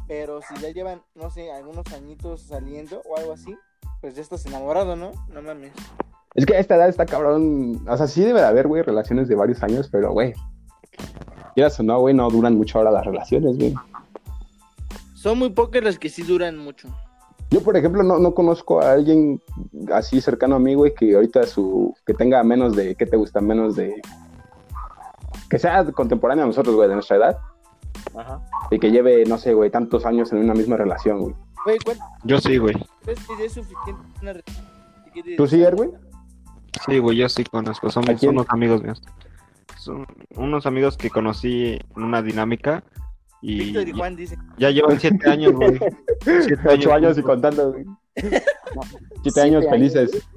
Pero 0.06 0.40
si 0.42 0.60
ya 0.60 0.70
llevan, 0.70 1.02
no 1.14 1.30
sé, 1.30 1.52
algunos 1.52 1.92
añitos 1.92 2.40
saliendo 2.42 3.02
o 3.08 3.16
algo 3.18 3.32
así, 3.32 3.54
pues 4.00 4.14
ya 4.14 4.22
estás 4.22 4.46
enamorado, 4.46 4.96
¿no? 4.96 5.12
No 5.32 5.42
mames. 5.42 5.72
Es 6.34 6.46
que 6.46 6.54
a 6.54 6.58
esta 6.60 6.76
edad 6.76 6.88
está 6.88 7.04
cabrón. 7.04 7.82
O 7.88 7.96
sea, 7.96 8.06
sí 8.06 8.22
debe 8.22 8.40
de 8.40 8.46
haber, 8.46 8.68
güey, 8.68 8.82
relaciones 8.82 9.28
de 9.28 9.34
varios 9.34 9.62
años, 9.62 9.88
pero, 9.90 10.12
güey. 10.12 10.34
Quieras 11.54 11.78
o 11.80 11.82
no, 11.82 12.00
güey, 12.00 12.14
no 12.14 12.30
duran 12.30 12.56
mucho 12.56 12.78
ahora 12.78 12.90
las 12.90 13.04
relaciones, 13.04 13.58
güey. 13.58 13.74
Son 15.14 15.38
muy 15.38 15.50
pocas 15.50 15.82
las 15.82 15.98
que 15.98 16.08
sí 16.08 16.22
duran 16.22 16.56
mucho. 16.56 16.88
Yo, 17.50 17.62
por 17.62 17.76
ejemplo, 17.76 18.02
no, 18.02 18.18
no 18.18 18.34
conozco 18.34 18.80
a 18.80 18.92
alguien 18.92 19.42
así 19.92 20.20
cercano 20.20 20.56
a 20.56 20.58
mí, 20.58 20.74
güey, 20.74 20.94
que 20.94 21.14
ahorita 21.14 21.46
su. 21.46 21.94
que 22.06 22.14
tenga 22.14 22.42
menos 22.44 22.76
de. 22.76 22.94
¿Qué 22.94 23.04
te 23.04 23.16
gusta? 23.16 23.40
Menos 23.40 23.74
de. 23.74 24.00
Que 25.48 25.58
sea 25.58 25.84
contemporáneo 25.92 26.44
a 26.44 26.46
nosotros, 26.46 26.74
güey, 26.74 26.88
de 26.88 26.94
nuestra 26.94 27.16
edad. 27.16 27.38
Ajá. 28.16 28.40
Y 28.70 28.78
que 28.78 28.90
lleve, 28.90 29.24
no 29.26 29.38
sé, 29.38 29.54
güey, 29.54 29.70
tantos 29.70 30.04
años 30.06 30.32
en 30.32 30.38
una 30.38 30.54
misma 30.54 30.76
relación, 30.76 31.20
güey. 31.20 31.34
Güey, 31.64 31.78
¿cuánto 31.84 32.04
Yo 32.24 32.38
sí, 32.40 32.58
güey. 32.58 32.74
crees 33.02 33.26
que 33.26 33.36
ya 33.38 33.44
es 33.44 33.52
suficiente 33.52 34.02
una 34.22 34.32
relación? 34.34 34.66
Si 35.04 35.10
quieres- 35.10 35.36
¿Tú 35.36 35.46
sí, 35.46 35.62
Erwin? 35.62 35.92
Sí, 36.86 36.98
güey, 36.98 37.16
yo 37.16 37.28
sí 37.28 37.44
conozco. 37.44 37.88
¿A 37.88 37.90
Somos 37.90 38.20
quién? 38.20 38.32
unos 38.32 38.46
amigos 38.50 38.82
míos. 38.82 39.02
Son 39.78 40.06
unos 40.36 40.66
amigos 40.66 40.96
que 40.96 41.10
conocí 41.10 41.78
en 41.96 42.02
una 42.02 42.20
dinámica 42.22 42.84
y 43.40 43.58
Víctor 43.58 43.88
y 43.88 43.92
Juan 43.92 44.16
dicen. 44.16 44.38
ya 44.58 44.70
llevan 44.70 44.98
siete 45.00 45.30
años, 45.30 45.52
güey. 45.54 45.78
Siete 46.20 46.58
Ocho 46.68 46.92
años 46.92 47.16
y 47.18 47.22
juntos. 47.22 47.24
contando, 47.24 47.72
güey. 47.72 47.84
Siete 49.22 49.40
años 49.40 49.64
felices. 49.68 50.28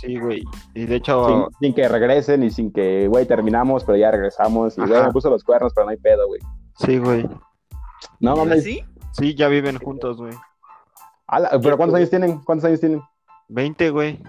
Sí, 0.00 0.18
güey. 0.18 0.42
Y 0.74 0.86
de 0.86 0.96
hecho, 0.96 1.26
Sin, 1.26 1.58
sin 1.60 1.74
que 1.74 1.88
regresen 1.88 2.42
y 2.42 2.50
sin 2.50 2.72
que, 2.72 3.06
güey, 3.08 3.26
terminamos, 3.26 3.84
pero 3.84 3.96
ya 3.96 4.10
regresamos. 4.10 4.76
Y, 4.78 4.82
güey, 4.82 5.02
me 5.02 5.12
puso 5.12 5.30
los 5.30 5.44
cuernos, 5.44 5.72
pero 5.74 5.86
no 5.86 5.90
hay 5.90 5.96
pedo, 5.96 6.26
güey. 6.26 6.40
sí, 6.76 6.98
güey. 6.98 7.28
No 8.20 8.36
mames. 8.36 8.60
¿Así? 8.60 8.84
Sí, 9.12 9.34
ya 9.34 9.48
viven 9.48 9.78
juntos, 9.78 10.18
güey. 10.18 10.32
Ala, 11.26 11.50
¿Pero 11.62 11.76
cuántos 11.76 11.96
años 11.96 12.10
tienen? 12.10 12.38
¿Cuántos 12.40 12.66
años 12.66 12.80
tienen? 12.80 13.00
Veinte, 13.48 13.90
güey. 13.90 14.20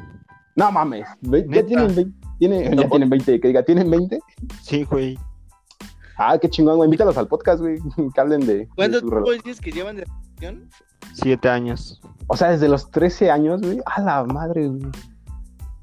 No 0.55 0.71
mames. 0.71 1.07
Ya 1.21 1.65
tienen 1.65 1.95
20. 1.95 2.27
Tiene, 2.39 2.75
ya 2.75 2.89
tienen 2.89 3.09
20. 3.09 3.39
Que 3.39 3.47
diga, 3.47 3.63
¿tienen 3.63 3.89
20? 3.89 4.19
Sí, 4.61 4.83
güey. 4.83 5.17
Ah, 6.21 6.37
qué 6.37 6.49
chingón, 6.49 6.75
güey. 6.75 6.87
Invítalos 6.87 7.17
al 7.17 7.27
podcast, 7.27 7.61
güey. 7.61 7.79
Que 8.13 8.21
hablen 8.21 8.45
de. 8.45 8.57
de 8.57 8.67
¿Cuántos 8.75 9.03
dices 9.43 9.61
que 9.61 9.71
llevan 9.71 9.95
de 9.95 10.05
relación? 10.05 10.69
Siete 11.13 11.47
años. 11.47 12.01
O 12.27 12.35
sea, 12.35 12.49
desde 12.49 12.67
los 12.67 12.91
13 12.91 13.31
años, 13.31 13.61
güey. 13.61 13.79
A 13.85 14.01
la 14.01 14.23
madre, 14.25 14.67
güey. 14.67 14.91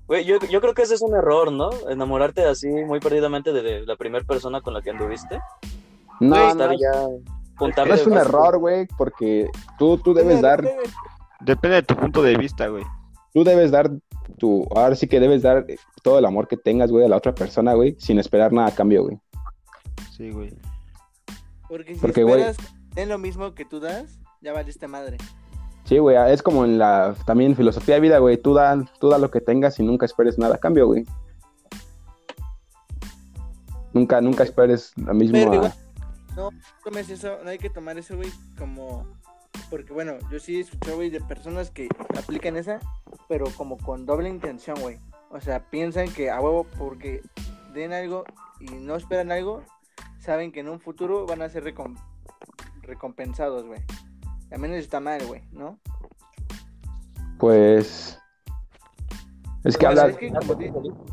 Güey, 0.07 0.25
yo, 0.25 0.39
yo 0.51 0.61
creo 0.61 0.75
que 0.75 0.83
ese 0.83 0.95
es 0.95 1.03
un 1.03 1.17
error, 1.17 1.51
¿no? 1.51 1.71
Enamorarte 1.89 2.45
así 2.45 2.69
muy 2.69 3.01
perdidamente 3.01 3.53
de, 3.53 3.85
la 3.87 3.97
primera 3.97 4.25
persona 4.25 4.61
con 4.61 4.75
la 4.75 4.83
que 4.83 4.91
anduviste. 4.91 5.41
No, 6.21 6.37
Güey, 6.37 6.55
no, 6.55 6.73
ya 6.75 7.95
es 7.95 8.07
un 8.07 8.17
error, 8.17 8.59
güey, 8.59 8.87
porque 8.99 9.49
tú, 9.79 9.99
tú 9.99 10.15
debes 10.15 10.43
dar, 10.43 10.63
Depende 11.41 11.77
de 11.77 11.83
tu 11.83 11.97
punto 11.97 12.23
de 12.23 12.37
vista, 12.37 12.69
güey. 12.69 12.85
tú 13.33 13.45
debes 13.45 13.71
dar 13.71 13.91
tu, 14.39 14.67
ahora 14.75 14.95
sí 14.95 15.07
que 15.07 15.21
debes 15.21 15.43
dar 15.43 15.67
todo 16.03 16.19
el 16.19 16.25
amor 16.25 16.49
que 16.49 16.57
tengas, 16.57 16.91
güey, 16.91 17.05
a 17.05 17.09
la 17.09 17.17
otra 17.17 17.35
persona, 17.35 17.75
güey, 17.75 17.97
sin 17.99 18.19
esperar 18.19 18.53
nada 18.53 18.69
a 18.69 18.75
cambio, 18.75 19.05
güey. 19.05 19.19
Sí, 20.17 20.31
güey. 20.31 20.57
Porque 21.69 21.95
si 21.95 22.01
Porque, 22.01 22.25
güey- 22.25 22.41
esperas 22.41 22.57
que 22.59 23.01
den 23.01 23.09
lo 23.09 23.19
mismo 23.19 23.55
que 23.55 23.65
tú 23.65 23.81
das, 23.81 24.19
ya 24.41 24.53
valiste 24.53 24.87
madre. 24.89 25.19
Sí, 25.85 25.99
güey, 25.99 26.17
es 26.33 26.43
como 26.43 26.65
en 26.65 26.79
la, 26.79 27.15
también 27.27 27.55
filosofía 27.55 27.95
de 27.97 28.01
vida, 28.01 28.19
güey, 28.19 28.37
tú 28.37 28.55
da, 28.55 28.85
tú 28.99 29.09
da 29.09 29.19
lo 29.19 29.31
que 29.31 29.41
tengas 29.41 29.79
y 29.79 29.83
nunca 29.85 30.05
esperes 30.07 30.37
nada 30.39 30.57
a 30.57 30.59
cambio, 30.59 30.87
güey. 30.87 31.05
Nunca, 33.93 34.21
nunca 34.21 34.43
esperes 34.43 34.93
lo 34.97 35.15
mismo 35.15 35.35
Pero 35.39 35.53
a- 35.53 35.55
igual- 35.55 35.75
No 36.35 36.51
tomes 36.85 37.09
eso, 37.09 37.39
no 37.43 37.51
hay 37.51 37.59
que 37.59 37.71
tomar 37.71 37.97
eso, 37.99 38.17
güey, 38.17 38.31
como... 38.59 39.07
Porque, 39.71 39.93
bueno, 39.95 40.15
yo 40.31 40.39
sí 40.39 40.57
he 40.59 40.61
escuchado, 40.61 40.97
güey, 40.97 41.09
de 41.11 41.21
personas 41.23 41.71
que 41.71 41.89
aplican 42.17 42.57
esa, 42.57 42.79
pero 43.29 43.47
como 43.57 43.79
con 43.79 44.05
doble 44.05 44.29
intención, 44.29 44.79
güey. 44.81 44.99
O 45.31 45.41
sea, 45.41 45.71
piensan 45.71 46.13
que 46.13 46.31
a 46.31 46.41
huevo 46.41 46.67
porque 46.79 47.23
den 47.73 47.93
algo 47.93 48.25
y 48.61 48.67
no 48.67 48.97
esperan 48.97 49.33
algo, 49.33 49.63
saben 50.27 50.53
que 50.53 50.61
en 50.61 50.69
un 50.69 50.81
futuro 50.81 51.25
van 51.25 51.41
a 51.41 51.49
ser 51.49 51.65
recom- 51.65 51.97
recompensados, 52.83 53.65
güey. 53.65 53.81
También 54.51 54.75
eso 54.75 54.83
está 54.83 55.01
mal, 55.01 55.25
güey, 55.27 55.43
¿no? 55.53 55.79
pues... 57.39 58.19
Es 59.65 59.77
que 59.77 59.87
Pero, 59.87 59.91
hablar... 59.91 60.11
es 60.11 60.17
que 60.17 60.33
como 60.33 60.55
di- 60.55 60.71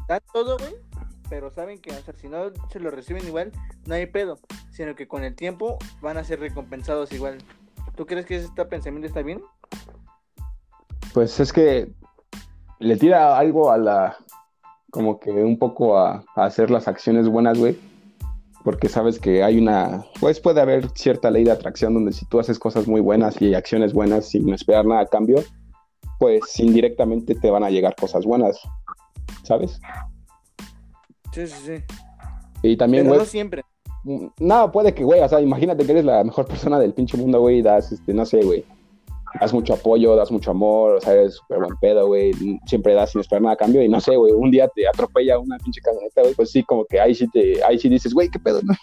dan 0.08 0.22
todo, 0.32 0.58
güey, 0.58 0.76
pero 1.30 1.50
saben 1.52 1.80
que, 1.82 1.92
o 1.92 2.02
sea, 2.02 2.14
si 2.14 2.28
no 2.28 2.52
se 2.72 2.80
lo 2.80 2.92
reciben 2.92 3.26
igual, 3.26 3.52
no 3.86 3.96
hay 3.96 4.06
pedo, 4.06 4.38
sino 4.72 4.96
que 4.96 5.08
con 5.08 5.24
el 5.24 5.36
tiempo 5.36 5.78
van 6.02 6.18
a 6.18 6.24
ser 6.24 6.40
recompensados 6.40 7.12
igual. 7.12 7.40
¿Tú 7.96 8.06
crees 8.06 8.26
que 8.26 8.36
este 8.36 8.66
pensamiento 8.66 9.08
está 9.08 9.22
bien? 9.22 9.42
Pues 11.14 11.40
es 11.40 11.52
que 11.52 11.92
le 12.80 12.98
tira 12.98 13.38
algo 13.38 13.72
a 13.72 13.78
la, 13.78 14.18
como 14.92 15.20
que 15.20 15.32
un 15.32 15.58
poco 15.58 15.98
a, 15.98 16.24
a 16.36 16.46
hacer 16.46 16.70
las 16.70 16.88
acciones 16.88 17.28
buenas, 17.28 17.58
güey. 17.58 17.80
Porque 18.64 18.88
sabes 18.88 19.20
que 19.20 19.44
hay 19.44 19.58
una, 19.58 20.06
pues 20.20 20.40
puede 20.40 20.62
haber 20.62 20.90
cierta 20.96 21.30
ley 21.30 21.44
de 21.44 21.52
atracción 21.52 21.94
donde 21.94 22.14
si 22.14 22.26
tú 22.26 22.40
haces 22.40 22.58
cosas 22.58 22.88
muy 22.88 23.02
buenas 23.02 23.42
y 23.42 23.54
acciones 23.54 23.94
buenas 23.94 24.30
sin 24.30 24.52
esperar 24.54 24.86
nada 24.86 25.02
a 25.02 25.06
cambio, 25.06 25.44
pues 26.20 26.60
indirectamente 26.60 27.36
te 27.36 27.52
van 27.52 27.64
a 27.64 27.70
llegar 27.70 27.96
cosas 27.96 28.26
buenas, 28.26 28.58
¿sabes? 29.44 29.80
Sí, 31.34 31.48
sí, 31.48 31.56
sí. 31.66 31.96
Y 32.62 32.78
también, 32.78 33.04
Pero 33.04 33.16
güey, 33.16 33.20
no 33.20 33.26
siempre. 33.26 33.64
Mm, 34.04 34.28
No, 34.40 34.72
puede 34.72 34.94
que, 34.94 35.04
güey, 35.04 35.20
o 35.22 35.28
sea, 35.28 35.42
imagínate 35.42 35.86
que 35.86 35.92
eres 35.92 36.06
la 36.06 36.24
mejor 36.24 36.46
persona 36.46 36.80
del 36.80 36.94
pinche 36.94 37.18
mundo, 37.18 37.42
güey, 37.42 37.60
y 37.60 37.62
das, 37.62 37.92
este, 37.92 38.14
no 38.14 38.26
sé, 38.26 38.42
güey, 38.44 38.64
das 39.40 39.54
mucho 39.54 39.74
apoyo, 39.74 40.16
das 40.16 40.32
mucho 40.32 40.52
amor, 40.52 40.96
o 40.96 41.02
sea, 41.02 41.14
eres 41.14 41.36
súper 41.36 41.60
buen 41.60 41.78
pedo, 41.78 42.08
güey, 42.08 42.34
siempre 42.66 42.94
das 42.94 43.12
sin 43.12 43.22
esperar 43.22 43.42
nada 43.42 43.54
a 43.54 43.58
cambio, 43.58 43.84
y 43.84 43.90
no 43.90 44.00
sé, 44.00 44.16
güey, 44.16 44.32
un 44.34 44.52
día 44.52 44.68
te 44.68 44.88
atropella 44.88 45.40
una 45.40 45.58
pinche 45.58 45.82
camioneta, 45.82 46.22
güey, 46.22 46.34
pues 46.34 46.52
sí, 46.52 46.64
como 46.64 46.86
que 46.86 47.00
ahí 47.00 47.16
sí 47.16 47.28
te, 47.30 47.64
ahí 47.64 47.80
sí 47.80 47.90
dices, 47.90 48.14
güey, 48.14 48.30
qué 48.30 48.40
pedo, 48.40 48.62
¿no? 48.64 48.74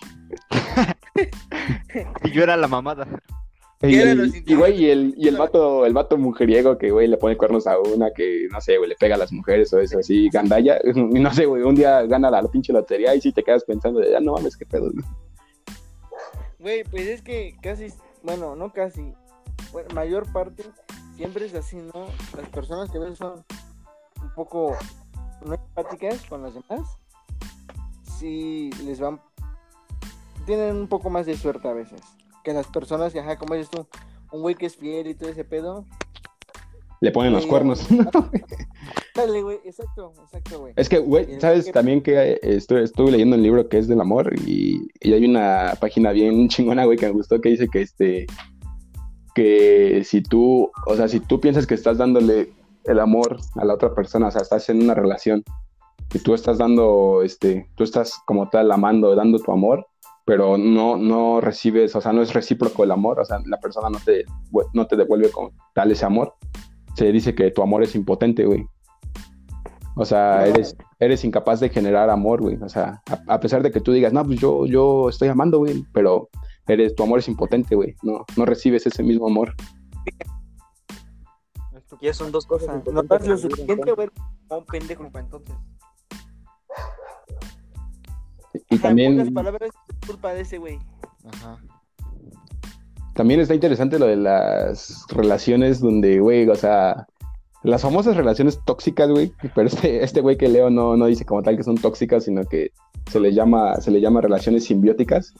Y 2.25 2.31
yo 2.31 2.45
era 2.45 2.57
la 2.57 2.69
mamada. 2.69 3.07
Y, 3.83 3.97
y, 3.97 4.55
güey, 4.55 4.85
y 4.85 4.91
el, 4.91 5.15
y 5.17 5.27
el 5.27 5.37
vato, 5.39 5.87
el 5.87 5.95
vato 5.95 6.19
mujeriego 6.19 6.77
que, 6.77 6.91
güey, 6.91 7.09
le 7.09 7.17
pone 7.17 7.39
cuernos 7.39 7.67
a 7.67 7.79
una 7.79 8.11
que, 8.11 8.47
no 8.53 8.61
sé, 8.61 8.77
güey, 8.77 8.91
le 8.91 8.97
pega 8.97 9.15
a 9.15 9.19
las 9.19 9.33
mujeres 9.33 9.73
o 9.73 9.81
eso 9.81 9.99
así, 9.99 10.29
gandalla, 10.29 10.79
y 10.95 11.19
no 11.19 11.33
sé, 11.33 11.47
güey, 11.47 11.63
un 11.63 11.75
día 11.75 12.03
gana 12.03 12.31
la, 12.31 12.43
pinche 12.43 12.75
lotería 12.75 13.15
y 13.15 13.21
sí 13.23 13.33
te 13.33 13.43
quedas 13.43 13.65
pensando, 13.65 14.01
de, 14.01 14.15
ah, 14.15 14.21
no 14.21 14.35
mames, 14.35 14.57
qué 14.57 14.67
pedo, 14.67 14.91
¿no? 14.93 15.03
Güey, 16.59 16.85
pues 16.85 17.07
es 17.07 17.23
que 17.23 17.57
casi, 17.63 17.87
bueno, 18.23 18.55
no 18.55 18.71
casi, 18.71 19.15
bueno, 19.73 19.89
mayor 19.95 20.31
parte 20.33 20.65
siempre 21.17 21.47
es 21.47 21.55
así, 21.55 21.77
¿no? 21.77 22.07
Las 22.37 22.49
personas 22.51 22.91
que 22.91 22.99
ves 22.99 23.19
son 23.19 23.45
un 24.23 24.35
poco 24.35 24.77
no 25.45 25.55
empáticas 25.55 26.23
con 26.27 26.43
las 26.43 26.55
demás, 26.55 26.99
sí 28.19 28.71
les 28.85 29.01
van, 29.01 29.21
tienen 30.47 30.77
un 30.77 30.89
poco 30.89 31.11
más 31.11 31.27
de 31.27 31.37
suerte 31.37 31.69
a 31.69 31.73
veces, 31.73 32.01
que 32.45 32.53
las 32.53 32.67
personas 32.67 33.13
que, 33.13 33.21
ajá, 33.21 33.37
como 33.39 33.55
dices 33.55 33.71
tú, 33.71 33.87
un 34.33 34.43
güey 34.43 34.55
que 34.55 34.67
es 34.67 34.77
fiel 34.77 35.07
y 35.09 35.15
todo 35.15 35.31
ese 35.31 35.45
pedo, 35.45 35.87
Le 37.03 37.11
ponen 37.13 37.33
los 37.33 37.45
Sí. 37.45 37.49
cuernos. 37.49 37.91
No, 37.91 38.11
Ándale, 39.15 39.43
güey, 39.43 39.59
exacto, 39.65 40.13
exacto, 40.23 40.61
güey. 40.61 40.75
Es 40.77 40.89
que, 40.89 40.99
güey, 40.99 41.41
¿sabes 41.41 41.71
también 41.73 42.03
que 42.03 42.13
eh, 42.33 42.39
estuve, 42.43 42.83
estuve 42.85 43.11
leyendo 43.11 43.37
un 43.37 43.43
libro 43.43 43.69
que 43.69 43.79
es 43.79 43.89
del 43.89 44.01
amor 44.03 44.33
y, 44.47 44.87
y 45.01 45.13
hay 45.15 45.25
una 45.25 45.75
página 45.81 46.13
bien 46.13 46.49
chingona, 46.51 46.85
güey, 46.85 46.99
que 46.99 47.07
me 47.07 47.13
gustó 47.13 47.41
que 47.41 47.49
dice 47.51 47.69
que 47.69 47.81
este 47.83 48.27
que 49.35 50.03
si 50.05 50.23
tú, 50.23 50.71
o 50.87 50.97
sea, 50.97 51.09
si 51.09 51.21
tú 51.21 51.41
piensas 51.41 51.67
que 51.67 51.75
estás 51.75 51.99
dándole 51.99 52.53
el 52.85 53.01
amor 53.01 53.39
a 53.57 53.65
la 53.65 53.75
otra 53.75 53.95
persona, 53.95 54.29
o 54.29 54.31
sea, 54.31 54.43
estás 54.43 54.69
en 54.69 54.83
una 54.83 54.95
relación 54.95 55.45
y 56.13 56.19
tú 56.19 56.35
estás 56.35 56.59
dando, 56.59 57.23
este, 57.23 57.69
tú 57.77 57.85
estás 57.85 58.19
como 58.27 58.49
tal 58.49 58.71
amando, 58.73 59.15
dando 59.15 59.39
tu 59.39 59.53
amor, 59.53 59.87
pero 60.25 60.59
no, 60.59 60.97
no 60.97 61.41
recibes, 61.41 61.95
o 61.97 62.01
sea, 62.01 62.13
no 62.13 62.23
es 62.23 62.33
recíproco 62.33 62.85
el 62.85 62.91
amor, 62.91 63.21
o 63.21 63.25
sea, 63.25 63.39
la 63.47 63.59
persona 63.61 63.91
no 63.91 63.99
te, 64.05 64.25
no 64.75 64.87
te 64.87 64.97
devuelve 64.97 65.31
con 65.31 65.51
tal 65.75 65.91
ese 65.91 66.05
amor, 66.05 66.35
se 66.95 67.13
dice 67.13 67.35
que 67.35 67.51
tu 67.51 67.63
amor 67.63 67.83
es 67.83 67.95
impotente, 67.95 68.45
güey. 68.45 68.65
O 69.97 70.05
sea, 70.05 70.47
eres, 70.47 70.77
eres 70.99 71.25
incapaz 71.25 71.61
de 71.61 71.69
generar 71.69 72.11
amor, 72.11 72.41
güey. 72.41 72.57
O 72.63 72.69
sea, 72.69 73.03
a, 73.11 73.35
a 73.35 73.41
pesar 73.41 73.63
de 73.63 73.71
que 73.71 73.81
tú 73.81 73.93
digas, 73.93 74.13
no, 74.13 74.25
pues 74.25 74.41
yo, 74.41 74.67
yo 74.67 75.09
estoy 75.09 75.29
amando, 75.29 75.59
güey, 75.59 75.85
pero 75.93 76.31
eres, 76.67 76.95
tu 76.95 77.03
amor 77.03 77.19
es 77.19 77.29
impotente, 77.29 77.75
güey. 77.75 77.97
No, 78.03 78.25
no 78.37 78.45
recibes 78.45 78.87
ese 78.87 79.03
mismo 79.03 79.27
amor. 79.27 79.55
Y 82.01 82.09
eso 82.09 82.25
son 82.25 82.33
dos 82.33 82.47
cosas. 82.47 82.83
no 82.91 83.03
das 83.03 83.27
lo 83.27 83.37
suficiente, 83.37 83.93
güey, 83.93 84.09
un 84.49 84.65
pendejo, 84.65 85.11
pa' 85.11 85.21
entonces. 85.21 85.55
Y 88.71 88.77
Ajá, 88.77 88.83
también, 88.83 89.19
pocas 89.19 89.33
palabras, 89.33 89.71
es 89.89 90.09
culpa 90.09 90.33
de 90.33 90.41
ese 90.41 90.59
güey. 90.59 90.79
Ajá. 91.25 91.59
también 93.15 93.41
está 93.41 93.55
interesante 93.55 93.99
lo 93.99 94.07
de 94.07 94.17
las 94.17 95.05
relaciones 95.11 95.81
donde, 95.81 96.21
güey, 96.21 96.49
o 96.49 96.55
sea, 96.55 97.07
las 97.63 97.83
famosas 97.83 98.17
relaciones 98.17 98.59
tóxicas, 98.65 99.11
güey, 99.11 99.33
pero 99.55 99.69
este, 99.69 100.03
este 100.03 100.23
güey 100.23 100.39
que 100.39 100.49
leo 100.49 100.71
no, 100.71 100.97
no 100.97 101.07
dice 101.07 101.27
como 101.27 101.43
tal 101.43 101.57
que 101.57 101.63
son 101.63 101.77
tóxicas, 101.77 102.25
sino 102.25 102.45
que 102.45 102.73
se 103.11 103.21
le 103.21 103.35
llama, 103.35 103.77
se 103.77 103.91
le 103.91 104.01
llama 104.01 104.23
relaciones 104.23 104.65
simbióticas. 104.65 105.35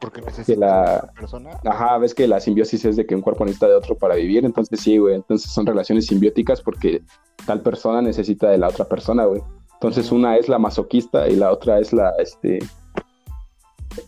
Porque 0.00 0.20
necesita 0.22 0.58
la- 0.58 1.12
persona. 1.14 1.50
Ajá, 1.64 1.98
ves 1.98 2.14
que 2.14 2.26
la 2.28 2.40
simbiosis 2.40 2.84
es 2.84 2.96
de 2.96 3.06
que 3.06 3.14
un 3.14 3.20
cuerpo 3.20 3.44
necesita 3.44 3.66
de 3.68 3.74
otro 3.74 3.96
para 3.96 4.14
vivir, 4.14 4.44
entonces 4.44 4.80
sí, 4.80 4.96
güey, 4.98 5.14
entonces 5.16 5.50
son 5.50 5.66
relaciones 5.66 6.06
simbióticas 6.06 6.60
porque 6.62 7.02
tal 7.46 7.62
persona 7.62 8.00
necesita 8.02 8.48
de 8.50 8.58
la 8.58 8.68
otra 8.68 8.84
persona, 8.86 9.24
güey. 9.24 9.42
Entonces 9.74 10.10
una 10.12 10.36
es 10.36 10.48
la 10.48 10.58
masoquista 10.58 11.28
y 11.28 11.36
la 11.36 11.52
otra 11.52 11.78
es 11.78 11.92
la, 11.92 12.12
este... 12.18 12.58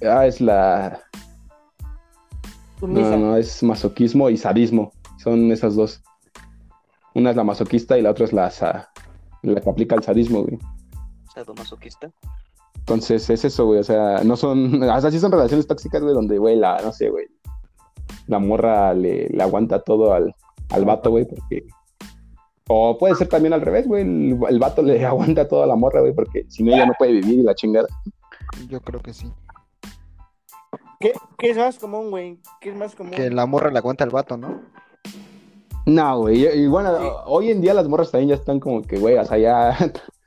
Ah, 0.08 0.26
es 0.26 0.40
la... 0.40 1.00
Sumisa. 2.78 3.10
No, 3.10 3.16
no, 3.18 3.36
es 3.36 3.62
masoquismo 3.62 4.30
y 4.30 4.36
sadismo. 4.36 4.92
Son 5.18 5.50
esas 5.52 5.76
dos. 5.76 6.02
Una 7.14 7.30
es 7.30 7.36
la 7.36 7.44
masoquista 7.44 7.98
y 7.98 8.02
la 8.02 8.10
otra 8.10 8.24
es 8.24 8.32
la, 8.32 8.50
sa- 8.50 8.90
la 9.42 9.60
que 9.60 9.68
aplica 9.70 9.94
el 9.96 10.02
sadismo, 10.02 10.42
güey. 10.44 10.58
Sadomasoquista. 11.34 12.10
Entonces 12.80 13.28
es 13.30 13.44
eso, 13.44 13.66
güey. 13.66 13.78
O 13.80 13.84
sea, 13.84 14.22
no 14.24 14.36
son. 14.36 14.82
O 14.90 15.00
sea, 15.00 15.10
sí 15.10 15.18
son 15.20 15.32
relaciones 15.32 15.66
tóxicas, 15.66 16.02
güey, 16.02 16.14
donde, 16.14 16.38
güey, 16.38 16.56
la, 16.56 16.80
no 16.82 16.92
sé, 16.92 17.08
güey. 17.10 17.26
La 18.26 18.38
morra 18.38 18.92
le, 18.94 19.28
le 19.28 19.42
aguanta 19.42 19.80
todo 19.82 20.12
al, 20.12 20.34
al 20.70 20.84
vato, 20.84 21.10
güey, 21.10 21.24
porque. 21.26 21.64
O 22.72 22.96
puede 22.98 23.16
ser 23.16 23.28
también 23.28 23.52
al 23.52 23.60
revés, 23.62 23.86
güey. 23.88 24.02
El, 24.02 24.38
el 24.48 24.58
vato 24.58 24.82
le 24.82 25.04
aguanta 25.06 25.46
todo 25.48 25.62
a 25.62 25.66
la 25.66 25.76
morra, 25.76 26.00
güey, 26.00 26.14
porque 26.14 26.44
si 26.48 26.62
no 26.62 26.72
ella 26.72 26.86
no 26.86 26.92
puede 26.98 27.12
vivir 27.12 27.40
y 27.40 27.42
la 27.42 27.54
chingada. 27.54 27.88
Yo 28.68 28.80
creo 28.80 29.00
que 29.00 29.12
sí. 29.12 29.30
¿Qué, 31.00 31.12
¿Qué 31.38 31.50
es 31.50 31.56
más 31.56 31.78
común, 31.78 32.10
güey? 32.10 32.38
¿Qué 32.60 32.70
es 32.70 32.76
más 32.76 32.94
común? 32.94 33.12
Que 33.12 33.30
la 33.30 33.46
morra 33.46 33.70
le 33.70 33.78
aguanta 33.78 34.04
al 34.04 34.10
vato, 34.10 34.36
¿no? 34.36 34.60
No, 35.86 36.18
güey. 36.20 36.44
Y, 36.44 36.46
y 36.64 36.66
bueno, 36.66 36.96
Sí. 37.00 37.06
hoy 37.26 37.50
en 37.50 37.60
día 37.62 37.72
las 37.74 37.88
morras 37.88 38.10
también 38.10 38.28
ya 38.28 38.34
están 38.34 38.60
como 38.60 38.82
que, 38.82 38.98
güey, 38.98 39.16
o 39.16 39.24
sea, 39.24 39.38
ya. 39.38 39.76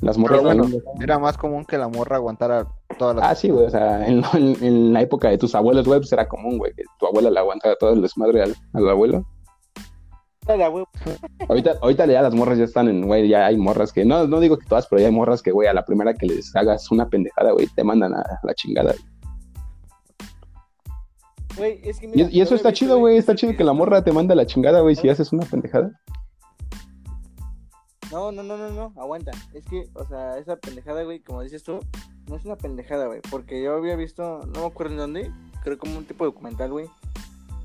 las 0.00 0.18
morras 0.18 0.40
Pero 0.40 0.48
bueno, 0.48 0.62
también 0.62 0.82
Era 1.00 1.18
más 1.18 1.38
común 1.38 1.64
que 1.64 1.78
la 1.78 1.88
morra 1.88 2.16
aguantara 2.16 2.66
todas 2.98 3.16
las. 3.16 3.24
Ah, 3.24 3.34
sí, 3.34 3.48
güey, 3.48 3.66
o 3.66 3.70
sea, 3.70 4.06
en, 4.06 4.22
en- 4.34 4.64
en 4.64 4.92
la 4.92 5.02
época 5.02 5.28
de 5.28 5.38
tus 5.38 5.54
abuelos, 5.54 5.86
güey, 5.86 6.00
pues 6.00 6.12
era 6.12 6.28
común, 6.28 6.58
güey, 6.58 6.72
que 6.74 6.82
tu 6.98 7.06
abuela 7.06 7.30
le 7.30 7.38
aguantaba 7.38 7.74
todo 7.76 7.92
el 7.92 8.02
desmadre 8.02 8.42
al, 8.42 8.54
al 8.74 8.88
abuelo. 8.88 9.24
Ahorita, 11.48 11.74
ahorita 11.82 12.06
ya 12.06 12.22
las 12.22 12.34
morras 12.34 12.56
ya 12.56 12.64
están 12.64 12.88
en, 12.88 13.04
güey, 13.06 13.28
ya 13.28 13.46
hay 13.46 13.56
morras 13.56 13.92
que, 13.92 14.04
no, 14.04 14.28
no 14.28 14.38
digo 14.38 14.56
que 14.58 14.66
todas, 14.66 14.86
pero 14.86 15.00
ya 15.00 15.06
hay 15.08 15.12
morras 15.12 15.42
que, 15.42 15.50
güey, 15.50 15.66
a 15.66 15.74
la 15.74 15.84
primera 15.84 16.14
que 16.14 16.26
les 16.26 16.54
hagas 16.54 16.88
una 16.92 17.08
pendejada, 17.08 17.50
güey, 17.50 17.66
te 17.74 17.82
mandan 17.82 18.14
a, 18.14 18.22
la 18.44 18.54
chingada. 18.54 18.94
Güey, 21.56 21.80
es 21.82 21.98
que 21.98 22.06
Y, 22.06 22.10
mira, 22.10 22.28
y 22.30 22.40
eso 22.40 22.54
está 22.54 22.68
visto, 22.68 22.84
chido, 22.84 22.98
güey, 22.98 23.16
está 23.16 23.34
chido 23.34 23.56
que 23.56 23.64
la 23.64 23.72
morra 23.72 24.04
te 24.04 24.12
manda 24.12 24.34
a 24.34 24.36
la 24.36 24.46
chingada, 24.46 24.80
güey, 24.80 24.94
si 24.94 25.08
haces 25.08 25.32
una 25.32 25.44
pendejada. 25.46 25.90
No, 28.10 28.30
no, 28.30 28.42
no, 28.42 28.56
no, 28.56 28.70
no, 28.70 28.92
aguanta. 29.00 29.32
Es 29.52 29.64
que, 29.66 29.88
o 29.94 30.04
sea, 30.06 30.38
esa 30.38 30.56
pendejada, 30.56 31.02
güey, 31.02 31.20
como 31.20 31.42
dices 31.42 31.62
tú, 31.62 31.80
no 32.28 32.36
es 32.36 32.44
una 32.44 32.56
pendejada, 32.56 33.06
güey. 33.06 33.20
Porque 33.30 33.62
yo 33.62 33.74
había 33.74 33.96
visto, 33.96 34.42
no 34.46 34.60
me 34.60 34.66
acuerdo 34.66 34.92
en 34.92 34.98
dónde, 34.98 35.32
creo 35.62 35.78
como 35.78 35.98
un 35.98 36.04
tipo 36.04 36.24
de 36.24 36.30
documental, 36.30 36.70
güey. 36.70 36.88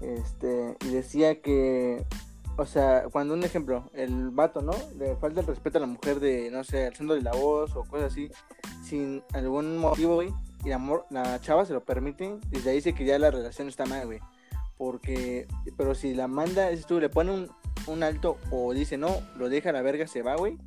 Este, 0.01 0.77
y 0.81 0.89
decía 0.89 1.41
que, 1.41 2.05
o 2.57 2.65
sea, 2.65 3.05
cuando 3.11 3.33
un 3.33 3.43
ejemplo, 3.43 3.89
el 3.93 4.31
vato, 4.31 4.61
¿no? 4.61 4.73
Le 4.97 5.15
falta 5.15 5.41
el 5.41 5.47
respeto 5.47 5.77
a 5.77 5.81
la 5.81 5.87
mujer 5.87 6.19
de, 6.19 6.49
no 6.49 6.63
sé, 6.63 6.87
alzándole 6.87 7.21
la 7.21 7.33
voz 7.33 7.75
o 7.75 7.83
cosas 7.83 8.11
así, 8.11 8.31
sin 8.83 9.23
algún 9.33 9.77
motivo, 9.77 10.15
güey. 10.15 10.33
Y 10.65 10.69
la, 10.69 11.03
la 11.09 11.39
chava 11.41 11.65
se 11.65 11.73
lo 11.73 11.83
permite, 11.83 12.37
desde 12.49 12.71
ahí 12.71 12.77
dice 12.77 12.93
que 12.93 13.05
ya 13.05 13.17
la 13.19 13.31
relación 13.31 13.67
está 13.67 13.85
mal, 13.85 14.05
güey. 14.05 14.19
Porque, 14.77 15.47
pero 15.77 15.93
si 15.93 16.15
la 16.15 16.27
manda, 16.27 16.69
dices 16.69 16.87
tú, 16.87 16.99
le 16.99 17.09
pone 17.09 17.31
un, 17.31 17.51
un 17.87 18.03
alto 18.03 18.37
o 18.51 18.73
dice 18.73 18.97
no, 18.97 19.09
lo 19.37 19.49
deja 19.49 19.69
a 19.69 19.73
la 19.73 19.81
verga, 19.81 20.07
se 20.07 20.21
va, 20.21 20.35
güey. 20.35 20.57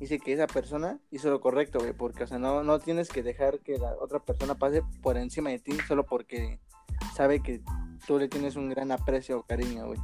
Dice 0.00 0.18
que 0.18 0.32
esa 0.32 0.48
persona 0.48 0.98
hizo 1.10 1.30
lo 1.30 1.40
correcto, 1.40 1.78
güey, 1.78 1.92
porque, 1.92 2.24
o 2.24 2.26
sea, 2.26 2.38
no, 2.38 2.64
no 2.64 2.80
tienes 2.80 3.08
que 3.08 3.22
dejar 3.22 3.60
que 3.60 3.78
la 3.78 3.94
otra 4.00 4.18
persona 4.18 4.56
pase 4.56 4.82
por 5.00 5.16
encima 5.16 5.50
de 5.50 5.60
ti 5.60 5.72
solo 5.86 6.04
porque 6.04 6.58
sabe 7.14 7.40
que 7.40 7.60
tú 8.06 8.18
le 8.18 8.28
tienes 8.28 8.56
un 8.56 8.68
gran 8.68 8.90
aprecio 8.90 9.38
o 9.38 9.42
cariño, 9.42 9.86
güey. 9.86 9.98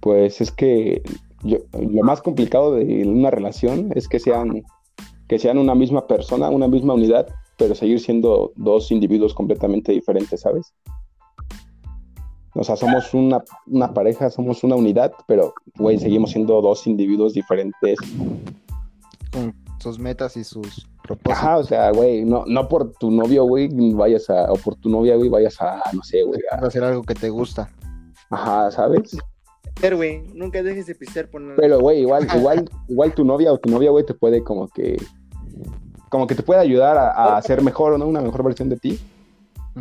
Pues 0.00 0.40
es 0.40 0.52
que 0.52 1.02
yo, 1.42 1.58
lo 1.72 2.02
más 2.04 2.22
complicado 2.22 2.76
de 2.76 3.02
una 3.06 3.30
relación 3.30 3.90
es 3.96 4.08
que 4.08 4.20
sean, 4.20 4.62
que 5.26 5.38
sean 5.38 5.58
una 5.58 5.74
misma 5.74 6.06
persona, 6.06 6.48
una 6.50 6.68
misma 6.68 6.94
unidad, 6.94 7.26
pero 7.58 7.74
seguir 7.74 7.98
siendo 7.98 8.52
dos 8.54 8.92
individuos 8.92 9.34
completamente 9.34 9.92
diferentes, 9.92 10.40
¿sabes? 10.40 10.74
O 12.58 12.64
sea, 12.64 12.76
somos 12.76 13.12
una, 13.14 13.42
una 13.66 13.92
pareja, 13.92 14.30
somos 14.30 14.64
una 14.64 14.76
unidad, 14.76 15.12
pero, 15.26 15.52
güey, 15.76 15.98
seguimos 15.98 16.30
siendo 16.30 16.60
dos 16.62 16.86
individuos 16.86 17.34
diferentes. 17.34 17.98
Con 19.32 19.54
sus 19.78 19.98
metas 19.98 20.36
y 20.36 20.44
sus 20.44 20.88
propósitos. 21.02 21.32
Ajá, 21.32 21.58
o 21.58 21.64
sea, 21.64 21.90
güey, 21.92 22.24
no, 22.24 22.44
no 22.46 22.68
por 22.68 22.92
tu 22.92 23.10
novio, 23.10 23.44
güey, 23.44 23.68
vayas 23.92 24.30
a, 24.30 24.50
o 24.50 24.56
por 24.56 24.74
tu 24.76 24.88
novia, 24.88 25.16
güey, 25.16 25.28
vayas 25.28 25.60
a, 25.60 25.82
no 25.92 26.02
sé, 26.02 26.22
güey, 26.22 26.40
a- 26.50 26.66
hacer 26.66 26.82
algo 26.82 27.02
que 27.02 27.14
te 27.14 27.28
gusta. 27.28 27.68
ajá, 28.30 28.70
¿sabes? 28.70 29.16
Pero, 29.78 29.98
güey, 29.98 30.22
nunca 30.34 30.62
dejes 30.62 30.86
de 30.86 30.94
pisar 30.94 31.28
por 31.28 31.42
nada. 31.42 31.56
Pero, 31.58 31.78
güey, 31.80 32.00
igual, 32.00 32.26
igual, 32.34 32.70
igual 32.88 33.12
tu 33.14 33.24
novia 33.24 33.52
o 33.52 33.58
tu 33.58 33.68
novia, 33.70 33.90
güey, 33.90 34.06
te 34.06 34.14
puede 34.14 34.42
como 34.42 34.68
que, 34.68 34.96
como 36.08 36.26
que 36.26 36.34
te 36.34 36.42
puede 36.42 36.60
ayudar 36.60 36.96
a, 36.96 37.36
a 37.36 37.42
ser 37.42 37.60
mejor, 37.62 37.98
¿no? 37.98 38.06
Una 38.06 38.22
mejor 38.22 38.42
versión 38.42 38.70
de 38.70 38.76
ti. 38.78 38.98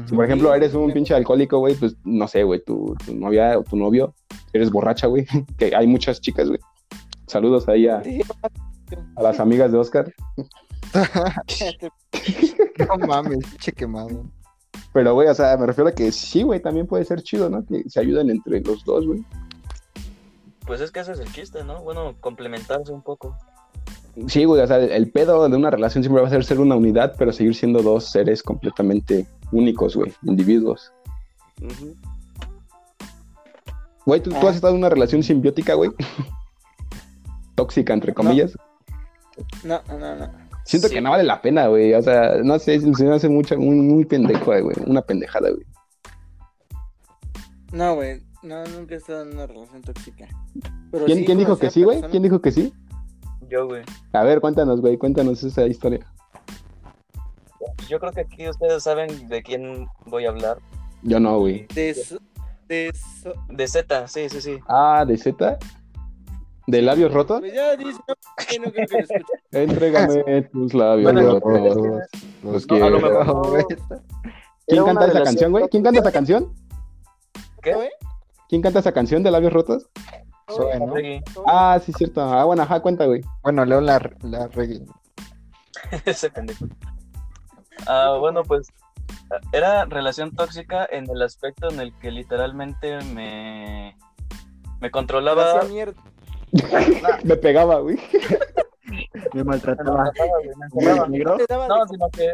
Si, 0.05 0.13
por 0.13 0.25
ejemplo, 0.25 0.53
eres 0.53 0.73
un 0.73 0.91
pinche 0.91 1.13
alcohólico, 1.13 1.59
güey, 1.59 1.73
pues, 1.75 1.95
no 2.03 2.27
sé, 2.27 2.43
güey, 2.43 2.61
tu, 2.63 2.95
tu 3.05 3.15
novia 3.15 3.57
o 3.57 3.63
tu 3.63 3.77
novio, 3.77 4.13
eres 4.51 4.69
borracha, 4.69 5.07
güey, 5.07 5.25
que 5.57 5.73
hay 5.73 5.87
muchas 5.87 6.19
chicas, 6.19 6.49
güey. 6.49 6.59
Saludos 7.27 7.67
ahí 7.69 7.87
a, 7.87 8.03
a 9.15 9.23
las 9.23 9.39
amigas 9.39 9.71
de 9.71 9.77
Oscar. 9.77 10.13
No 12.77 13.07
mames, 13.07 13.39
pinche 13.45 13.71
quemado. 13.71 14.25
Pero, 14.93 15.13
güey, 15.13 15.27
o 15.27 15.33
sea, 15.33 15.57
me 15.57 15.65
refiero 15.65 15.89
a 15.89 15.93
que 15.93 16.11
sí, 16.11 16.43
güey, 16.43 16.61
también 16.61 16.87
puede 16.87 17.05
ser 17.05 17.21
chido, 17.21 17.49
¿no? 17.49 17.65
Que 17.65 17.83
se 17.89 17.99
ayuden 17.99 18.29
entre 18.29 18.61
los 18.61 18.83
dos, 18.83 19.07
güey. 19.07 19.25
Pues 20.65 20.81
es 20.81 20.91
que 20.91 20.99
ese 20.99 21.13
es 21.13 21.19
el 21.19 21.31
chiste, 21.31 21.63
¿no? 21.63 21.81
Bueno, 21.83 22.15
complementarse 22.19 22.91
un 22.91 23.01
poco. 23.01 23.37
Sí, 24.27 24.45
güey, 24.45 24.61
o 24.61 24.67
sea, 24.67 24.77
el 24.77 25.11
pedo 25.11 25.47
de 25.49 25.55
una 25.57 25.69
relación 25.69 26.03
siempre 26.03 26.21
va 26.21 26.27
a 26.27 26.31
ser 26.31 26.43
ser 26.45 26.59
una 26.59 26.75
unidad, 26.75 27.15
pero 27.17 27.33
seguir 27.33 27.53
siendo 27.55 27.81
dos 27.81 28.05
seres 28.09 28.41
completamente 28.41 29.27
únicos, 29.51 29.95
güey, 29.95 30.13
individuos. 30.23 30.91
Güey, 34.05 34.21
¿tú, 34.21 34.29
tú 34.31 34.47
has 34.47 34.55
estado 34.55 34.73
en 34.73 34.79
una 34.79 34.89
relación 34.89 35.23
simbiótica, 35.23 35.73
güey? 35.73 35.91
Tóxica, 37.55 37.93
entre 37.93 38.13
comillas. 38.13 38.57
No, 39.63 39.81
no, 39.89 40.15
no. 40.15 40.29
Siento 40.63 40.87
Sí. 40.87 40.95
que 40.95 41.01
no 41.01 41.11
vale 41.11 41.23
la 41.23 41.41
pena, 41.41 41.67
güey. 41.67 41.93
O 41.93 42.01
sea, 42.01 42.37
no 42.43 42.57
sé, 42.59 42.79
se 42.79 43.03
me 43.05 43.13
hace 43.15 43.29
mucho, 43.29 43.57
muy, 43.57 43.75
muy 43.75 44.05
pendejo, 44.05 44.45
güey. 44.45 44.75
Una 44.85 45.01
pendejada, 45.01 45.49
güey. 45.51 45.65
No, 47.71 47.95
güey. 47.95 48.21
No, 48.43 48.63
nunca 48.67 48.95
he 48.95 48.97
estado 48.97 49.23
en 49.23 49.33
una 49.33 49.47
relación 49.47 49.81
tóxica. 49.81 50.27
Pero 50.91 51.05
¿Quién, 51.05 51.19
sí 51.19 51.25
quién 51.25 51.37
dijo 51.39 51.57
que 51.57 51.69
sí, 51.71 51.83
güey? 51.83 52.01
¿Quién 52.11 52.23
dijo 52.23 52.41
que 52.41 52.51
sí? 52.51 52.73
Yo, 53.49 53.67
güey. 53.67 53.83
A 54.13 54.23
ver, 54.23 54.41
cuéntanos, 54.41 54.81
güey, 54.81 54.97
cuéntanos 54.97 55.43
esa 55.43 55.65
historia. 55.67 55.99
Yo 57.87 57.99
creo 57.99 58.11
que 58.11 58.21
aquí 58.21 58.47
ustedes 58.49 58.83
saben 58.83 59.27
de 59.27 59.43
quién 59.43 59.87
voy 60.05 60.25
a 60.25 60.29
hablar. 60.29 60.57
Yo 61.03 61.19
no, 61.19 61.39
güey. 61.39 61.67
De, 61.73 61.93
de 62.67 62.91
De 63.49 63.67
Z, 63.67 64.07
sí, 64.07 64.29
sí, 64.29 64.41
sí. 64.41 64.57
Ah, 64.67 65.05
¿de 65.07 65.17
Z? 65.17 65.57
¿De 66.67 66.81
labios 66.81 67.13
rotos? 67.13 67.41
Pues 67.41 67.53
ya 67.53 67.75
dice, 67.75 67.99
no, 68.07 68.15
que 68.47 68.59
no 68.59 68.71
creo 68.71 68.87
que 68.87 68.93
lo 68.97 68.99
escuche. 69.01 69.33
Entrégame 69.51 70.41
tus 70.51 70.73
labios 70.73 71.13
Bueno, 71.13 71.39
rotos. 71.39 71.77
Los 72.43 72.67
No, 72.67 72.75
a 72.85 72.89
lo 72.89 72.99
quiero. 72.99 73.19
mejor- 73.19 73.67
¿Quién 74.67 74.79
Era 74.79 74.85
canta 74.85 75.05
esa 75.07 75.23
canción, 75.23 75.51
güey? 75.51 75.67
¿Quién 75.69 75.83
canta 75.83 75.99
esa 75.99 76.11
canción? 76.11 76.53
¿Qué? 77.61 77.73
güey? 77.75 77.89
¿Quién 78.49 78.61
canta 78.63 78.79
esa 78.79 78.91
canción 78.93 79.21
de 79.21 79.29
labios 79.29 79.53
rotos? 79.53 79.89
Zoe, 80.51 80.79
¿no? 80.79 80.93
Reggae. 80.93 81.23
Ah, 81.47 81.79
sí, 81.83 81.91
cierto. 81.93 82.21
Ah, 82.21 82.43
bueno, 82.45 82.63
ajá, 82.63 82.79
cuenta, 82.81 83.05
güey. 83.05 83.21
Bueno, 83.43 83.65
leo 83.65 83.81
la, 83.81 83.99
la 84.21 84.47
reggae. 84.47 84.81
Ese 86.05 86.29
pendejo. 86.29 86.65
Ah, 87.87 88.15
bueno, 88.19 88.43
pues 88.43 88.67
era 89.51 89.85
relación 89.85 90.33
tóxica 90.35 90.87
en 90.89 91.09
el 91.09 91.21
aspecto 91.21 91.69
en 91.69 91.79
el 91.79 91.97
que 91.99 92.11
literalmente 92.11 92.99
me, 93.13 93.97
me 94.79 94.91
controlaba. 94.91 95.59
Hacía 95.59 95.69
mierda. 95.69 96.01
Me 97.23 97.35
pegaba, 97.35 97.79
güey. 97.79 97.97
Me 98.87 99.09
me 99.33 99.43
maltrataba. 99.43 100.03
maltrataba, 100.03 100.39
güey, 100.39 100.55
me. 101.09 101.37
Te 101.37 101.45
daba 101.53 101.67
No, 101.67 101.83
de- 101.85 101.89
sino 101.89 102.09
que 102.11 102.29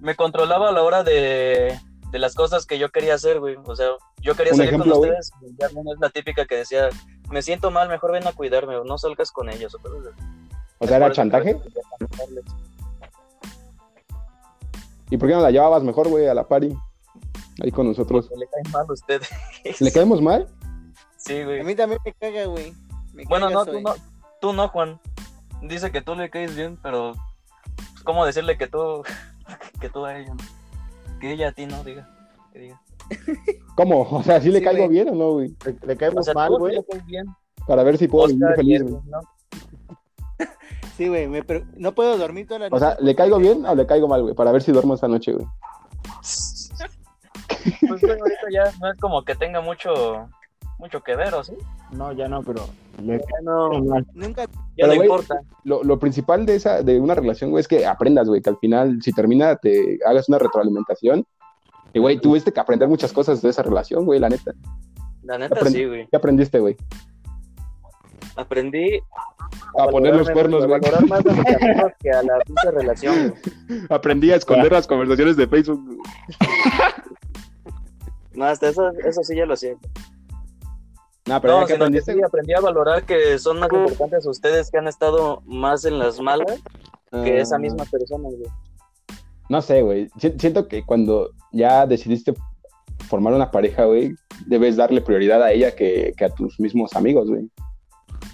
me 0.00 0.14
controlaba 0.14 0.68
a 0.68 0.72
la 0.72 0.82
hora 0.82 1.02
de, 1.02 1.76
de 2.12 2.18
las 2.20 2.34
cosas 2.36 2.64
que 2.64 2.78
yo 2.78 2.90
quería 2.90 3.14
hacer, 3.14 3.40
güey. 3.40 3.56
O 3.64 3.74
sea, 3.74 3.88
yo 4.20 4.34
quería 4.34 4.52
salir 4.52 4.68
ejemplo, 4.68 4.94
con 4.94 5.02
ustedes. 5.02 5.32
y 5.42 5.56
ya 5.58 5.68
no 5.70 5.92
es 5.92 6.00
la 6.00 6.10
típica 6.10 6.44
que 6.46 6.56
decía, 6.56 6.88
me 7.30 7.42
siento 7.42 7.70
mal, 7.70 7.88
mejor 7.88 8.12
ven 8.12 8.26
a 8.26 8.32
cuidarme 8.32 8.76
o 8.76 8.84
no 8.84 8.98
salgas 8.98 9.30
con 9.32 9.48
ellos. 9.48 9.74
O, 10.78 10.86
sea, 10.86 10.96
¿era 10.96 11.06
a 11.06 11.12
chantaje? 11.12 11.56
¿Y 15.10 15.16
por 15.16 15.28
qué 15.28 15.34
no 15.34 15.40
la 15.40 15.50
llevabas 15.50 15.82
mejor, 15.82 16.08
güey, 16.08 16.28
a 16.28 16.34
la 16.34 16.46
party? 16.46 16.76
Ahí 17.62 17.70
con 17.70 17.86
nosotros. 17.88 18.28
Porque 18.28 18.40
le 18.44 18.48
caen 18.48 18.72
mal 18.72 18.86
a 18.88 18.92
ustedes. 18.92 19.28
¿Le 19.80 19.92
caemos 19.92 20.22
mal? 20.22 20.48
Sí, 21.16 21.40
A 21.40 21.44
güey. 21.44 21.64
mí 21.64 21.74
también 21.74 22.00
me 22.04 22.12
caga, 22.14 22.46
güey. 22.46 22.72
Me 23.12 23.24
Bueno, 23.24 23.48
caga 23.48 23.58
no 23.58 23.66
tú, 23.66 23.80
no, 23.80 23.94
tú 24.40 24.52
no, 24.52 24.68
Juan. 24.68 25.00
Dice 25.62 25.90
que 25.90 26.00
tú 26.00 26.14
le 26.14 26.30
caes 26.30 26.56
bien, 26.56 26.78
pero 26.82 27.12
pues, 27.76 28.02
¿cómo 28.04 28.24
decirle 28.24 28.56
que 28.56 28.66
tú, 28.66 29.02
que 29.80 29.90
tú 29.90 30.04
a 30.06 30.16
ella? 30.16 30.32
no? 30.34 31.18
Que 31.20 31.32
ella 31.32 31.48
a 31.48 31.52
ti 31.52 31.66
no, 31.66 31.82
diga. 31.84 32.08
Que 32.52 32.58
diga. 32.60 32.80
¿Cómo? 33.80 34.02
O 34.10 34.22
sea, 34.22 34.40
¿sí 34.40 34.50
le 34.50 34.58
Sí, 34.58 34.64
caigo 34.64 34.84
güey. 34.84 34.90
bien 34.90 35.08
o 35.08 35.14
no, 35.14 35.32
güey? 35.32 35.54
Le, 35.64 35.76
le 35.86 35.94
O 35.94 35.96
caemos 35.96 36.24
sea, 36.26 36.34
mal, 36.34 36.50
güey. 36.58 36.78
bien. 37.06 37.26
Para 37.66 37.82
ver 37.82 37.96
si 37.98 38.08
puedo 38.08 38.26
vivir 38.28 38.46
feliz, 38.56 38.82
güey. 38.82 38.94
¿no? 39.06 39.20
Sí, 40.96 41.08
güey, 41.08 41.26
me 41.28 41.42
pre- 41.42 41.64
no 41.78 41.92
puedo 41.94 42.18
dormir 42.18 42.46
toda 42.46 42.60
la 42.60 42.68
noche. 42.68 42.76
O 42.76 42.78
sea, 42.86 42.94
¿le 43.00 43.14
caigo 43.14 43.38
bien 43.38 43.64
o 43.64 43.74
le 43.74 43.86
caigo 43.86 44.06
mal, 44.06 44.20
güey? 44.20 44.34
Para 44.34 44.52
ver 44.52 44.60
si 44.60 44.70
duermo 44.70 44.92
esta 44.94 45.08
noche, 45.08 45.32
güey. 45.32 45.46
Pues 47.88 48.00
güey, 48.02 48.18
ahorita 48.20 48.46
ya 48.52 48.64
no 48.80 48.90
es 48.92 48.98
como 49.00 49.22
que 49.24 49.34
tenga 49.34 49.62
mucho, 49.62 50.28
mucho 50.78 51.00
que 51.02 51.16
ver, 51.16 51.32
¿o 51.34 51.42
sí? 51.42 51.54
No, 51.92 52.12
ya 52.12 52.28
no, 52.28 52.42
pero 52.42 52.66
le 53.02 53.16
Ya 53.18 53.24
no. 53.42 53.70
Nunca, 54.14 54.42
ya 54.44 54.48
Pero, 54.76 54.88
no 54.88 54.94
güey, 54.96 55.08
importa. 55.08 55.40
Lo, 55.64 55.82
lo 55.84 55.98
principal 55.98 56.44
de 56.44 56.56
esa, 56.56 56.82
de 56.82 57.00
una 57.00 57.14
relación, 57.14 57.50
güey, 57.50 57.62
es 57.62 57.68
que 57.68 57.86
aprendas, 57.86 58.28
güey, 58.28 58.42
que 58.42 58.50
al 58.50 58.58
final, 58.58 59.00
si 59.02 59.12
termina, 59.12 59.56
te 59.56 59.98
hagas 60.06 60.28
una 60.28 60.38
retroalimentación. 60.38 61.24
Y, 61.92 61.98
güey, 61.98 62.18
tuviste 62.20 62.52
que 62.52 62.60
aprender 62.60 62.88
muchas 62.88 63.12
cosas 63.12 63.42
de 63.42 63.50
esa 63.50 63.62
relación, 63.62 64.04
güey, 64.04 64.20
la 64.20 64.28
neta. 64.28 64.52
La 65.22 65.38
neta 65.38 65.56
Aprend- 65.56 65.72
sí, 65.72 65.84
güey. 65.84 66.08
¿Qué 66.10 66.16
aprendiste, 66.16 66.58
güey? 66.60 66.76
Aprendí 68.36 69.00
A 69.78 69.88
poner 69.88 70.14
los 70.16 70.30
cuernos, 70.30 70.66
güey. 70.66 70.80
valorar 70.80 71.06
más 71.08 71.26
a 71.26 71.32
mis 71.32 71.46
amigos 71.62 71.92
que 72.00 72.10
a 72.10 72.22
la 72.22 72.38
pinche 72.46 72.70
relación. 72.70 73.34
güey. 73.68 73.80
Aprendí 73.90 74.30
a 74.32 74.36
esconder 74.36 74.72
las 74.72 74.86
conversaciones 74.86 75.36
de 75.36 75.46
Facebook. 75.48 75.84
güey. 75.84 75.98
No, 78.32 78.44
hasta 78.44 78.68
eso, 78.68 78.88
eso 79.04 79.22
sí 79.24 79.36
ya 79.36 79.44
lo 79.44 79.54
hacía. 79.54 79.74
No, 81.26 81.40
pero 81.40 81.54
No, 81.54 81.60
ya 81.62 81.66
que 81.66 81.72
sino 81.74 81.78
que 81.78 81.84
aprendiste, 81.84 82.14
sí, 82.14 82.20
aprendí 82.24 82.54
a 82.54 82.60
valorar 82.60 83.04
que 83.04 83.38
son 83.38 83.58
más 83.58 83.70
importantes 83.72 84.24
ustedes 84.24 84.70
que 84.70 84.78
han 84.78 84.86
estado 84.88 85.42
más 85.44 85.84
en 85.84 85.98
las 85.98 86.20
malas 86.20 86.60
que 87.10 87.40
esa 87.40 87.56
Ah, 87.56 87.58
misma 87.58 87.84
persona, 87.86 88.28
güey. 88.28 88.46
No 89.50 89.60
sé, 89.60 89.82
güey. 89.82 90.08
Si- 90.18 90.32
Siento 90.38 90.66
que 90.68 90.84
cuando 90.86 91.30
ya 91.52 91.84
decidiste 91.86 92.32
formar 93.08 93.34
una 93.34 93.50
pareja, 93.50 93.84
güey, 93.84 94.14
debes 94.46 94.76
darle 94.76 95.00
prioridad 95.02 95.42
a 95.42 95.52
ella 95.52 95.74
que, 95.74 96.14
que 96.16 96.24
a 96.24 96.30
tus 96.30 96.58
mismos 96.60 96.94
amigos, 96.94 97.28
güey. 97.28 97.50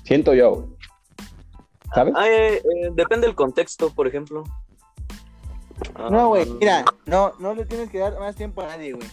Siento 0.05 0.35
yo, 0.35 0.55
güey. 0.55 0.69
¿Sabes? 1.95 2.15
Ah, 2.17 2.29
eh, 2.29 2.57
eh, 2.57 2.91
depende 2.95 3.27
del 3.27 3.35
contexto, 3.35 3.91
por 3.95 4.07
ejemplo. 4.07 4.45
Ah, 5.95 6.09
No, 6.11 6.29
güey, 6.29 6.47
mira, 6.61 6.85
no, 7.07 7.33
no 7.39 7.55
le 7.55 7.65
tienes 7.65 7.91
que 7.91 7.99
dar 7.99 8.19
más 8.19 8.37
tiempo 8.37 8.61
a 8.63 8.67
nadie, 8.67 8.93
güey. 8.93 9.07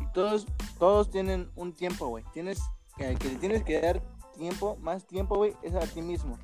Y 0.00 0.12
todos, 0.12 0.46
todos 0.78 1.10
tienen 1.10 1.50
un 1.56 1.72
tiempo, 1.74 2.08
güey. 2.08 2.24
Tienes 2.32 2.58
que, 2.96 3.14
que 3.16 3.28
le 3.28 3.36
tienes 3.36 3.62
que 3.64 3.80
dar 3.80 4.00
tiempo, 4.36 4.76
más 4.80 5.06
tiempo, 5.06 5.36
güey, 5.36 5.52
es 5.62 5.74
a 5.74 5.80
ti 5.80 6.00
mismo. 6.02 6.38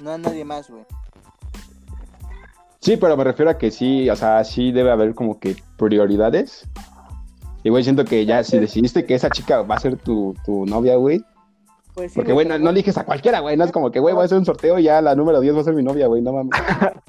No 0.00 0.12
a 0.12 0.18
nadie 0.18 0.44
más, 0.44 0.70
güey. 0.70 0.84
Sí, 2.86 2.96
pero 2.96 3.16
me 3.16 3.24
refiero 3.24 3.50
a 3.50 3.58
que 3.58 3.72
sí, 3.72 4.08
o 4.08 4.14
sea, 4.14 4.44
sí 4.44 4.70
debe 4.70 4.92
haber 4.92 5.12
como 5.16 5.40
que 5.40 5.56
prioridades. 5.76 6.68
Y, 7.64 7.68
güey, 7.68 7.82
siento 7.82 8.04
que 8.04 8.24
ya 8.24 8.44
si 8.44 8.60
decidiste 8.60 9.04
que 9.04 9.16
esa 9.16 9.28
chica 9.28 9.62
va 9.62 9.74
a 9.74 9.80
ser 9.80 9.96
tu, 9.96 10.36
tu 10.44 10.66
novia, 10.66 10.94
güey. 10.94 11.20
Pues 11.94 12.12
sí, 12.12 12.16
Porque, 12.16 12.32
güey, 12.32 12.46
no, 12.46 12.70
eliges 12.70 12.96
a 12.96 13.04
cualquiera, 13.04 13.40
güey. 13.40 13.56
No 13.56 13.64
es 13.64 13.72
como 13.72 13.90
que, 13.90 13.98
güey, 13.98 14.14
voy 14.14 14.22
a 14.22 14.26
hacer 14.26 14.38
un 14.38 14.44
sorteo 14.44 14.78
y 14.78 14.84
ya 14.84 15.02
la 15.02 15.16
número 15.16 15.40
10 15.40 15.56
va 15.56 15.60
a 15.62 15.64
ser 15.64 15.74
mi 15.74 15.82
novia, 15.82 16.06
güey. 16.06 16.22
No 16.22 16.32
mames. 16.32 16.52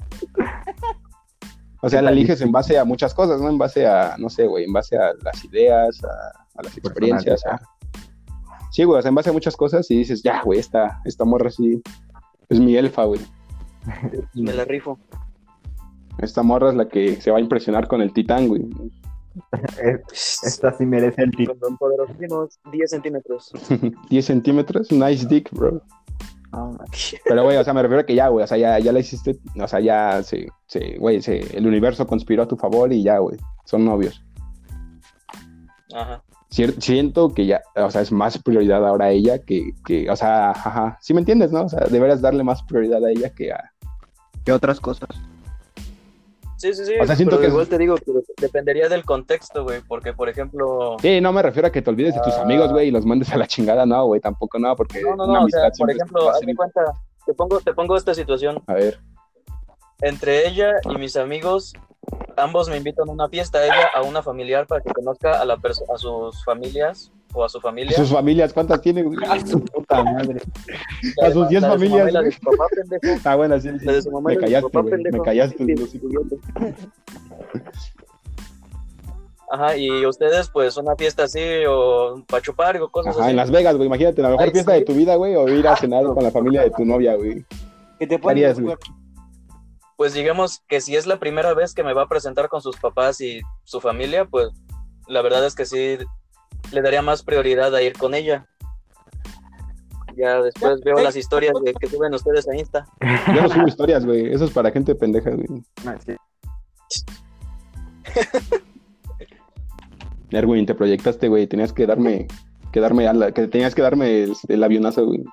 O 1.80 1.88
sea, 1.88 2.02
la 2.02 2.10
eliges 2.10 2.40
en 2.40 2.50
base 2.50 2.76
a 2.76 2.84
muchas 2.84 3.14
cosas, 3.14 3.40
¿no? 3.40 3.48
En 3.48 3.56
base 3.56 3.86
a, 3.86 4.16
no 4.18 4.28
sé, 4.28 4.48
güey, 4.48 4.64
en 4.64 4.72
base 4.72 4.96
a 4.98 5.12
las 5.22 5.44
ideas, 5.44 6.02
a, 6.02 6.08
a 6.58 6.62
las 6.64 6.76
experiencias. 6.76 7.46
a- 7.46 7.60
Sí, 8.72 8.82
güey, 8.82 8.98
o 8.98 9.02
sea, 9.02 9.10
en 9.10 9.14
base 9.14 9.30
a 9.30 9.32
muchas 9.32 9.56
cosas 9.56 9.88
y 9.92 9.98
dices, 9.98 10.24
ya, 10.24 10.42
güey, 10.42 10.58
esta, 10.58 11.00
esta 11.04 11.24
morra 11.24 11.50
sí 11.50 11.80
es 12.48 12.58
mi 12.58 12.74
elfa, 12.76 13.04
güey. 13.04 13.20
Me 14.34 14.52
la 14.54 14.64
rifo. 14.64 14.98
Esta 16.18 16.42
morra 16.42 16.70
es 16.70 16.74
la 16.76 16.88
que 16.88 17.20
se 17.20 17.30
va 17.30 17.38
a 17.38 17.40
impresionar 17.40 17.86
con 17.88 18.02
el 18.02 18.12
titán, 18.12 18.48
güey. 18.48 18.66
Esta 20.12 20.72
sí 20.72 20.84
merece 20.84 21.22
el 21.22 21.30
título. 21.30 21.58
Con 21.60 21.76
poderosísimos 21.76 22.58
10 22.72 22.90
centímetros. 22.90 23.52
10 24.10 24.24
centímetros, 24.24 24.90
nice 24.90 25.26
dick, 25.26 25.50
bro. 25.52 25.80
Man. 26.50 26.78
Pero, 27.24 27.44
güey, 27.44 27.56
o 27.56 27.64
sea, 27.64 27.74
me 27.74 27.82
refiero 27.82 28.00
a 28.00 28.06
que 28.06 28.14
ya, 28.14 28.28
güey, 28.28 28.44
o 28.44 28.46
sea, 28.46 28.56
ya, 28.58 28.78
ya 28.78 28.92
la 28.92 29.00
hiciste, 29.00 29.38
o 29.60 29.68
sea, 29.68 29.80
ya, 29.80 30.22
se, 30.22 30.48
se, 30.66 30.96
güey, 30.98 31.20
se, 31.20 31.56
el 31.56 31.66
universo 31.66 32.06
conspiró 32.06 32.42
a 32.42 32.48
tu 32.48 32.56
favor 32.56 32.92
y 32.92 33.02
ya, 33.02 33.18
güey, 33.18 33.38
son 33.64 33.84
novios. 33.84 34.24
Ajá. 35.94 36.22
Cier- 36.50 36.80
siento 36.80 37.34
que 37.34 37.44
ya, 37.46 37.60
o 37.76 37.90
sea, 37.90 38.00
es 38.00 38.10
más 38.10 38.38
prioridad 38.42 38.86
ahora 38.86 39.06
a 39.06 39.10
ella 39.10 39.38
que, 39.38 39.72
que, 39.84 40.10
o 40.10 40.16
sea, 40.16 40.50
ajá, 40.50 40.98
sí 41.02 41.12
me 41.12 41.20
entiendes, 41.20 41.52
¿no? 41.52 41.62
O 41.64 41.68
sea, 41.68 41.80
deberías 41.90 42.22
darle 42.22 42.42
más 42.42 42.62
prioridad 42.62 43.04
a 43.04 43.10
ella 43.10 43.30
que 43.30 43.52
a... 43.52 43.70
¿Qué 44.44 44.52
otras 44.52 44.80
cosas? 44.80 45.10
Sí, 46.58 46.74
sí, 46.74 46.84
sí. 46.84 46.94
O 47.00 47.06
sea, 47.06 47.16
siento 47.16 47.36
pero 47.36 47.40
que 47.40 47.46
es- 47.46 47.52
igual 47.52 47.68
te 47.68 47.78
digo 47.78 47.94
que 47.96 48.12
dependería 48.40 48.88
del 48.88 49.04
contexto, 49.04 49.62
güey. 49.64 49.80
Porque, 49.86 50.12
por 50.12 50.28
ejemplo. 50.28 50.96
Sí, 51.00 51.20
no 51.20 51.32
me 51.32 51.40
refiero 51.40 51.68
a 51.68 51.72
que 51.72 51.80
te 51.80 51.88
olvides 51.90 52.14
de 52.14 52.20
tus 52.20 52.34
Ah. 52.34 52.42
amigos, 52.42 52.72
güey, 52.72 52.88
y 52.88 52.90
los 52.90 53.06
mandes 53.06 53.30
a 53.32 53.36
la 53.38 53.46
chingada, 53.46 53.86
no, 53.86 54.04
güey, 54.06 54.20
tampoco 54.20 54.58
no, 54.58 54.74
porque 54.76 55.00
No, 55.00 55.16
no, 55.16 55.24
una 55.24 55.38
no. 55.40 55.44
O 55.46 55.48
sea, 55.48 55.70
por 55.78 55.90
ejemplo, 55.90 56.30
cuenta. 56.56 56.82
Te 57.24 57.32
pongo, 57.34 57.60
te 57.60 57.72
pongo 57.74 57.96
esta 57.96 58.12
situación. 58.14 58.62
A 58.66 58.74
ver, 58.74 58.98
Entre 60.00 60.46
ella 60.46 60.74
y 60.88 60.96
mis 60.96 61.16
amigos, 61.16 61.72
ambos 62.36 62.68
me 62.68 62.76
invitan 62.76 63.08
a 63.08 63.12
una 63.12 63.28
fiesta. 63.28 63.64
Ella 63.64 63.88
a 63.94 64.02
una 64.02 64.22
familiar 64.22 64.66
para 64.66 64.80
que 64.80 64.90
conozca 64.92 65.40
a, 65.40 65.44
la 65.44 65.54
a 65.54 65.98
sus 65.98 66.44
familias 66.44 67.10
o 67.34 67.44
a 67.44 67.48
su 67.48 67.60
familia. 67.60 67.96
sus 67.96 68.10
familias, 68.10 68.52
¿cuántas 68.52 68.80
tiene, 68.80 69.02
güey? 69.02 69.18
A 69.28 69.38
su 69.46 69.60
puta 69.64 70.02
madre. 70.02 70.40
La 71.18 71.26
a 71.26 71.28
de- 71.28 71.34
sus 71.34 71.48
10 71.48 71.62
la 71.62 71.68
de 71.68 71.74
su 71.74 71.78
familias, 71.78 72.34
su 72.34 72.40
papá. 72.40 72.64
Ah, 73.24 73.36
bueno, 73.36 73.60
sí, 73.60 73.68
sí. 73.78 73.84
La 73.84 73.92
de 73.92 74.02
su 74.02 74.10
mamá 74.10 74.30
Me 74.30 74.36
callaste, 74.38 74.70
papá, 74.70 74.88
me 75.12 75.20
callaste. 75.20 75.64
Sí. 75.66 76.04
Ajá, 79.50 79.76
y 79.76 80.04
ustedes, 80.04 80.50
pues, 80.50 80.76
una 80.76 80.94
fiesta 80.94 81.24
así, 81.24 81.40
o 81.68 82.22
para 82.28 82.42
chupar, 82.42 82.76
o 82.82 82.90
cosas 82.90 83.14
Ajá, 83.14 83.22
así. 83.24 83.30
en 83.30 83.36
Las 83.36 83.50
Vegas, 83.50 83.76
güey, 83.76 83.86
imagínate, 83.86 84.20
la 84.20 84.28
mejor 84.28 84.44
Ay, 84.44 84.50
fiesta 84.50 84.72
sí. 84.72 84.78
de 84.80 84.84
tu 84.84 84.92
vida, 84.92 85.14
güey, 85.16 85.34
o 85.36 85.48
ir 85.48 85.66
a 85.66 85.76
cenar 85.76 86.04
con 86.04 86.22
la 86.22 86.30
familia 86.30 86.62
de 86.62 86.70
tu 86.70 86.84
novia, 86.84 87.14
güey. 87.14 87.44
Que 87.98 88.06
te 88.06 88.18
güey? 88.18 88.76
Pues 89.98 90.14
digamos 90.14 90.62
que 90.68 90.80
si 90.80 90.94
es 90.94 91.08
la 91.08 91.18
primera 91.18 91.54
vez 91.54 91.74
que 91.74 91.82
me 91.82 91.92
va 91.92 92.02
a 92.02 92.08
presentar 92.08 92.48
con 92.48 92.62
sus 92.62 92.76
papás 92.76 93.20
y 93.20 93.40
su 93.64 93.80
familia, 93.80 94.26
pues 94.26 94.48
la 95.08 95.22
verdad 95.22 95.44
es 95.44 95.56
que 95.56 95.66
sí 95.66 95.98
le 96.70 96.82
daría 96.82 97.02
más 97.02 97.24
prioridad 97.24 97.74
a 97.74 97.82
ir 97.82 97.94
con 97.98 98.14
ella. 98.14 98.46
Ya 100.16 100.40
después 100.40 100.80
veo 100.84 101.00
las 101.00 101.16
historias 101.16 101.54
de 101.64 101.74
que 101.74 101.88
suben 101.88 102.14
ustedes 102.14 102.48
a 102.48 102.56
Insta. 102.56 102.86
Yo 103.34 103.42
no 103.42 103.48
subo 103.48 103.66
historias, 103.66 104.06
güey, 104.06 104.32
eso 104.32 104.44
es 104.44 104.52
para 104.52 104.70
gente 104.70 104.94
pendeja, 104.94 105.30
güey. 105.30 105.64
Ah. 105.84 105.96
Erwin, 110.30 110.64
te 110.64 110.76
proyectaste, 110.76 111.26
güey, 111.26 111.48
tenías 111.48 111.72
que 111.72 111.86
darme, 111.88 112.28
que 112.70 112.78
darme, 112.78 113.08
a 113.08 113.12
la- 113.14 113.32
que 113.32 113.48
tenías 113.48 113.74
que 113.74 113.82
darme 113.82 114.22
el, 114.22 114.36
el 114.46 114.62
avionazo, 114.62 115.06
güey. 115.06 115.24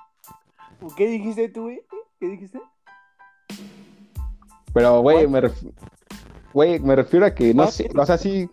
¿Qué 0.96 1.06
dijiste 1.06 1.50
tú, 1.50 1.62
güey? 1.62 1.82
¿Qué 2.18 2.26
dijiste? 2.26 2.60
Pero, 4.76 5.00
güey, 5.00 5.26
me, 5.26 5.40
ref- 5.40 6.82
me 6.82 6.96
refiero 6.96 7.24
a 7.24 7.34
que, 7.34 7.54
no 7.54 7.66
sé, 7.68 7.88
o 7.96 8.04
sea, 8.04 8.18
sí, 8.18 8.50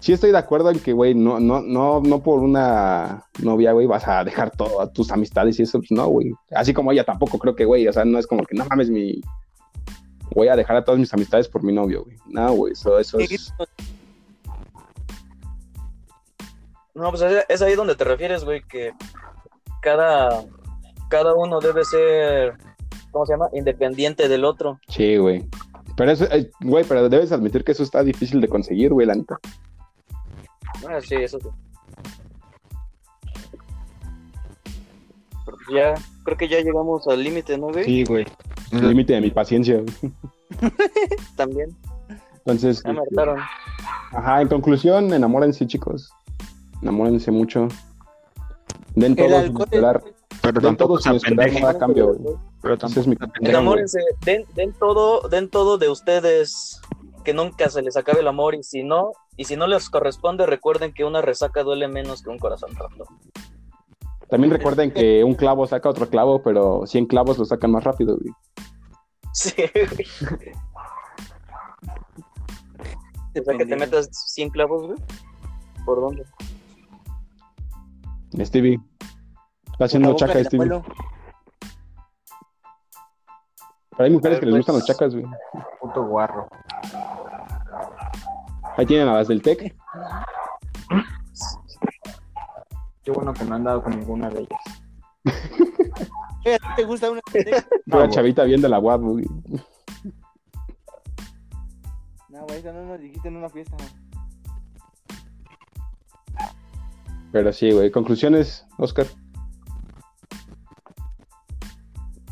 sí 0.00 0.12
estoy 0.12 0.32
de 0.32 0.38
acuerdo 0.38 0.72
en 0.72 0.80
que, 0.80 0.92
güey, 0.92 1.14
no, 1.14 1.38
no, 1.38 1.60
no, 1.60 2.00
no 2.00 2.20
por 2.20 2.40
una 2.40 3.22
novia, 3.40 3.70
güey, 3.70 3.86
vas 3.86 4.08
a 4.08 4.24
dejar 4.24 4.50
todas 4.50 4.92
tus 4.92 5.12
amistades 5.12 5.60
y 5.60 5.62
eso, 5.62 5.78
pues 5.78 5.92
no, 5.92 6.08
güey. 6.08 6.32
Así 6.50 6.74
como 6.74 6.90
ella 6.90 7.04
tampoco 7.04 7.38
creo 7.38 7.54
que, 7.54 7.64
güey, 7.64 7.86
o 7.86 7.92
sea, 7.92 8.04
no 8.04 8.18
es 8.18 8.26
como 8.26 8.44
que 8.44 8.56
no 8.56 8.64
mames 8.64 8.90
mi. 8.90 9.20
Voy 10.34 10.48
a 10.48 10.56
dejar 10.56 10.74
a 10.78 10.84
todas 10.84 10.98
mis 10.98 11.14
amistades 11.14 11.46
por 11.46 11.62
mi 11.62 11.72
novio, 11.72 12.02
güey. 12.02 12.16
No, 12.26 12.52
güey, 12.54 12.72
eso, 12.72 12.98
eso 12.98 13.20
es. 13.20 13.54
No, 16.92 17.10
pues 17.10 17.22
es, 17.22 17.44
es 17.48 17.62
ahí 17.62 17.76
donde 17.76 17.94
te 17.94 18.02
refieres, 18.02 18.44
güey, 18.44 18.64
que 18.64 18.90
cada, 19.80 20.44
cada 21.08 21.34
uno 21.34 21.60
debe 21.60 21.84
ser, 21.84 22.58
¿cómo 23.18 23.26
se 23.26 23.32
llama? 23.32 23.50
Independiente 23.52 24.28
del 24.28 24.44
otro. 24.44 24.78
Sí, 24.86 25.16
güey. 25.16 25.44
Pero 25.96 26.12
eso, 26.12 26.24
eh, 26.30 26.52
güey, 26.60 26.84
pero 26.84 27.08
debes 27.08 27.32
admitir 27.32 27.64
que 27.64 27.72
eso 27.72 27.82
está 27.82 28.04
difícil 28.04 28.40
de 28.40 28.46
conseguir, 28.46 28.92
güey, 28.92 29.08
la 29.08 29.16
neta. 29.16 29.40
Ah, 30.88 31.00
sí, 31.00 31.16
eso 31.16 31.40
sí. 31.40 31.48
Pero 35.44 35.56
ya, 35.74 35.94
creo 36.22 36.36
que 36.36 36.46
ya 36.46 36.60
llegamos 36.60 37.08
al 37.08 37.24
límite, 37.24 37.58
¿no, 37.58 37.72
güey? 37.72 37.84
Sí, 37.84 38.04
güey. 38.04 38.24
El 38.70 38.88
límite 38.88 39.14
de 39.14 39.20
mi 39.20 39.30
paciencia. 39.30 39.82
También, 41.36 41.76
Entonces, 42.36 42.82
ya 42.84 42.92
me 42.92 43.00
hartaron. 43.00 43.40
ajá, 44.12 44.42
en 44.42 44.48
conclusión, 44.48 45.12
enamórense, 45.12 45.66
chicos. 45.66 46.12
Enamórense 46.82 47.32
mucho. 47.32 47.66
Den 48.94 49.16
todo 49.16 49.26
El 49.26 49.34
alcohol. 49.34 50.14
Pero 50.52 50.68
Den 50.68 50.76
todo 50.76 50.98
tampoco 50.98 51.00
sin 51.00 51.14
esperar 51.14 51.52
nada 51.52 51.70
a 51.70 51.78
cambio. 51.78 52.16
Pero 52.62 52.74
Ese 52.74 52.86
es 52.86 52.94
tampoco 52.94 53.08
mi 53.08 53.14
apendejen. 53.14 53.48
Enamórense, 53.48 54.00
den, 54.24 54.44
den 54.54 54.72
todo, 54.72 55.28
den 55.28 55.48
todo 55.50 55.78
de 55.78 55.88
ustedes, 55.88 56.80
que 57.24 57.34
nunca 57.34 57.68
se 57.68 57.82
les 57.82 57.96
acabe 57.96 58.20
el 58.20 58.28
amor 58.28 58.54
y 58.54 58.62
si 58.62 58.82
no, 58.82 59.12
y 59.36 59.44
si 59.44 59.56
no 59.56 59.66
les 59.66 59.90
corresponde, 59.90 60.46
recuerden 60.46 60.92
que 60.94 61.04
una 61.04 61.20
resaca 61.20 61.62
duele 61.62 61.88
menos 61.88 62.22
que 62.22 62.30
un 62.30 62.38
corazón 62.38 62.74
roto. 62.74 63.06
También 64.28 64.52
recuerden 64.52 64.90
que 64.90 65.24
un 65.24 65.34
clavo 65.34 65.66
saca 65.66 65.88
otro 65.88 66.08
clavo, 66.08 66.42
pero 66.42 66.86
100 66.86 67.06
clavos 67.06 67.38
lo 67.38 67.44
sacan 67.44 67.70
más 67.70 67.84
rápido, 67.84 68.16
güey. 68.18 68.32
Sí, 69.32 69.54
güey. 69.74 70.52
O 73.40 73.44
sea, 73.44 73.56
que 73.56 73.66
te 73.66 73.76
metas 73.76 74.08
100 74.34 74.50
clavos, 74.50 74.86
güey. 74.86 74.98
¿Por 75.84 76.00
dónde? 76.00 76.24
Stevie. 78.44 78.80
Está 79.78 79.84
haciendo 79.84 80.12
chaca, 80.16 80.34
del 80.34 80.48
abuelo. 80.52 80.84
Pero 83.90 84.04
hay 84.04 84.10
mujeres 84.10 84.38
ver, 84.38 84.40
que 84.40 84.46
les 84.46 84.52
pues. 84.52 84.58
gustan 84.58 84.74
los 84.74 84.84
chacas, 84.84 85.14
güey. 85.14 85.24
Puto 85.80 86.04
guarro. 86.04 86.48
Ahí 88.76 88.84
tienen 88.86 89.06
a 89.06 89.14
las 89.14 89.28
del 89.28 89.40
TEC. 89.40 89.76
Qué 93.04 93.12
bueno 93.12 93.32
que 93.32 93.44
no 93.44 93.54
han 93.54 93.62
dado 93.62 93.84
con 93.84 93.96
ninguna 93.96 94.28
de 94.30 94.40
ellas. 94.40 94.60
¿a 96.60 96.74
ti 96.74 96.74
¿Te 96.74 96.84
gusta 96.84 97.12
una 97.12 97.20
Una 97.86 97.96
güey. 97.98 98.08
chavita 98.08 98.42
bien 98.42 98.60
de 98.60 98.68
la 98.68 98.80
UAP, 98.80 99.00
güey. 99.00 99.26
No, 102.30 102.44
güey, 102.46 102.58
eso 102.58 102.72
no 102.72 102.84
nos 102.84 103.00
dijiste 103.00 103.28
en 103.28 103.36
una 103.36 103.48
fiesta. 103.48 103.76
Pero 107.30 107.52
sí, 107.52 107.70
güey. 107.70 107.92
Conclusiones, 107.92 108.66
Oscar. 108.76 109.06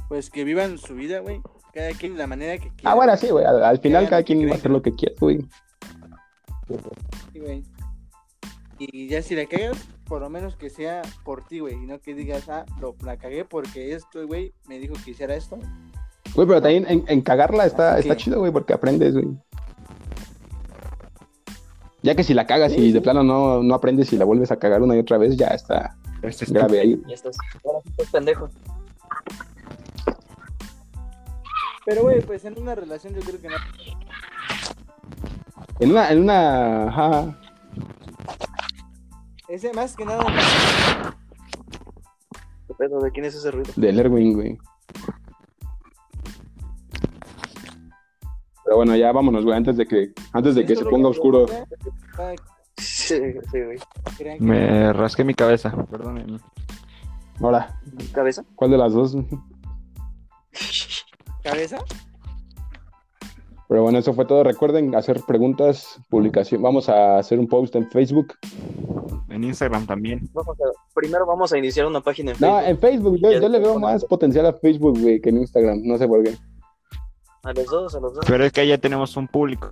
Pues 0.08 0.30
que 0.30 0.44
vivan 0.44 0.78
su 0.78 0.94
vida, 0.94 1.20
güey. 1.20 1.40
Cada 1.72 1.90
quien 1.92 2.12
de 2.14 2.18
la 2.18 2.26
manera 2.26 2.56
que 2.58 2.70
quiera. 2.70 2.92
Ah, 2.92 2.94
bueno, 2.94 3.16
sí, 3.16 3.28
güey. 3.28 3.44
Al, 3.44 3.62
al 3.62 3.78
final 3.78 4.08
cada 4.08 4.22
quien 4.22 4.46
va 4.48 4.52
a 4.52 4.54
hacer 4.54 4.70
lo 4.70 4.80
que 4.82 4.92
quiera, 4.94 5.14
güey. 5.20 5.46
Sí, 7.32 7.38
güey. 7.40 7.62
Y 8.78 9.08
ya 9.08 9.22
si 9.22 9.34
la 9.34 9.46
cagas, 9.46 9.76
por 10.04 10.20
lo 10.20 10.30
menos 10.30 10.56
que 10.56 10.70
sea 10.70 11.02
por 11.24 11.44
ti, 11.44 11.60
güey. 11.60 11.74
Y 11.74 11.86
no 11.86 11.98
que 12.00 12.14
digas, 12.14 12.48
ah, 12.48 12.64
lo, 12.80 12.94
la 13.04 13.16
cagué 13.16 13.44
porque 13.44 13.94
esto, 13.94 14.26
güey, 14.26 14.52
me 14.68 14.78
dijo 14.78 14.94
que 15.04 15.10
hiciera 15.12 15.34
esto. 15.34 15.58
Güey, 16.34 16.46
pero 16.46 16.60
también 16.62 16.86
en, 16.88 17.04
en 17.08 17.20
cagarla 17.22 17.66
está, 17.66 17.92
Así 17.94 18.02
está 18.02 18.16
que- 18.16 18.22
chido, 18.24 18.38
güey, 18.40 18.52
porque 18.52 18.72
aprendes, 18.74 19.14
güey. 19.14 19.28
Ya 22.02 22.14
que 22.14 22.22
si 22.22 22.34
la 22.34 22.46
cagas 22.46 22.72
Sí, 22.72 22.78
y 22.78 22.86
sí. 22.88 22.92
de 22.92 23.00
plano 23.00 23.22
no, 23.24 23.62
no 23.62 23.74
aprendes 23.74 24.12
y 24.12 24.16
la 24.18 24.24
vuelves 24.24 24.50
a 24.52 24.56
cagar 24.58 24.80
una 24.82 24.94
y 24.94 25.00
otra 25.00 25.18
vez, 25.18 25.36
ya 25.36 25.48
está 25.48 25.96
Este 26.22 26.44
es 26.44 26.52
grave 26.52 26.78
ahí. 26.80 27.02
Ya 27.08 27.14
estás. 27.14 27.36
Ahora 27.64 27.80
sí 27.82 27.90
estás 27.90 28.10
pendejo. 28.12 28.48
Pero, 31.86 32.02
güey, 32.02 32.20
pues 32.20 32.44
en 32.44 32.60
una 32.60 32.74
relación 32.74 33.14
yo 33.14 33.20
creo 33.20 33.40
que 33.40 33.48
no. 33.48 33.56
En 35.78 35.90
una, 35.92 36.10
en 36.10 36.22
una, 36.22 36.88
ajá, 36.88 37.38
Ese 39.48 39.72
más 39.72 39.94
que 39.94 40.04
nada. 40.04 40.24
¿Qué 42.66 42.74
pedo? 42.74 43.00
¿De 43.00 43.12
quién 43.12 43.26
es 43.26 43.36
ese 43.36 43.52
ruido? 43.52 43.72
del 43.76 44.00
Erwin, 44.00 44.34
güey. 44.34 44.58
Pero 48.64 48.76
bueno, 48.76 48.96
ya 48.96 49.12
vámonos, 49.12 49.44
güey, 49.44 49.56
antes 49.56 49.76
de 49.76 49.86
que, 49.86 50.12
antes 50.32 50.56
de 50.56 50.66
que 50.66 50.74
se 50.74 50.84
ponga 50.84 51.08
que 51.08 51.18
oscuro. 51.18 51.46
ah, 52.18 52.34
Sí, 52.76 53.14
sí, 53.52 53.62
güey. 53.62 53.78
Me 54.40 54.92
rasqué 54.92 55.22
mi 55.22 55.34
cabeza, 55.34 55.70
perdónenme. 55.88 56.40
Ahora, 57.40 57.80
¿Cabeza? 58.12 58.44
¿cuál 58.56 58.72
de 58.72 58.78
las 58.78 58.92
dos? 58.92 59.16
¿Cabeza? 61.46 61.78
Pero 63.68 63.82
bueno, 63.82 63.98
eso 63.98 64.14
fue 64.14 64.24
todo. 64.26 64.44
Recuerden 64.44 64.94
hacer 64.94 65.20
preguntas, 65.26 65.98
publicación. 66.08 66.62
Vamos 66.62 66.88
a 66.88 67.18
hacer 67.18 67.38
un 67.38 67.48
post 67.48 67.74
en 67.76 67.90
Facebook. 67.90 68.34
En 69.28 69.44
Instagram 69.44 69.86
también. 69.86 70.28
Vamos 70.32 70.56
a- 70.60 70.92
primero 70.94 71.26
vamos 71.26 71.52
a 71.52 71.58
iniciar 71.58 71.86
una 71.86 72.00
página 72.00 72.32
en 72.32 72.38
No, 72.40 72.46
Facebook. 72.58 72.68
en 72.68 72.78
Facebook. 72.78 73.18
Yo, 73.40 73.48
le 73.48 73.58
veo 73.58 73.78
más 73.78 74.04
potencial 74.04 74.46
a 74.46 74.52
Facebook, 74.52 74.98
güey, 75.00 75.20
que 75.20 75.30
en 75.30 75.38
Instagram. 75.38 75.80
No 75.84 75.98
sé 75.98 76.06
por 76.06 76.22
qué. 76.22 76.36
A 77.42 77.52
los 77.52 77.66
dos, 77.66 77.94
a 77.94 78.00
los 78.00 78.14
dos. 78.14 78.24
Pero 78.26 78.44
es 78.44 78.52
que 78.52 78.66
ya 78.66 78.78
tenemos 78.78 79.16
un 79.16 79.28
público. 79.28 79.70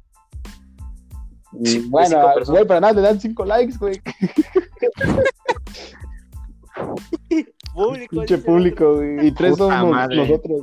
Sí, 1.62 1.79
Mm, 1.79 1.83
de 1.83 1.89
bueno, 1.89 2.18
güey, 2.47 2.66
para 2.66 2.81
nada, 2.81 2.93
le 2.95 3.01
dan 3.03 3.20
cinco 3.20 3.45
likes, 3.45 3.77
güey. 3.79 4.01
Público. 7.75 8.16
Pinche 8.16 8.39
público, 8.39 8.95
güey. 8.97 9.29
Y 9.29 9.33
tres 9.33 9.53
Puta 9.53 9.79
somos 9.81 9.95
madre. 9.95 10.16
nosotros. 10.16 10.62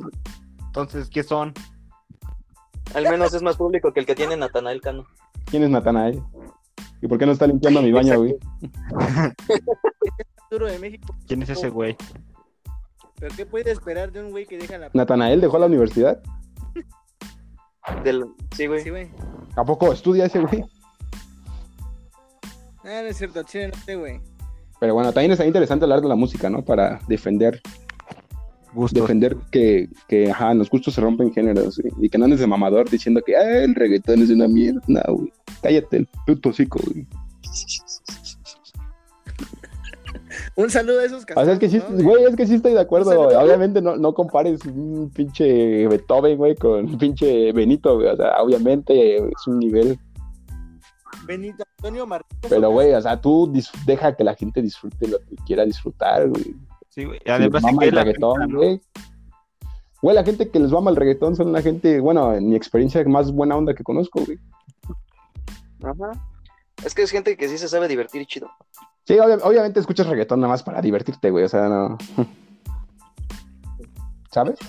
Entonces, 0.72 1.10
¿qué 1.10 1.22
son? 1.22 1.54
Al 2.94 3.04
menos 3.04 3.34
es 3.34 3.42
más 3.42 3.58
público 3.58 3.92
que 3.92 4.00
el 4.00 4.06
que 4.06 4.16
tiene 4.16 4.38
Natanael 4.38 4.80
Cano. 4.80 5.06
¿Quién 5.44 5.64
es 5.64 5.70
Natanael? 5.70 6.24
¿Y 7.02 7.10
por 7.10 7.18
qué 7.18 7.26
no 7.26 7.34
está 7.34 7.46
limpiando 7.46 7.82
mi 7.82 7.92
baño, 7.92 8.20
güey? 8.20 8.38
Arturo 10.44 10.68
de 10.68 10.80
México. 10.80 11.14
¿Quién 11.28 11.44
es 11.44 11.50
ese 11.50 11.68
güey? 11.68 11.98
¿Pero 13.20 13.36
qué 13.36 13.46
puede 13.46 13.70
esperar 13.70 14.14
de 14.14 14.24
un 14.24 14.32
güey 14.32 14.46
que 14.46 14.58
deja 14.58 14.78
la. 14.78 14.90
¿Natanael 14.94 15.42
dejó 15.42 15.60
la 15.60 15.66
universidad? 15.66 16.22
Del... 18.06 18.28
Sí, 18.56 18.68
güey. 18.68 18.82
Sí, 18.82 18.92
güey. 18.92 19.12
¿A 19.58 19.66
poco 19.66 19.92
estudia 19.92 20.28
ese 20.28 20.40
güey? 20.40 20.64
Ah, 22.86 23.02
no 23.02 23.08
es 23.10 23.18
cierto, 23.18 23.44
chile, 23.44 23.68
no 23.68 23.78
sé, 23.84 23.96
güey. 23.96 24.22
Pero 24.80 24.94
bueno, 24.94 25.12
también 25.12 25.34
está 25.34 25.46
interesante 25.46 25.84
hablar 25.84 26.00
de 26.00 26.08
la 26.08 26.16
música, 26.16 26.50
¿no? 26.50 26.64
Para 26.64 27.02
defender, 27.10 27.62
Defender 28.74 29.36
que, 29.52 29.90
que 30.08 30.32
ajá, 30.32 30.54
los 30.54 30.70
gustos 30.70 30.94
se 30.94 31.02
rompen 31.02 31.34
géneros, 31.34 31.78
güey, 31.78 32.06
y 32.06 32.10
que 32.10 32.18
no 32.18 32.26
andes 32.26 32.40
de 32.40 32.48
mamador 32.48 32.90
diciendo 32.90 33.22
que 33.26 33.36
"Ah, 33.36 33.64
el 33.64 33.76
reggaetón 33.76 34.22
es 34.22 34.30
una 34.30 34.48
mierda. 34.48 34.82
No, 34.88 35.02
güey. 35.10 35.32
Cállate 35.62 35.98
el 35.98 36.08
puto 36.26 36.50
hocico, 36.50 36.80
güey. 36.86 37.06
Un 40.56 40.70
saludo 40.70 41.00
a 41.00 41.06
esos 41.06 41.26
O 41.36 41.46
sea, 41.46 41.54
es 41.54 41.60
que 41.60 41.70
sí, 41.70 41.82
güey, 41.90 42.24
es 42.26 42.36
que 42.36 42.46
sí 42.46 42.56
estoy 42.56 42.74
de 42.74 42.82
acuerdo. 42.82 43.12
Obviamente 43.40 43.82
no, 43.82 43.96
no 43.96 44.14
compares 44.14 44.66
un 44.66 45.10
pinche 45.14 45.88
Beethoven, 45.88 46.38
güey, 46.38 46.56
con 46.56 46.86
un 46.86 46.98
pinche 46.98 47.52
Benito, 47.54 47.96
güey. 47.96 48.08
O 48.08 48.16
sea, 48.16 48.42
obviamente 48.42 49.18
es 49.18 49.48
un 49.48 49.60
nivel. 49.60 49.98
Benito 51.26 51.64
Antonio 51.78 52.06
Martínez. 52.06 52.50
Pero, 52.50 52.72
güey, 52.72 52.94
o 52.94 53.02
sea, 53.02 53.20
tú 53.20 53.52
deja 53.86 54.16
que 54.16 54.24
la 54.24 54.36
gente 54.36 54.62
disfrute 54.62 55.08
lo 55.08 55.20
que 55.20 55.36
quiera 55.46 55.66
disfrutar, 55.66 56.28
güey. 56.28 56.56
Sí, 56.92 57.06
güey. 57.06 57.20
Además, 57.26 57.64
que 57.80 57.86
el 57.88 57.96
la 57.96 58.04
reggaetón, 58.04 58.40
gente, 58.42 58.56
güey. 58.56 58.82
Güey, 60.02 60.16
la 60.16 60.24
gente 60.24 60.50
que 60.50 60.60
les 60.60 60.72
mama 60.72 60.90
el 60.92 60.96
reggaetón 60.98 61.36
son 61.36 61.52
la 61.52 61.62
gente, 61.62 62.00
bueno, 62.00 62.34
en 62.34 62.50
mi 62.50 62.56
experiencia 62.56 63.04
más 63.06 63.32
buena 63.32 63.56
onda 63.56 63.74
que 63.74 63.84
conozco, 63.84 64.22
güey. 64.26 64.38
Ajá. 65.84 66.12
Es 66.86 66.94
que 66.94 67.04
es 67.04 67.12
gente 67.12 67.38
que 67.38 67.48
sí 67.48 67.58
se 67.58 67.68
sabe 67.68 67.88
divertir 67.88 68.22
y 68.22 68.26
chido. 68.26 68.50
Sí, 69.06 69.14
obvia- 69.20 69.40
obviamente 69.44 69.80
escuchas 69.80 70.08
reggaetón 70.08 70.40
nada 70.42 70.52
más 70.54 70.64
para 70.64 70.82
divertirte, 70.82 71.30
güey. 71.32 71.46
O 71.46 71.50
sea, 71.50 71.68
no. 71.70 71.98
¿Sabes? 74.32 74.60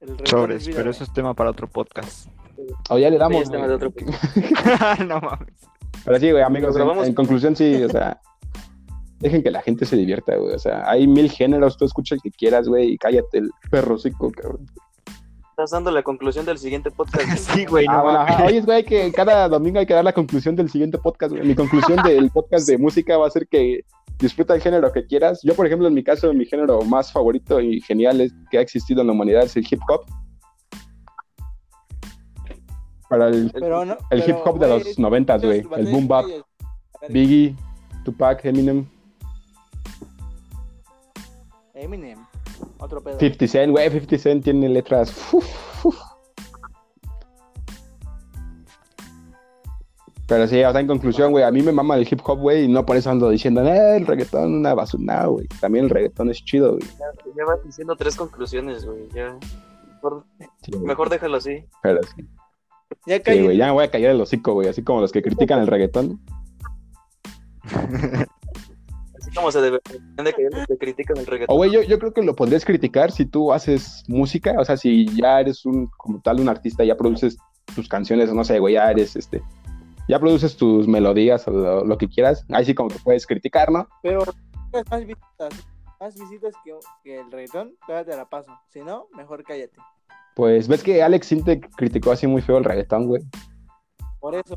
El 0.00 0.08
reggaetón 0.10 0.26
Sobres, 0.26 0.62
es 0.62 0.66
vida, 0.68 0.78
pero 0.78 0.90
eso 0.90 1.04
es 1.04 1.12
tema 1.12 1.34
para 1.34 1.50
otro 1.50 1.68
podcast. 1.68 2.28
O 2.90 2.98
ya 2.98 3.08
le 3.10 3.16
Sí, 3.16 3.20
damos. 3.20 3.42
es 3.42 3.50
tema 3.50 3.66
de 3.66 3.74
otro- 3.74 3.92
no 5.06 5.20
mames. 5.20 5.48
Pero 6.04 6.18
sí, 6.18 6.30
güey, 6.32 6.42
amigos, 6.42 6.74
en 6.76 7.14
conclusión, 7.14 7.54
sí, 7.54 7.82
o 7.84 7.88
sea, 7.88 8.20
dejen 9.22 9.42
que 9.42 9.50
la 9.52 9.62
gente 9.62 9.86
se 9.86 9.96
divierta, 9.96 10.36
güey. 10.36 10.54
O 10.54 10.58
sea, 10.58 10.82
hay 10.90 11.06
mil 11.06 11.30
géneros, 11.30 11.76
tú 11.76 11.84
escucha 11.84 12.16
el 12.16 12.20
que 12.20 12.30
quieras, 12.30 12.68
güey, 12.68 12.92
y 12.92 12.98
cállate 12.98 13.38
el 13.38 13.50
perrocico, 13.70 14.30
cabrón. 14.32 14.66
estás 15.50 15.70
dando 15.70 15.92
la 15.92 16.02
conclusión 16.02 16.44
del 16.44 16.58
siguiente 16.58 16.90
podcast. 16.90 17.50
Sí, 17.54 17.64
güey, 17.64 17.86
Ah, 17.88 17.96
no 17.98 18.02
bueno, 18.02 18.18
ajá, 18.18 18.44
oye, 18.44 18.60
güey, 18.62 18.84
que 18.84 19.12
cada 19.12 19.48
domingo 19.48 19.78
hay 19.78 19.86
que 19.86 19.94
dar 19.94 20.04
la 20.04 20.12
conclusión 20.12 20.56
del 20.56 20.68
siguiente 20.68 20.98
podcast, 20.98 21.32
güey. 21.32 21.46
Mi 21.46 21.54
conclusión 21.54 22.02
del 22.02 22.30
podcast 22.30 22.66
de 22.66 22.78
música 22.78 23.16
va 23.16 23.28
a 23.28 23.30
ser 23.30 23.46
que 23.46 23.84
disfruta 24.18 24.54
el 24.56 24.60
género 24.60 24.92
que 24.92 25.06
quieras. 25.06 25.40
Yo, 25.44 25.54
por 25.54 25.66
ejemplo, 25.66 25.86
en 25.86 25.94
mi 25.94 26.02
caso, 26.02 26.32
mi 26.34 26.44
género 26.44 26.82
más 26.82 27.12
favorito 27.12 27.60
y 27.60 27.80
genial 27.80 28.20
es, 28.20 28.32
que 28.50 28.58
ha 28.58 28.60
existido 28.60 29.02
en 29.02 29.06
la 29.06 29.12
humanidad 29.12 29.44
es 29.44 29.56
el 29.56 29.64
hip 29.70 29.80
hop. 29.88 30.04
Para 33.08 33.28
el, 33.28 33.52
Pero 33.52 33.84
no, 33.84 33.92
el 34.10 34.22
pero, 34.22 34.26
hip 34.26 34.36
hop 34.46 34.58
de 34.58 34.66
güey, 34.66 34.78
los 34.84 34.98
noventas, 34.98 35.42
güey. 35.42 35.62
El 35.76 35.86
boom 35.92 36.08
bap. 36.08 36.24
Biggie, 37.08 37.54
Tupac, 38.04 38.44
Eminem, 38.44 38.86
Eminem. 41.82 42.18
Otro 42.78 43.00
pedo. 43.02 43.18
50 43.18 43.46
Cent, 43.48 43.70
güey. 43.72 43.90
50 43.90 44.18
Cent 44.18 44.44
tiene 44.44 44.68
letras. 44.68 45.12
uf, 45.32 45.84
uf. 45.84 45.96
Pero 50.28 50.46
sí, 50.46 50.62
o 50.64 50.70
sea, 50.72 50.80
en 50.80 50.86
conclusión, 50.86 51.30
güey, 51.32 51.44
a 51.44 51.50
mí 51.50 51.60
me 51.62 51.72
mama 51.72 51.96
el 51.96 52.06
hip 52.10 52.20
hop, 52.24 52.38
güey, 52.38 52.64
y 52.64 52.68
no 52.68 52.86
por 52.86 52.96
eso 52.96 53.10
ando 53.10 53.28
diciendo, 53.28 53.62
eh, 53.66 53.96
el 53.98 54.06
reggaetón 54.06 54.54
una 54.54 54.72
basura, 54.72 55.26
güey. 55.26 55.46
También 55.60 55.84
el 55.84 55.90
reggaetón 55.90 56.30
es 56.30 56.42
chido, 56.44 56.70
güey. 56.76 56.82
Ya, 56.98 57.06
ya 57.36 57.44
vas 57.44 57.62
diciendo 57.64 57.94
tres 57.96 58.16
conclusiones, 58.16 58.86
güey. 58.86 59.08
Ya. 59.14 59.36
Mejor, 59.94 60.24
Sí, 60.62 60.70
güey. 60.72 60.84
mejor 60.84 61.10
déjalo 61.10 61.36
así. 61.36 61.66
Pero 61.82 62.00
sí, 62.04 62.24
Ya 63.06 63.16
Sí, 63.16 63.22
caí. 63.22 63.42
güey, 63.42 63.56
ya 63.58 63.66
me 63.66 63.72
voy 63.72 63.84
a 63.84 63.90
callar 63.90 64.12
el 64.12 64.20
hocico, 64.20 64.54
güey, 64.54 64.68
así 64.68 64.82
como 64.82 65.00
los 65.02 65.12
que 65.12 65.20
critican 65.22 65.60
el 65.60 65.66
reggaetón. 65.66 66.20
Como 69.34 69.50
se 69.50 69.60
debe 69.60 69.80
de 70.16 70.32
que 70.32 70.48
te 70.66 70.78
critican 70.78 71.16
el 71.16 71.26
reggaetón. 71.26 71.54
O, 71.54 71.56
güey, 71.56 71.70
yo, 71.70 71.82
yo 71.82 71.98
creo 71.98 72.12
que 72.12 72.22
lo 72.22 72.36
podrías 72.36 72.64
criticar 72.64 73.10
si 73.10 73.24
tú 73.24 73.52
haces 73.52 74.04
música, 74.08 74.54
o 74.58 74.64
sea, 74.64 74.76
si 74.76 75.06
ya 75.16 75.40
eres 75.40 75.64
un, 75.64 75.88
como 75.96 76.20
tal, 76.20 76.40
un 76.40 76.48
artista, 76.48 76.84
ya 76.84 76.96
produces 76.96 77.36
tus 77.74 77.88
canciones, 77.88 78.32
no 78.32 78.44
sé, 78.44 78.58
güey, 78.58 78.74
ya 78.74 78.90
eres, 78.90 79.16
este, 79.16 79.42
ya 80.08 80.18
produces 80.18 80.56
tus 80.56 80.86
melodías 80.86 81.46
o 81.48 81.50
lo, 81.50 81.84
lo 81.84 81.98
que 81.98 82.08
quieras, 82.08 82.44
ahí 82.50 82.64
sí 82.64 82.74
como 82.74 82.90
que 82.90 82.98
puedes 83.02 83.26
criticar, 83.26 83.70
¿no? 83.70 83.88
Pero 84.02 84.24
tienes 84.70 84.90
más 84.90 85.06
visitas, 85.06 85.66
más 86.00 86.14
visitas 86.18 86.54
que, 86.64 86.72
que 87.04 87.20
el 87.20 87.30
reggaetón, 87.30 87.74
todavía 87.86 88.10
te 88.10 88.16
la 88.16 88.28
paso. 88.28 88.52
Si 88.70 88.80
no, 88.80 89.06
mejor 89.16 89.42
cállate. 89.44 89.76
Pues 90.34 90.66
ves 90.66 90.82
que 90.82 91.02
Alex 91.02 91.26
Sintek 91.26 91.70
criticó 91.76 92.12
así 92.12 92.26
muy 92.26 92.42
feo 92.42 92.58
el 92.58 92.64
reggaetón, 92.64 93.06
güey. 93.06 93.22
Por 94.20 94.34
eso. 94.34 94.56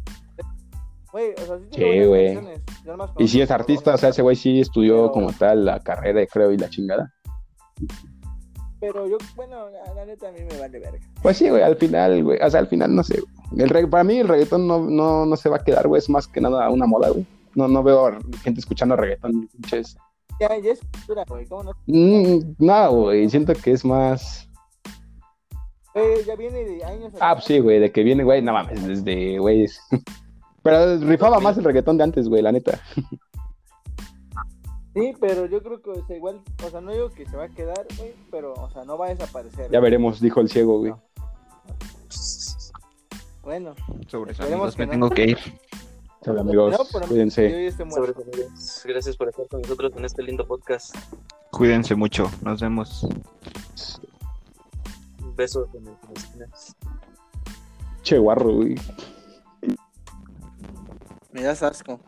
Güey, 1.15 1.31
o 1.31 1.45
sea, 1.45 1.57
sí 1.59 1.65
tiene 1.71 2.07
buenas 2.07 2.09
güey. 2.09 2.33
canciones, 2.35 2.61
yo 2.83 2.91
nomás 2.91 3.11
Y 3.17 3.27
si 3.29 3.39
es 3.41 3.49
artista, 3.49 3.93
o 3.93 3.97
sea, 3.97 4.09
ese 4.09 4.21
güey 4.21 4.35
sí 4.35 4.59
estudió 4.59 4.95
Pero- 4.95 5.11
como 5.13 5.31
tal 5.31 5.63
la 5.63 5.79
carrera, 5.79 6.25
creo, 6.27 6.51
y 6.51 6.57
la 6.57 6.69
chingada. 6.69 7.13
Pero 8.81 9.07
yo, 9.07 9.17
bueno, 9.37 9.69
la, 9.69 9.93
la 9.93 10.05
neta 10.05 10.27
a 10.27 10.31
mí 10.33 10.39
me 10.41 10.59
vale 10.59 10.77
verga. 10.77 10.99
Pues 11.21 11.37
sí, 11.37 11.49
güey, 11.49 11.63
al 11.63 11.77
final, 11.77 12.21
güey, 12.21 12.37
o 12.41 12.49
sea, 12.49 12.59
al 12.59 12.67
final, 12.67 12.93
no 12.93 13.01
sé. 13.01 13.21
güey. 13.49 13.63
El 13.63 13.69
reg- 13.69 13.89
para 13.89 14.03
mí 14.03 14.17
el 14.17 14.27
reggaetón 14.27 14.67
no, 14.67 14.79
no, 14.79 15.25
no 15.25 15.35
se 15.37 15.47
va 15.47 15.55
a 15.55 15.63
quedar, 15.63 15.87
güey, 15.87 15.99
es 15.99 16.09
más 16.09 16.27
que 16.27 16.41
nada 16.41 16.69
una 16.69 16.85
moda, 16.85 17.09
güey. 17.11 17.25
No, 17.55 17.69
no 17.69 17.81
veo 17.81 18.11
gente 18.43 18.59
escuchando 18.59 18.97
reggaetón, 18.97 19.47
pinches. 19.47 19.95
Ya, 20.41 20.49
ya 20.57 20.71
es 20.73 20.81
cultura, 20.81 21.23
güey. 21.29 21.45
¿Cómo 21.45 21.63
no? 21.63 21.71
Mm, 21.85 22.55
no, 22.59 22.91
güey, 22.91 23.29
siento 23.29 23.53
que 23.53 23.71
es 23.71 23.85
más... 23.85 24.49
Güey, 25.93 26.25
ya 26.25 26.35
viene 26.35 26.65
de 26.65 26.83
años. 26.83 27.13
Ah, 27.21 27.35
pues 27.35 27.45
sí, 27.45 27.59
güey, 27.59 27.79
de 27.79 27.89
que 27.89 28.03
viene, 28.03 28.25
güey, 28.25 28.41
no 28.41 28.51
mames, 28.51 28.85
desde, 28.85 29.39
güey. 29.39 29.65
Pero 30.65 30.97
rifaba 30.97 31.39
más 31.39 31.55
el 31.59 31.63
reggaetón 31.63 31.95
de 31.99 32.03
antes, 32.05 32.27
güey, 32.27 32.41
la 32.41 32.51
neta. 32.51 32.81
Sí, 34.95 35.13
pero 35.21 35.45
yo 35.45 35.61
creo 35.61 35.79
que 35.81 35.91
o 35.91 36.07
sea, 36.07 36.15
igual, 36.17 36.41
o 36.65 36.69
sea, 36.71 36.81
no 36.81 36.91
digo 36.91 37.09
que 37.11 37.25
se 37.27 37.37
va 37.37 37.43
a 37.43 37.49
quedar, 37.49 37.85
güey, 37.97 38.15
pero, 38.31 38.53
o 38.53 38.69
sea, 38.71 38.83
no 38.83 38.97
va 38.97 39.05
a 39.07 39.09
desaparecer. 39.09 39.65
Ya 39.65 39.79
güey. 39.79 39.81
veremos, 39.81 40.19
dijo 40.19 40.41
el 40.41 40.49
ciego, 40.49 40.79
güey. 40.79 40.93
Bueno, 43.43 43.75
Sobre 44.07 44.31
eso, 44.31 44.41
amigos, 44.43 44.75
que 44.75 44.81
me 44.81 44.85
no. 44.87 44.91
tengo 44.93 45.09
que 45.11 45.25
ir. 45.25 45.37
Chao, 46.23 46.39
amigos, 46.39 46.71
no, 46.71 46.85
pero 46.91 47.07
cuídense. 47.07 47.71
Sobre 47.71 48.13
Gracias 48.85 49.15
por 49.17 49.29
estar 49.29 49.47
con 49.47 49.61
nosotros 49.61 49.91
en 49.97 50.05
este 50.05 50.23
lindo 50.23 50.47
podcast. 50.47 50.95
Cuídense 51.51 51.93
mucho. 51.93 52.31
Nos 52.41 52.59
vemos. 52.61 53.03
Un 55.21 55.35
beso 55.35 55.67
en 55.75 55.83
el- 55.83 55.89
en 55.89 55.95
las 56.15 56.23
esquinas. 56.23 56.75
Che, 58.01 58.17
guarro, 58.17 58.51
güey. 58.55 58.75
Me 61.35 61.43
das 61.43 61.61
asco. 61.61 61.99